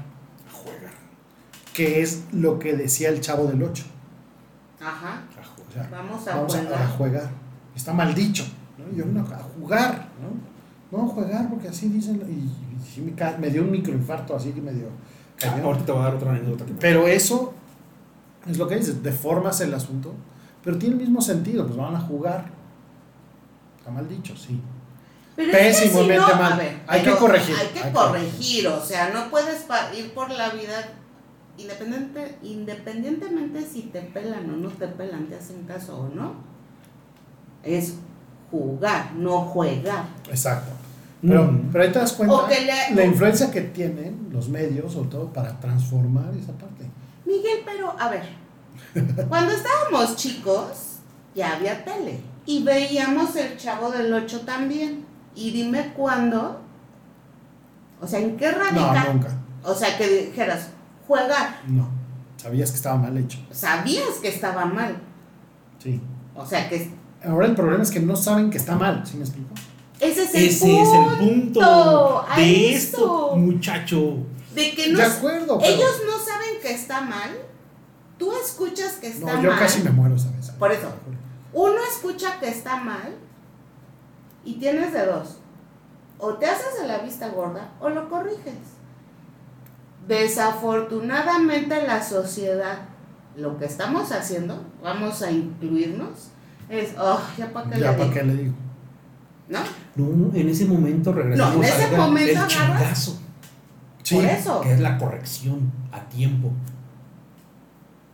Juega, 0.51 0.91
que 1.73 2.01
es 2.01 2.25
lo 2.33 2.59
que 2.59 2.75
decía 2.75 3.09
el 3.09 3.21
chavo 3.21 3.45
del 3.47 3.63
8. 3.63 3.83
Ajá. 4.81 5.23
a 5.39 5.43
jugar. 5.43 5.67
O 5.69 5.71
sea, 5.73 5.89
Vamos 5.91 6.27
a 6.27 6.35
vamos 6.35 6.55
a, 6.55 6.61
jugar. 6.63 6.81
a 6.81 6.87
jugar. 6.89 7.29
Está 7.75 7.93
mal 7.93 8.13
dicho. 8.13 8.43
¿no? 8.77 8.95
Yo 8.95 9.05
no, 9.05 9.21
a 9.21 9.39
jugar. 9.39 10.09
¿no? 10.91 10.97
no, 10.97 11.07
jugar 11.07 11.49
porque 11.49 11.69
así 11.69 11.89
dicen. 11.89 12.21
Y 12.29 12.66
sí 12.83 13.13
me, 13.39 13.49
dio 13.49 13.61
un 13.61 13.71
microinfarto 13.71 14.35
así 14.35 14.51
que 14.51 14.61
me 14.61 14.73
dio. 14.73 14.87
Ah, 14.87 15.51
cañón. 15.51 15.65
ahorita 15.65 15.85
te 15.85 15.91
voy 15.91 16.01
a 16.01 16.03
dar 16.05 16.15
otra 16.15 16.31
anécdota. 16.31 16.65
que 16.65 16.73
Pero 16.73 17.07
eso 17.07 17.53
es 18.49 18.57
lo 18.57 18.67
que 18.67 18.77
dices, 18.77 19.03
deformas 19.03 19.61
el 19.61 19.73
asunto, 19.73 20.13
pero 20.63 20.77
tiene 20.77 20.95
el 20.95 21.01
mismo 21.01 21.21
sentido, 21.21 21.65
pues 21.65 21.77
van 21.77 21.95
a 21.95 21.99
jugar. 21.99 22.45
Está 23.77 23.91
mal 23.91 24.07
dicho, 24.07 24.35
sí. 24.35 24.59
Pero 25.35 25.51
es 25.51 25.77
que 25.77 25.83
Pésimamente 25.85 26.23
si 26.23 26.31
no, 26.31 26.35
mal. 26.35 26.57
ver, 26.57 26.81
Hay 26.87 27.03
que 27.03 27.15
corregir, 27.15 27.55
Hay 27.55 27.67
que 27.67 27.79
hay 27.79 27.91
que 27.91 27.97
corregir, 27.97 28.67
o 28.67 28.83
sea, 28.83 29.09
no 29.09 29.29
puedes 29.29 29.65
ir 29.95 30.13
por 30.13 30.31
la 30.31 30.49
vida 30.49 30.93
independiente, 31.57 32.37
independientemente 32.41 33.61
si 33.61 33.83
te 33.83 34.01
pelan 34.01 34.49
o 34.49 34.57
no 34.57 34.69
te 34.69 34.87
pelan, 34.87 35.27
te 35.27 35.35
hacen 35.35 35.63
caso 35.63 35.99
o 35.99 36.15
no. 36.15 36.33
Es 37.63 37.95
jugar, 38.49 39.13
no 39.15 39.41
jugar. 39.41 40.05
Exacto. 40.29 40.71
Pero, 41.21 41.43
Mm. 41.51 41.69
pero 41.71 41.83
ahí 41.83 41.91
te 41.91 41.99
das 41.99 42.13
cuenta 42.13 42.35
le- 42.47 42.95
la 42.95 43.05
influencia 43.05 43.49
que 43.51 43.61
tienen 43.61 44.29
los 44.31 44.49
medios, 44.49 44.93
sobre 44.93 45.09
todo 45.09 45.33
para 45.33 45.59
transformar 45.59 46.31
esa 46.39 46.51
parte. 46.53 46.85
Miguel, 47.25 47.59
pero 47.65 47.93
a 47.99 48.09
ver, 48.09 48.23
cuando 49.27 49.51
estábamos 49.53 50.15
chicos, 50.15 50.99
ya 51.35 51.55
había 51.55 51.83
tele 51.83 52.19
y 52.45 52.63
veíamos 52.63 53.35
el 53.35 53.57
chavo 53.57 53.91
del 53.91 54.13
8 54.13 54.41
también. 54.41 55.05
Y 55.35 55.51
dime 55.51 55.93
cuándo, 55.95 56.61
o 58.01 58.07
sea, 58.07 58.19
¿en 58.19 58.37
qué 58.37 58.51
No, 58.51 58.57
radica? 58.59 59.11
nunca. 59.13 59.29
O 59.63 59.73
sea, 59.73 59.97
que 59.97 60.07
dijeras, 60.27 60.69
jugar, 61.07 61.61
No. 61.67 61.89
Sabías 62.37 62.69
que 62.69 62.77
estaba 62.77 62.97
mal 62.97 63.17
hecho. 63.17 63.39
sabías 63.51 64.13
que 64.21 64.27
estaba 64.29 64.65
mal. 64.65 64.95
Sí. 65.79 65.99
O 66.35 66.45
sea, 66.45 66.69
que 66.69 66.91
Ahora 67.25 67.47
el 67.47 67.55
problema 67.55 67.81
es 67.83 67.89
que 67.89 67.99
no 67.99 68.15
saben 68.15 68.51
que 68.51 68.57
está 68.59 68.75
mal, 68.75 69.01
¿sí 69.05 69.17
me 69.17 69.23
explico? 69.23 69.49
Ese 69.99 70.23
es 70.23 70.35
el 70.35 70.45
Ese 70.45 70.65
punto. 70.65 70.81
es 70.81 70.93
el 70.93 71.17
punto 71.29 72.25
a 72.29 72.35
de 72.37 72.73
esto. 72.73 73.35
muchacho. 73.35 74.17
De 74.53 74.71
que 74.73 74.91
no, 74.91 74.97
de 74.99 75.05
acuerdo, 75.05 75.57
pero. 75.59 75.71
ellos 75.73 76.01
no 76.05 76.17
saben 76.23 76.61
que 76.61 76.71
está 76.73 77.01
mal. 77.01 77.31
Tú 78.17 78.31
escuchas 78.43 78.93
que 78.93 79.07
está 79.07 79.33
no, 79.35 79.43
yo 79.43 79.49
mal. 79.51 79.59
casi 79.59 79.81
me 79.83 79.91
muero 79.91 80.15
esa 80.15 80.31
vez. 80.31 80.49
Por 80.51 80.71
eso. 80.71 80.87
Uno 81.53 81.75
escucha 81.91 82.39
que 82.39 82.49
está 82.49 82.77
mal 82.77 83.15
y 84.43 84.53
tienes 84.55 84.93
de 84.93 85.05
dos. 85.05 85.37
O 86.19 86.33
te 86.35 86.47
haces 86.47 86.81
de 86.81 86.87
la 86.87 86.99
vista 86.99 87.29
gorda 87.29 87.71
o 87.79 87.89
lo 87.89 88.09
corriges. 88.09 88.55
Desafortunadamente 90.07 91.85
la 91.85 92.03
sociedad, 92.03 92.79
lo 93.35 93.57
que 93.57 93.65
estamos 93.65 94.11
haciendo, 94.11 94.63
vamos 94.81 95.21
a 95.21 95.31
incluirnos, 95.31 96.29
es, 96.69 96.91
oh, 96.99 97.19
ya 97.37 97.51
para 97.51 97.69
qué 97.69 97.79
Ya, 97.79 97.91
le 97.91 97.97
¿para 97.97 98.03
digo?". 98.05 98.13
qué 98.13 98.23
le 98.23 98.33
digo? 98.35 98.53
¿no? 99.49 99.59
No, 99.97 100.31
en 100.35 100.49
ese 100.49 100.65
momento 100.65 101.11
regresamos 101.13 101.55
No, 101.55 101.63
en 101.63 101.69
ese 101.69 101.87
gran- 101.87 101.99
momento 101.99 102.41
el 102.41 102.47
chingazo, 102.47 103.19
Por 104.11 104.25
eso. 104.25 104.61
que 104.61 104.73
es 104.73 104.79
la 104.79 104.97
corrección 104.97 105.71
a 105.91 106.01
tiempo. 106.09 106.51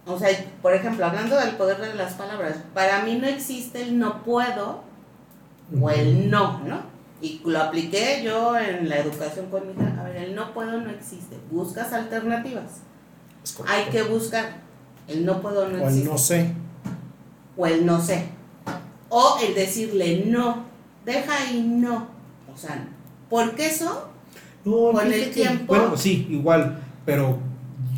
O 0.05 0.17
sea, 0.19 0.29
por 0.61 0.73
ejemplo, 0.73 1.05
hablando 1.05 1.37
del 1.37 1.51
poder 1.55 1.77
de 1.79 1.93
las 1.95 2.13
palabras, 2.13 2.57
para 2.73 3.03
mí 3.03 3.15
no 3.15 3.27
existe 3.27 3.81
el 3.83 3.99
no 3.99 4.21
puedo 4.23 4.81
o 5.79 5.89
el 5.89 6.29
no, 6.29 6.59
¿no? 6.59 6.81
Y 7.21 7.41
lo 7.45 7.61
apliqué 7.61 8.21
yo 8.23 8.57
en 8.57 8.89
la 8.89 8.97
educación 8.97 9.45
con 9.49 9.65
mi 9.65 9.71
hija. 9.73 9.95
A 9.97 10.03
ver, 10.03 10.17
el 10.17 10.35
no 10.35 10.53
puedo 10.53 10.81
no 10.81 10.89
existe. 10.89 11.37
Buscas 11.49 11.93
alternativas. 11.93 12.81
Hay 13.65 13.85
que 13.85 14.03
buscar. 14.03 14.57
El 15.07 15.25
no 15.25 15.41
puedo 15.41 15.69
no 15.69 15.75
O 15.83 15.87
el 15.87 15.93
existe. 15.93 16.09
no 16.09 16.17
sé. 16.17 16.53
O 17.55 17.65
el 17.65 17.85
no 17.85 18.01
sé. 18.01 18.25
O 19.07 19.37
el 19.41 19.53
decirle 19.55 20.25
no. 20.27 20.65
Deja 21.05 21.35
ahí 21.37 21.61
no. 21.61 22.07
O 22.53 22.57
sea, 22.57 22.87
porque 23.29 23.67
eso 23.67 24.09
No, 24.65 24.91
Con 24.93 25.07
el 25.11 25.25
que- 25.25 25.27
tiempo- 25.27 25.75
Bueno, 25.75 25.97
sí, 25.97 26.25
igual, 26.29 26.79
pero 27.05 27.37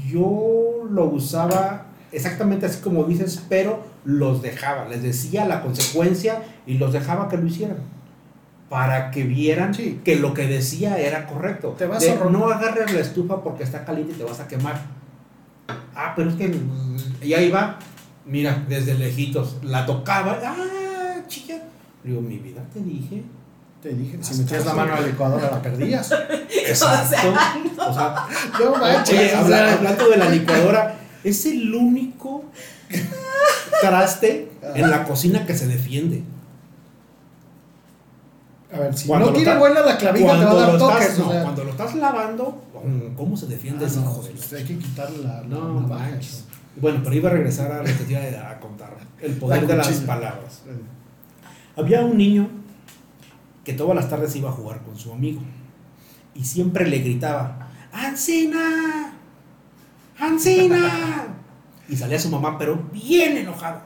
yo 0.09 0.81
lo 0.89 1.05
usaba 1.05 1.85
exactamente 2.11 2.65
así 2.65 2.81
como 2.81 3.03
dices, 3.03 3.43
pero 3.47 3.83
los 4.03 4.41
dejaba, 4.41 4.85
les 4.89 5.03
decía 5.03 5.45
la 5.45 5.61
consecuencia 5.61 6.41
y 6.65 6.79
los 6.79 6.91
dejaba 6.91 7.29
que 7.29 7.37
lo 7.37 7.45
hicieran. 7.45 7.77
Para 8.67 9.11
que 9.11 9.23
vieran 9.25 9.75
Sí. 9.75 10.01
que 10.03 10.15
lo 10.15 10.33
que 10.33 10.47
decía 10.47 10.97
era 10.97 11.27
correcto. 11.27 11.75
Te 11.77 11.85
vas 11.85 12.01
De, 12.01 12.09
a 12.11 12.15
no 12.31 12.49
agarres 12.49 12.91
la 12.91 12.99
estufa 12.99 13.43
porque 13.43 13.63
está 13.63 13.85
caliente 13.85 14.13
y 14.13 14.15
te 14.15 14.23
vas 14.23 14.39
a 14.39 14.47
quemar. 14.47 14.81
Ah, 15.95 16.13
pero 16.15 16.31
es 16.31 16.35
que. 16.35 16.51
Y 17.21 17.33
ahí 17.35 17.51
va, 17.51 17.77
mira, 18.25 18.65
desde 18.67 18.95
lejitos, 18.95 19.57
la 19.63 19.85
tocaba. 19.85 20.39
Ah. 20.43 20.55
Digo, 22.05 22.21
mi 22.21 22.37
vida, 22.37 22.61
te 22.73 22.79
dije. 22.81 23.23
Te 23.81 23.89
dije, 23.89 24.17
si 24.21 24.35
metías 24.35 24.65
la 24.65 24.73
mano 24.73 24.93
a 24.95 25.01
la 25.01 25.07
licuadora 25.07 25.51
la 25.51 25.61
perdías. 25.61 26.11
Exacto. 26.67 27.33
O 27.87 27.93
sea, 27.93 28.27
No 28.59 28.75
manches. 28.77 29.17
Oye, 29.19 29.35
o 29.43 29.47
sea, 29.47 29.73
hablando 29.73 30.09
de 30.09 30.17
la 30.17 30.29
licuadora, 30.29 30.95
es 31.23 31.45
el 31.45 31.73
único 31.73 32.45
traste 33.81 34.51
en 34.75 34.89
la 34.89 35.03
cocina 35.03 35.45
que 35.45 35.55
se 35.55 35.67
defiende. 35.67 36.23
A 38.73 38.79
ver, 38.79 38.97
si 38.97 39.07
Cuando 39.07 39.27
no 39.27 39.33
tiene 39.33 39.55
buena 39.57 39.81
la 39.81 39.97
clavija, 39.97 40.37
te 40.39 40.45
va 40.45 40.51
a 40.51 40.55
dar 40.55 40.77
toques. 40.77 41.01
estás, 41.05 41.19
o 41.19 41.23
no, 41.25 41.31
sea. 41.31 41.43
cuando 41.43 41.63
lo 41.63 41.69
estás 41.71 41.95
lavando, 41.95 42.61
¿cómo 43.15 43.37
se 43.37 43.45
defiende 43.47 43.85
Ah, 43.85 43.87
ese 43.87 43.97
no, 43.99 44.03
hijo 44.11 44.21
pues 44.27 44.51
la- 44.51 44.57
hay 44.57 44.63
que 44.65 44.77
quitarle 44.79 45.17
la, 45.19 45.33
la 45.41 45.43
No, 45.43 45.63
manches. 45.81 46.27
eso. 46.27 46.43
Bueno, 46.77 46.99
pero 47.03 47.15
iba 47.15 47.29
a 47.29 47.33
regresar 47.33 47.71
a 47.71 47.77
lo 47.77 47.83
que 47.85 47.93
te 47.93 48.11
iba 48.11 48.49
a 48.51 48.59
contar. 48.59 48.95
El 49.21 49.33
poder 49.35 49.61
La 49.63 49.67
de 49.67 49.75
las 49.77 49.87
palabras. 50.01 50.61
Había 51.77 52.01
un 52.01 52.17
niño 52.17 52.49
que 53.63 53.73
todas 53.73 53.95
las 53.95 54.09
tardes 54.09 54.35
iba 54.35 54.49
a 54.49 54.53
jugar 54.53 54.81
con 54.83 54.97
su 54.97 55.11
amigo 55.11 55.41
y 56.33 56.43
siempre 56.45 56.87
le 56.87 56.99
gritaba, 56.99 57.67
¡Ancina! 57.91 59.13
¡Ancina! 60.19 61.27
Y 61.87 61.95
salía 61.95 62.17
su 62.17 62.29
mamá, 62.29 62.57
pero 62.57 62.81
bien 62.91 63.37
enojada. 63.37 63.83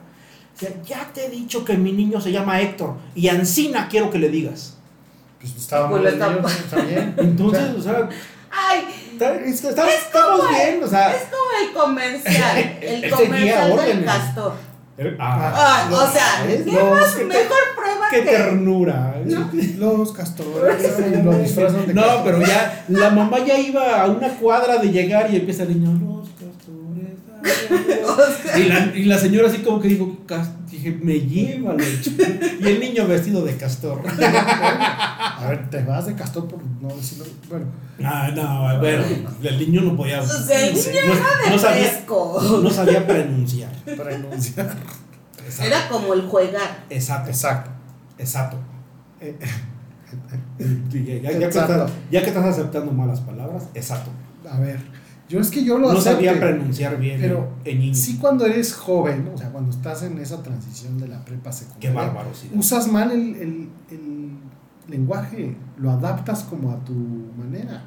Ya 0.86 1.10
te 1.12 1.26
he 1.26 1.28
dicho 1.28 1.66
que 1.66 1.76
mi 1.76 1.92
niño 1.92 2.18
se 2.18 2.32
llama 2.32 2.58
Héctor 2.58 2.96
y 3.14 3.28
Ancina 3.28 3.88
quiero 3.88 4.08
que 4.10 4.18
le 4.18 4.30
digas. 4.30 4.78
Pues 5.38 5.54
estaba 5.54 5.90
Pues 5.90 6.02
mal 6.02 6.12
el 6.14 6.18
niño. 6.18 7.14
Entonces, 7.18 7.74
O 7.76 7.82
sea, 7.82 8.08
Ay, 8.50 8.84
está- 9.12 9.36
es 9.36 9.62
estamos 9.62 10.48
bien, 10.48 10.82
o 10.82 10.88
sea... 10.88 11.14
es 11.14 11.24
como 11.24 11.68
el 11.68 11.72
comercial. 11.74 12.78
El 12.80 13.10
comercial 13.10 13.68
del 13.70 13.78
órdenes. 13.78 14.04
castor. 14.06 14.54
Ah, 15.18 15.52
Ah, 15.56 15.90
o 15.92 16.12
sea. 16.12 16.46
¿qué 16.46 16.70
No, 16.72 16.90
más? 16.90 17.16
Mejor 17.16 17.58
prueba 17.76 18.06
¡Qué 18.10 18.22
que. 18.24 18.30
ternura! 18.30 19.14
Los 19.78 20.12
castores 20.12 20.82
lo 21.24 21.38
disfrazan 21.38 21.86
de 21.86 21.94
No, 21.94 22.02
pero 22.24 22.40
ya 22.42 22.84
la 22.88 23.10
mamá 23.10 23.38
ya 23.44 23.58
iba 23.58 24.02
a 24.02 24.06
una 24.06 24.28
cuadra 24.34 24.76
de 24.78 24.90
llegar 24.90 25.32
y 25.32 25.36
empieza 25.36 25.62
el 25.62 25.80
niño, 25.80 25.92
los 25.92 26.28
castores. 26.28 27.16
ay, 27.42 28.52
ay". 28.54 28.62
Y 28.62 28.64
la, 28.68 28.92
y 28.96 29.04
la 29.04 29.18
señora 29.18 29.48
así 29.48 29.58
como 29.58 29.80
que 29.80 29.88
dijo, 29.88 30.18
"Cas- 30.26 30.50
dije, 30.82 30.98
me 31.02 31.20
lleva 31.20 31.74
leche. 31.74 32.10
Y 32.60 32.66
el 32.66 32.80
niño 32.80 33.06
vestido 33.06 33.44
de 33.44 33.56
castor. 33.56 34.02
A 34.20 35.46
ver, 35.48 35.70
te 35.70 35.82
vas 35.84 36.06
de 36.06 36.14
castor 36.14 36.46
por 36.48 36.62
no 36.80 36.88
decirlo. 36.94 37.24
Bueno, 37.48 37.66
Ah, 38.02 38.30
no, 38.34 38.78
bueno, 38.80 39.04
el 39.42 39.58
niño 39.58 39.82
no 39.82 39.96
podía. 39.96 40.20
O 40.22 40.26
sea, 40.26 40.66
el 40.66 40.74
sí, 40.76 40.88
niño 40.90 41.00
no, 41.06 41.12
era 41.14 41.24
de 41.44 41.50
no 41.50 41.58
sabía, 41.58 41.84
fresco. 41.88 42.60
no 42.62 42.70
sabía 42.70 43.06
pronunciar. 43.06 43.70
Exacto. 43.86 45.62
Era 45.62 45.88
como 45.88 46.14
el 46.14 46.22
juegar. 46.22 46.84
Exacto, 46.90 47.30
Exacto. 47.30 47.70
exacto. 48.18 48.56
Eh, 49.20 49.36
Ya, 50.58 51.14
ya- 51.14 51.32
ya 51.32 51.38
que 51.38 51.44
Exacto. 51.44 51.72
estás, 51.72 51.90
ya 52.10 52.20
que 52.22 52.28
estás 52.28 52.44
aceptando 52.44 52.92
malas 52.92 53.20
palabras, 53.20 53.64
exacto. 53.74 54.10
a 54.50 54.58
ver, 54.58 54.78
yo 55.30 55.40
es 55.40 55.50
que 55.50 55.64
yo 55.64 55.78
lo 55.78 55.92
No 55.92 56.00
sabía 56.00 56.38
pronunciar 56.38 56.98
bien 56.98 57.20
Pero 57.20 57.48
en 57.64 57.78
niño. 57.78 57.94
Sí, 57.94 58.18
cuando 58.18 58.44
eres 58.44 58.74
joven, 58.74 59.30
o 59.32 59.38
sea, 59.38 59.48
cuando 59.50 59.70
estás 59.70 60.02
en 60.02 60.18
esa 60.18 60.42
transición 60.42 60.98
de 60.98 61.06
la 61.08 61.24
prepa 61.24 61.50
Qué 61.50 61.56
secundaria, 61.56 61.92
bárbaro, 61.94 62.30
sí. 62.34 62.50
usas 62.54 62.86
mal 62.88 63.10
el, 63.12 63.36
el- 63.36 63.68
el 63.90 64.30
lenguaje, 64.88 65.56
lo 65.78 65.92
adaptas 65.92 66.42
como 66.42 66.72
a 66.72 66.84
tu 66.84 66.92
manera. 67.38 67.84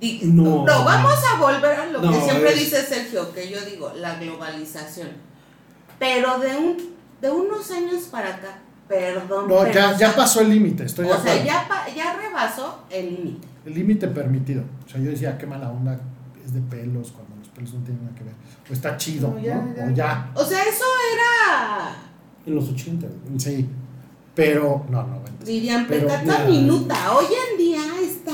Di- 0.00 0.20
No. 0.24 0.64
No, 0.64 0.84
vamos 0.84 1.14
a 1.34 1.40
volver 1.40 1.80
a 1.80 1.86
lo 1.86 2.00
No, 2.02 2.12
que 2.12 2.20
siempre 2.20 2.52
es- 2.52 2.60
dice 2.60 2.82
Sergio, 2.82 3.32
que 3.32 3.50
yo 3.50 3.58
digo, 3.64 3.90
la 3.96 4.16
globalización. 4.18 5.08
Pero 5.98 6.38
de 6.38 6.56
un 6.56 6.76
de 7.20 7.30
unos 7.30 7.68
años 7.72 8.04
para 8.12 8.36
acá, 8.36 8.58
perdón. 8.86 9.48
No, 9.48 9.58
pero, 9.62 9.72
ya, 9.72 9.96
ya 9.96 10.14
pasó 10.14 10.40
el 10.42 10.50
límite, 10.50 10.84
estoy 10.84 11.06
de 11.06 11.12
O 11.12 11.20
sea, 11.20 11.42
ya, 11.44 11.66
ya 11.96 12.16
rebasó 12.16 12.84
el 12.90 13.06
límite. 13.16 13.47
El 13.66 13.74
límite 13.74 14.08
permitido. 14.08 14.62
O 14.86 14.88
sea, 14.88 15.00
yo 15.00 15.10
decía, 15.10 15.36
qué 15.36 15.46
mala 15.46 15.70
onda 15.70 16.00
es 16.44 16.52
de 16.54 16.60
pelos 16.60 17.12
cuando 17.12 17.36
los 17.36 17.48
pelos 17.48 17.74
no 17.74 17.80
tienen 17.80 18.04
nada 18.04 18.16
que 18.16 18.24
ver. 18.24 18.34
O 18.68 18.72
está 18.72 18.96
chido, 18.96 19.28
No, 19.28 19.34
¿no? 19.34 19.40
ya, 19.40 19.74
ya. 19.76 19.84
O 19.86 19.90
ya. 19.90 20.32
O 20.34 20.44
sea, 20.44 20.62
eso 20.62 20.84
era, 21.14 21.96
En 22.46 22.54
los 22.54 22.68
80. 22.70 23.06
Sí. 23.36 23.68
Pero, 24.34 24.86
no, 24.88 25.02
no, 25.02 25.18
bueno. 25.20 25.36
dirían, 25.44 25.86
ya. 25.88 26.44
minuta. 26.46 27.12
Hoy 27.12 27.26
en 27.52 27.58
día 27.58 27.82
está... 28.00 28.32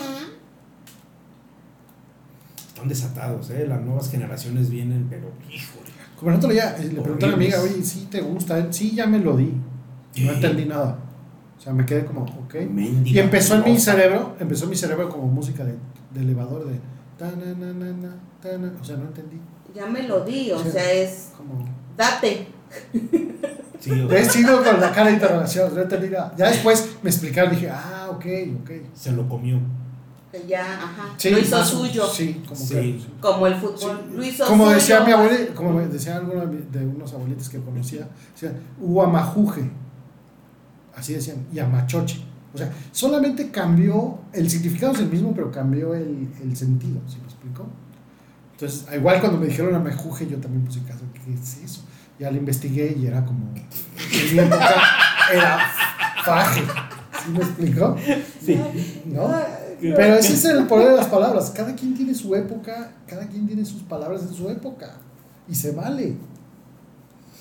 Están 2.68 2.88
desatados, 2.88 3.50
¿eh? 3.50 3.66
Las 3.66 3.80
nuevas 3.80 4.10
generaciones 4.10 4.68
vienen, 4.68 5.06
pero 5.08 5.30
híjole. 5.50 5.90
Como 6.18 6.30
el 6.30 6.36
otro 6.36 6.50
día 6.50 6.76
eh, 6.78 6.90
le 6.92 7.00
pregunté 7.00 7.24
a 7.24 7.28
mi 7.28 7.34
amiga, 7.34 7.60
oye, 7.62 7.82
¿sí 7.82 8.08
te 8.10 8.20
gusta? 8.20 8.70
Sí, 8.72 8.94
ya 8.94 9.06
me 9.06 9.18
lo 9.18 9.36
di. 9.36 9.52
No 10.22 10.32
entendí 10.32 10.64
nada. 10.66 10.98
O 11.64 11.66
sea, 11.66 11.72
me 11.72 11.86
quedé 11.86 12.04
como, 12.04 12.22
ok. 12.24 12.56
Y 13.06 13.18
empezó 13.18 13.54
en 13.54 13.64
mi 13.64 13.78
cerebro, 13.78 14.36
empezó 14.38 14.66
mi 14.66 14.76
cerebro 14.76 15.08
como 15.08 15.26
música 15.28 15.64
de, 15.64 15.74
de 16.12 16.20
elevador 16.20 16.66
de... 16.66 16.78
ta, 17.18 17.26
na, 17.30 17.54
na, 17.54 17.72
na, 17.72 17.86
na, 17.92 18.14
ta, 18.42 18.58
na. 18.58 18.70
O 18.78 18.84
sea, 18.84 18.98
no 18.98 19.04
entendí. 19.06 19.40
Ya 19.74 19.86
me 19.86 20.02
lo 20.02 20.24
di, 20.26 20.50
o 20.52 20.58
sea, 20.62 20.92
es... 20.92 21.30
Como... 21.36 21.64
Date. 21.96 22.48
Sí, 23.80 23.90
He 24.10 24.24
sido 24.24 24.62
con 24.62 24.78
la 24.80 24.92
cara 24.92 25.08
de 25.08 25.14
interrogación, 25.14 25.74
no 25.74 25.80
entendí 25.82 26.08
nada. 26.08 26.34
Ya 26.36 26.48
después 26.50 26.96
me 27.02 27.08
explicaron, 27.10 27.50
dije, 27.52 27.70
ah, 27.70 28.08
ok, 28.10 28.24
ok. 28.62 28.70
se 28.94 29.12
lo 29.12 29.26
comió. 29.28 29.58
Ya, 30.48 30.64
ajá. 30.64 31.14
Sí, 31.16 31.30
lo 31.30 31.38
hizo 31.38 31.56
más- 31.56 31.68
suyo. 31.68 32.06
Sí, 32.08 32.42
como 32.46 32.60
Sí. 32.60 32.74
que... 32.74 32.80
sí. 32.82 33.06
Como 33.20 33.46
el 33.46 33.54
fútbol. 33.54 34.00
Sí. 34.10 34.16
Lo 34.16 34.24
hizo 34.24 34.44
Como 34.46 34.64
suyo. 34.64 34.76
decía 34.76 35.00
mi 35.00 35.12
abuela, 35.12 35.36
como 35.54 35.80
decía 35.80 36.16
alguno 36.16 36.44
de 36.46 36.84
unos 36.86 37.12
abuelitos 37.14 37.48
que 37.48 37.58
conocía, 37.60 38.08
decía, 38.34 38.52
Huamajuje. 38.80 39.70
Así 40.96 41.12
decían, 41.14 41.38
y 41.52 41.58
Amachoche. 41.58 42.22
O 42.52 42.58
sea, 42.58 42.72
solamente 42.92 43.50
cambió, 43.50 44.18
el 44.32 44.48
significado 44.48 44.92
es 44.92 45.00
el 45.00 45.08
mismo, 45.08 45.34
pero 45.34 45.50
cambió 45.50 45.92
el, 45.94 46.28
el 46.40 46.56
sentido, 46.56 47.00
¿sí 47.08 47.16
me 47.18 47.24
explicó? 47.24 47.66
Entonces, 48.52 48.86
igual 48.94 49.20
cuando 49.20 49.38
me 49.38 49.46
dijeron 49.46 49.74
Amajuje, 49.74 50.28
yo 50.28 50.38
también 50.38 50.64
puse 50.64 50.80
caso, 50.82 51.00
¿qué 51.12 51.34
es 51.34 51.64
eso? 51.64 51.82
Ya 52.20 52.30
lo 52.30 52.36
investigué 52.36 52.96
y 52.96 53.06
era 53.06 53.24
como, 53.24 53.52
en 53.56 54.34
mi 54.34 54.38
época 54.38 54.74
era 55.32 55.58
faje, 56.24 56.62
¿sí 57.24 57.30
me 57.32 57.38
explicó? 57.38 57.96
Sí. 58.40 58.60
¿No? 59.06 59.34
Pero 59.80 60.14
ese 60.14 60.34
es 60.34 60.44
el 60.44 60.66
poder 60.66 60.90
de 60.90 60.96
las 60.96 61.06
palabras. 61.06 61.50
Cada 61.50 61.74
quien 61.74 61.94
tiene 61.94 62.14
su 62.14 62.34
época, 62.34 62.92
cada 63.06 63.26
quien 63.26 63.46
tiene 63.46 63.64
sus 63.64 63.82
palabras 63.82 64.22
en 64.22 64.32
su 64.32 64.48
época. 64.48 64.96
Y 65.48 65.54
se 65.54 65.72
vale. 65.72 66.16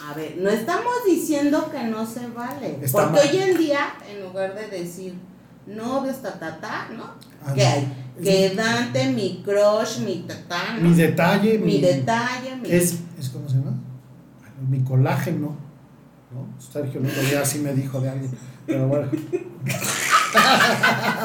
A 0.02 0.14
ver, 0.14 0.38
no 0.38 0.50
estamos 0.50 0.94
diciendo 1.06 1.70
que 1.72 1.84
no 1.86 2.06
se 2.06 2.28
vale. 2.28 2.78
Está 2.82 3.12
porque 3.12 3.28
mal. 3.28 3.36
hoy 3.36 3.41
en 3.52 3.58
día, 3.58 3.94
en 4.10 4.22
lugar 4.24 4.54
de 4.56 4.68
decir 4.68 5.14
novios, 5.66 6.22
tatata, 6.22 6.88
¿no? 6.96 7.04
Ah, 7.46 7.54
¿Qué 7.54 7.64
no. 7.64 7.70
hay? 7.70 7.94
Que 8.24 8.50
Dante, 8.56 9.12
mi 9.12 9.41
crush, 9.44 10.00
mi 10.00 10.26
tatá, 10.28 10.76
¿no? 10.80 10.89
Mi 10.89 10.96
detalle, 10.96 11.58
mi 11.58 11.82
detalle, 11.82 12.56
mi. 12.58 12.70
Es, 12.72 13.00
es 13.20 13.30
¿cómo 13.30 13.48
se 13.50 13.56
llama? 13.56 13.72
Bueno, 14.39 14.56
mi 14.70 14.84
colágeno. 14.84 15.56
¿no? 16.32 16.48
Sergio 16.60 17.00
el 17.00 17.08
otro 17.08 17.22
día 17.22 17.41
así 17.41 17.60
me 17.60 17.74
dijo 17.74 18.00
de 18.02 18.10
alguien. 18.10 18.32
Pero 18.66 18.88
bueno, 18.88 19.10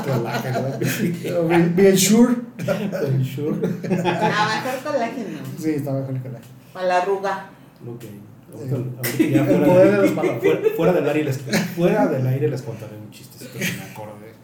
Colágeno. 0.04 0.60
bien, 1.48 1.76
bien 1.76 1.98
sure. 1.98 2.34
Sure. 3.24 3.68
Ah, 4.04 4.62
mejor 4.64 4.92
colágeno. 4.92 5.38
Sí, 5.58 5.70
está 5.70 5.92
mejor 5.92 6.20
que 6.22 6.28
la. 6.28 6.38
Para 6.72 6.86
la 6.86 6.96
arruga. 7.02 7.50
Ok. 7.86 8.04
Ahorita- 8.04 8.24
ahorita 8.52 9.18
ya 9.18 9.40
El 9.42 9.46
fuera, 9.46 9.66
poder 9.66 9.90
de 9.90 9.96
de- 9.96 10.02
las 10.06 10.10
palabras. 10.16 10.40
fuera, 10.42 10.60
fuera 10.76 10.92
del 10.92 11.08
aire 11.08 11.24
les, 11.24 11.38
fuera 11.76 12.06
del 12.06 12.26
aire 12.26 12.48
les 12.48 12.62
contaré 12.62 12.96
un 12.96 13.10
chiste 13.10 13.46
que 13.46 13.58
me 13.58 13.82
acordé. 13.90 14.34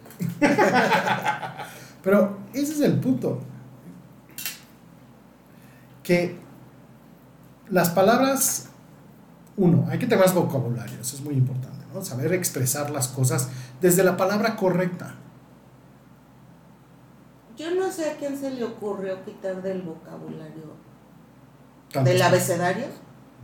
Pero 2.02 2.38
ese 2.52 2.72
es 2.74 2.80
el 2.80 2.98
punto. 3.00 3.40
Que 6.02 6.36
las 7.70 7.88
palabras, 7.90 8.68
uno, 9.56 9.86
hay 9.88 9.98
que 9.98 10.06
tener 10.06 10.22
más 10.24 10.34
vocabulario, 10.34 11.00
eso 11.00 11.16
es 11.16 11.22
muy 11.22 11.34
importante, 11.34 11.84
¿no? 11.94 12.04
Saber 12.04 12.32
expresar 12.34 12.90
las 12.90 13.08
cosas 13.08 13.48
desde 13.80 14.04
la 14.04 14.16
palabra 14.18 14.54
correcta. 14.56 15.14
Yo 17.56 17.74
no 17.74 17.90
sé 17.90 18.10
a 18.10 18.16
quién 18.16 18.36
se 18.38 18.50
le 18.50 18.64
ocurrió 18.64 19.24
quitar 19.24 19.62
del 19.62 19.80
vocabulario, 19.82 20.74
del 22.04 22.20
abecedario, 22.20 22.86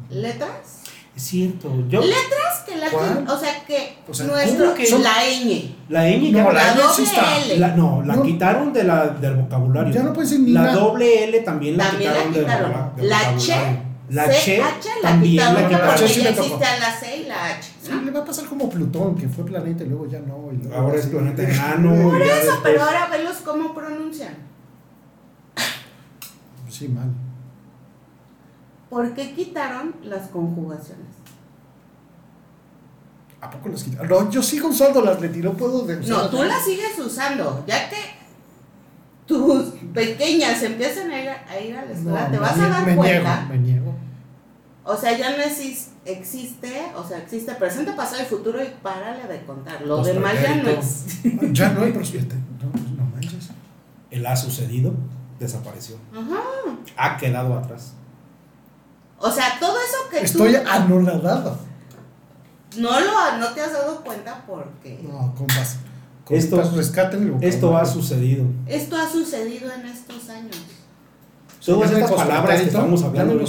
letras. 0.09 0.78
Es 1.14 1.22
cierto. 1.24 1.68
Yo, 1.88 2.01
Letras 2.01 2.61
que 2.66 2.76
la 2.76 2.88
¿Cuál? 2.88 3.26
o 3.28 3.38
sea 3.38 3.64
que 3.66 3.98
O 4.09 4.14
sea, 4.14 4.26
nuestro, 4.26 4.64
¿cómo 4.66 4.74
que? 4.76 4.86
Son- 4.86 5.03
la 5.03 5.24
ñ, 5.24 5.74
la 5.88 6.05
ñ 6.09 6.30
No, 6.32 6.38
ya 6.38 6.44
la 6.44 6.53
la 6.53 6.74
ñ 6.74 6.76
sí 6.94 7.03
doble 7.03 7.03
está. 7.05 7.38
L. 7.38 7.57
la- 7.59 7.76
no, 7.76 8.03
la 8.03 8.16
No. 8.16 8.22
quitaron 8.22 8.72
de 8.72 8.84
la, 8.84 9.09
del 9.09 9.34
vocabulario. 9.36 9.92
Ya 9.92 10.03
no 10.05 10.12
puede 10.12 10.28
ser 10.28 10.40
ni 10.40 10.53
La 10.53 10.62
nada. 10.62 10.74
doble 10.74 11.24
L 11.24 11.40
también 11.40 11.76
la 11.76 11.88
También 11.90 12.11
la 12.12 12.16
quitaron 12.16 12.32
del 12.32 12.44
quitaron. 12.44 12.70
vocabula- 12.72 12.94
del 12.96 13.09
La 13.09 13.18
vocabulario. 13.18 13.46
Che, 13.46 13.82
La 14.11 14.26
C, 14.26 14.32
che 14.44 14.62
H 14.62 14.88
la 15.03 15.09
también 15.11 15.32
quitaron 15.32 15.55
la 15.55 15.61
La 15.61 15.68
porque 15.68 16.05
quitaron. 16.05 16.09
sí 16.09 16.22
ya 16.22 16.28
existe 16.30 16.64
la 16.80 16.92
C 17.01 17.16
y 17.16 17.24
la 17.26 17.44
H. 17.46 17.62
Sí, 17.82 17.90
¿no? 17.92 18.03
le 18.03 18.11
va 18.12 18.20
a 18.20 18.24
pasar 18.24 18.44
como 18.46 18.70
Plutón, 18.70 19.14
que 19.16 19.28
fue 19.28 19.44
planeta 19.44 19.82
y 19.84 19.86
luego 19.88 20.07
ya 20.09 20.20
no. 20.20 20.48
Y 20.53 20.57
luego 20.62 20.74
Ahora 20.80 20.96
es 20.96 21.07
planeta 21.07 21.42
enano. 21.48 22.09
Por 22.11 22.22
eso, 22.22 22.34
después- 22.34 22.59
pero 22.62 22.82
ahora 22.84 23.07
velos 23.09 23.36
cómo 23.44 23.74
pronuncian. 23.74 24.34
Sí, 26.68 26.88
mal. 26.88 27.11
¿Por 28.91 29.14
qué 29.14 29.32
quitaron 29.34 29.95
las 30.03 30.28
conjugaciones? 30.28 31.07
¿A 33.41 33.49
poco 33.49 33.68
las 33.70 33.84
quitaron? 33.84 34.09
No, 34.09 34.30
yo 34.30 34.43
sigo 34.43 34.68
usando 34.68 35.01
las 35.03 35.20
Leti, 35.20 35.38
no 35.38 35.53
puedo 35.55 35.82
de 35.86 35.97
No, 35.97 36.28
tú 36.28 36.43
las 36.43 36.64
sigues 36.64 36.99
usando, 36.99 37.64
ya 37.66 37.88
que 37.88 37.97
tus 39.26 39.68
pequeñas 39.95 40.62
empiezan 40.62 41.11
a 41.11 41.20
ir 41.22 41.28
a, 41.30 41.45
a 41.49 41.61
ir 41.61 41.76
a 41.76 41.84
la 41.86 41.93
escuela, 41.93 42.20
No, 42.22 42.26
te 42.26 42.32
me 42.32 42.38
vas 42.38 42.59
a 42.59 42.68
dar 42.68 42.84
me 42.86 42.97
cuenta. 42.97 43.36
Niego, 43.45 43.49
me 43.49 43.59
niego. 43.59 43.95
O 44.84 44.97
sea, 44.97 45.16
ya 45.16 45.30
no 45.36 45.43
exis- 45.43 45.88
existe, 46.05 46.82
o 46.97 47.05
sea, 47.07 47.18
existe 47.18 47.55
presente, 47.55 47.93
pasado 47.93 48.22
y 48.22 48.26
futuro 48.26 48.62
y 48.62 48.68
párale 48.82 49.26
de 49.28 49.43
contar. 49.45 49.80
Lo 49.82 49.99
Los 49.99 50.07
demás 50.07 50.34
ya 50.43 50.57
no 50.57 50.68
existe. 50.68 51.38
Ya 51.53 51.70
no 51.70 51.82
hay 51.84 51.93
presidente. 51.93 52.34
No, 52.62 52.70
pues, 52.72 52.91
no 52.91 53.05
manches. 53.05 53.51
El 54.11 54.26
ha 54.26 54.34
sucedido, 54.36 54.93
desapareció. 55.38 55.97
Ajá. 56.12 56.41
Ha 56.97 57.16
quedado 57.16 57.57
atrás. 57.57 57.95
O 59.21 59.31
sea, 59.31 59.59
todo 59.61 59.77
eso 59.77 60.09
que 60.11 60.21
Estoy 60.25 60.55
tú 60.55 60.61
anonadado. 60.68 61.59
no 62.79 63.01
lo 63.01 63.37
no 63.39 63.49
te 63.53 63.61
has 63.61 63.73
dado 63.73 64.03
cuenta 64.03 64.43
porque 64.47 65.01
No, 65.03 65.35
compas. 65.37 65.77
Esto- 66.31 66.57
Compas, 66.57 66.75
rescaten 66.77 67.23
el 67.41 67.45
Esto 67.49 67.77
ha 67.77 67.85
sucedido. 67.85 68.45
esto 68.66 68.97
ha 68.97 69.09
sucedido 69.11 69.71
en 69.73 69.87
estos 69.87 70.29
años. 70.31 70.57
Todas 71.64 71.91
estas 71.91 72.12
palabras 72.12 72.61
que 72.61 72.66
estamos 72.68 73.03
hablando 73.03 73.35
no. 73.35 73.43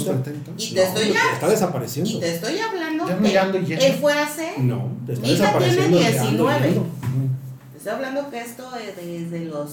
Y 0.58 0.74
te 0.74 0.82
estoy 0.82 1.12
ya- 1.12 1.32
Está 1.32 1.48
desapareciendo. 1.48 2.10
Y 2.10 2.20
te 2.20 2.34
estoy 2.34 2.58
hablando 2.58 3.08
Ya 3.08 3.16
no 3.46 3.52
que 3.64 3.74
él 3.86 3.94
fue 4.00 4.12
hace 4.12 4.54
No, 4.58 4.88
te 5.06 5.14
está 5.14 5.26
desapareciendo. 5.28 5.96
tiene 5.98 6.06
el 6.08 6.12
de 6.14 6.18
ando 6.20 6.30
19. 6.48 6.68
yendo. 6.68 6.80
Mm. 6.82 7.72
Te 7.72 7.78
Estoy 7.78 7.92
hablando 7.92 8.30
que 8.30 8.40
esto 8.40 8.70
eh, 8.76 8.94
desde 8.96 9.44
los 9.46 9.70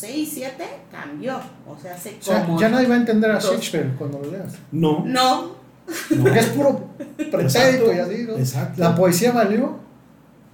6, 0.00 0.30
7 0.34 0.64
cambió. 0.90 1.38
O 1.68 1.78
sea, 1.78 1.94
hace 1.94 2.16
O 2.20 2.22
sea, 2.22 2.44
como. 2.46 2.58
ya 2.60 2.68
nadie 2.68 2.86
va 2.86 2.94
a 2.94 2.98
entender 2.98 3.30
a 3.30 3.34
dos. 3.34 3.44
Shakespeare 3.44 3.94
cuando 3.98 4.18
lo 4.20 4.30
leas. 4.30 4.54
No, 4.72 5.04
No, 5.06 5.42
no. 5.42 6.22
Porque 6.22 6.38
es 6.38 6.46
puro 6.46 6.88
pretérito 7.16 7.92
y 7.92 7.98
así, 7.98 8.24
¿no? 8.24 8.36
Exacto. 8.36 8.80
La 8.80 8.94
poesía 8.94 9.32
valió. 9.32 9.78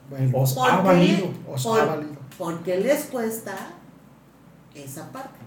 Bueno, 0.08 0.38
Os 0.38 0.54
¿Por 0.54 0.70
ha 0.70 0.76
valido. 0.78 1.28
os 1.52 1.62
por- 1.64 1.80
ha 1.80 1.84
valido. 1.84 2.16
porque 2.38 2.78
les 2.80 3.04
cuesta 3.06 3.54
esa 4.74 5.10
parte. 5.12 5.38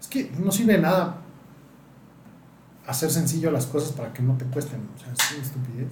Es 0.00 0.06
que 0.08 0.30
no 0.38 0.52
sirve 0.52 0.78
nada 0.78 1.16
hacer 2.86 3.10
sencillo 3.10 3.50
las 3.50 3.66
cosas 3.66 3.92
para 3.92 4.12
que 4.12 4.22
no 4.22 4.36
te 4.36 4.44
cuesten. 4.46 4.80
O 4.94 4.98
sea, 4.98 5.12
es 5.12 5.32
una 5.32 5.42
estupidez. 5.42 5.88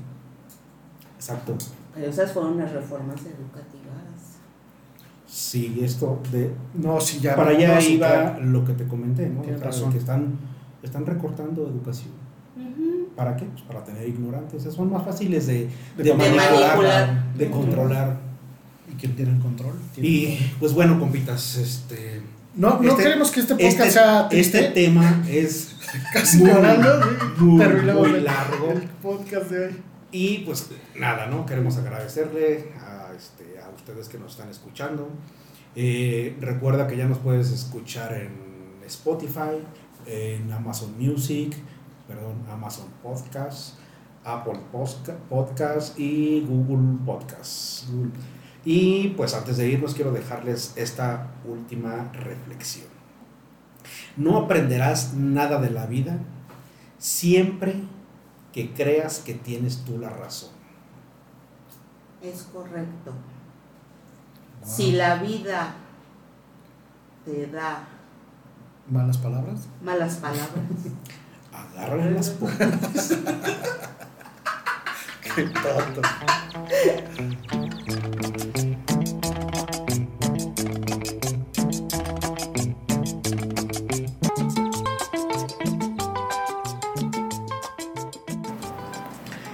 Exacto. 1.16 1.56
Pero 1.94 2.06
esas 2.10 2.32
fueron 2.32 2.58
las 2.58 2.70
reformas 2.72 3.16
educativas. 3.20 3.83
Sí, 5.36 5.80
esto 5.82 6.22
de. 6.30 6.52
No, 6.74 7.00
si 7.00 7.18
ya. 7.18 7.34
Para 7.34 7.50
no, 7.50 7.56
allá 7.58 7.74
no, 7.74 7.80
iba 7.80 8.08
claro. 8.08 8.44
lo 8.44 8.64
que 8.64 8.72
te 8.74 8.86
comenté, 8.86 9.28
¿no? 9.28 9.40
Tienes 9.40 9.56
O 9.58 9.62
sea, 9.62 9.70
razón. 9.72 9.92
Que 9.92 9.98
están, 9.98 10.38
están 10.80 11.04
recortando 11.06 11.66
educación. 11.66 12.10
Ujú. 12.56 13.08
¿Para 13.16 13.34
qué? 13.34 13.44
Pues 13.46 13.62
para 13.62 13.82
tener 13.82 14.08
ignorantes. 14.08 14.60
Esos 14.62 14.76
Son 14.76 14.92
más 14.92 15.04
fáciles 15.04 15.48
de, 15.48 15.68
De 15.96 16.04
de 16.04 16.14
manipular. 16.14 16.52
manipular. 16.52 17.34
de 17.34 17.50
controlar. 17.50 18.16
¿Y 18.92 18.94
quién 18.94 19.16
tiene 19.16 19.32
el 19.32 19.40
control? 19.40 19.74
Tiene 19.92 20.08
Y 20.08 20.24
el 20.26 20.30
control. 20.38 20.56
pues 20.60 20.72
bueno, 20.74 21.00
compitas, 21.00 21.56
este. 21.56 22.22
No, 22.54 22.78
no 22.80 22.90
este- 22.90 23.02
queremos 23.02 23.32
que 23.32 23.40
este 23.40 23.54
podcast 23.56 23.78
Este, 23.80 23.90
sea 23.90 24.28
triste. 24.28 24.58
este 24.60 24.70
tema 24.70 25.24
es 25.28 25.74
casi 26.12 26.38
muy, 26.38 26.50
llorando, 26.50 26.88
muy, 27.38 27.58
terminamos 27.58 28.08
muy 28.08 28.18
el- 28.18 28.24
largo. 28.24 28.70
El 28.70 28.82
podcast 29.02 29.50
de 29.50 29.66
hoy. 29.66 29.72
Y 30.12 30.38
pues 30.46 30.70
nada, 30.96 31.26
¿no? 31.26 31.44
Queremos 31.44 31.76
agradecerle 31.76 32.66
a, 32.80 33.08
este, 33.16 33.53
ustedes 33.84 34.08
que 34.08 34.18
nos 34.18 34.32
están 34.32 34.48
escuchando. 34.48 35.10
Eh, 35.76 36.38
recuerda 36.40 36.86
que 36.86 36.96
ya 36.96 37.06
nos 37.06 37.18
puedes 37.18 37.50
escuchar 37.50 38.14
en 38.14 38.32
Spotify, 38.86 39.60
en 40.06 40.50
Amazon 40.50 40.94
Music, 40.98 41.54
perdón, 42.08 42.46
Amazon 42.50 42.86
Podcast, 43.02 43.74
Apple 44.24 44.58
Podcast 45.28 45.98
y 45.98 46.40
Google 46.48 46.98
Podcast. 47.04 47.84
Y 48.64 49.08
pues 49.08 49.34
antes 49.34 49.58
de 49.58 49.68
irnos 49.68 49.92
quiero 49.92 50.12
dejarles 50.12 50.72
esta 50.76 51.34
última 51.46 52.10
reflexión. 52.14 52.88
No 54.16 54.38
aprenderás 54.38 55.12
nada 55.12 55.60
de 55.60 55.68
la 55.68 55.84
vida 55.84 56.20
siempre 56.96 57.74
que 58.54 58.72
creas 58.72 59.18
que 59.18 59.34
tienes 59.34 59.84
tú 59.84 59.98
la 59.98 60.08
razón. 60.08 60.52
Es 62.22 62.44
correcto. 62.44 63.12
Si 64.64 64.92
la 64.92 65.16
vida 65.16 65.74
te 67.24 67.46
da 67.48 67.84
Malas 68.90 69.18
palabras. 69.18 69.68
malas 69.82 70.16
palabras, 70.16 70.50
Agárrale 71.52 72.10
las 72.12 72.30
puntas. 72.30 73.14
Qué 75.34 75.42
tonto. 75.44 76.02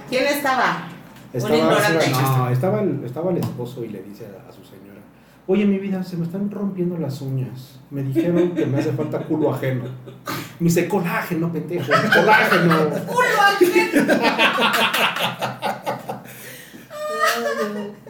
¿quién 0.09 0.25
estaba? 0.27 0.87
Estaba, 1.33 1.55
no, 1.57 2.49
estaba, 2.49 2.81
el, 2.81 3.03
estaba 3.05 3.31
el 3.31 3.37
esposo 3.37 3.85
y 3.85 3.89
le 3.89 4.03
dice 4.03 4.25
a, 4.25 4.49
a 4.49 4.51
su 4.51 4.61
señora, 4.65 4.70
oye 5.51 5.65
mi 5.65 5.79
vida, 5.79 6.01
se 6.01 6.15
me 6.15 6.23
están 6.25 6.49
rompiendo 6.49 6.97
las 6.97 7.19
uñas. 7.21 7.77
Me 7.89 8.03
dijeron 8.03 8.51
que 8.51 8.65
me 8.65 8.79
hace 8.79 8.93
falta 8.93 9.19
culo 9.19 9.53
ajeno. 9.53 9.83
Me 10.59 10.65
dice, 10.65 10.87
colágeno, 10.87 11.51
pendejo, 11.51 11.91
colágeno. 12.13 12.89
¡Culo 13.05 13.41
ajeno! 13.41 14.21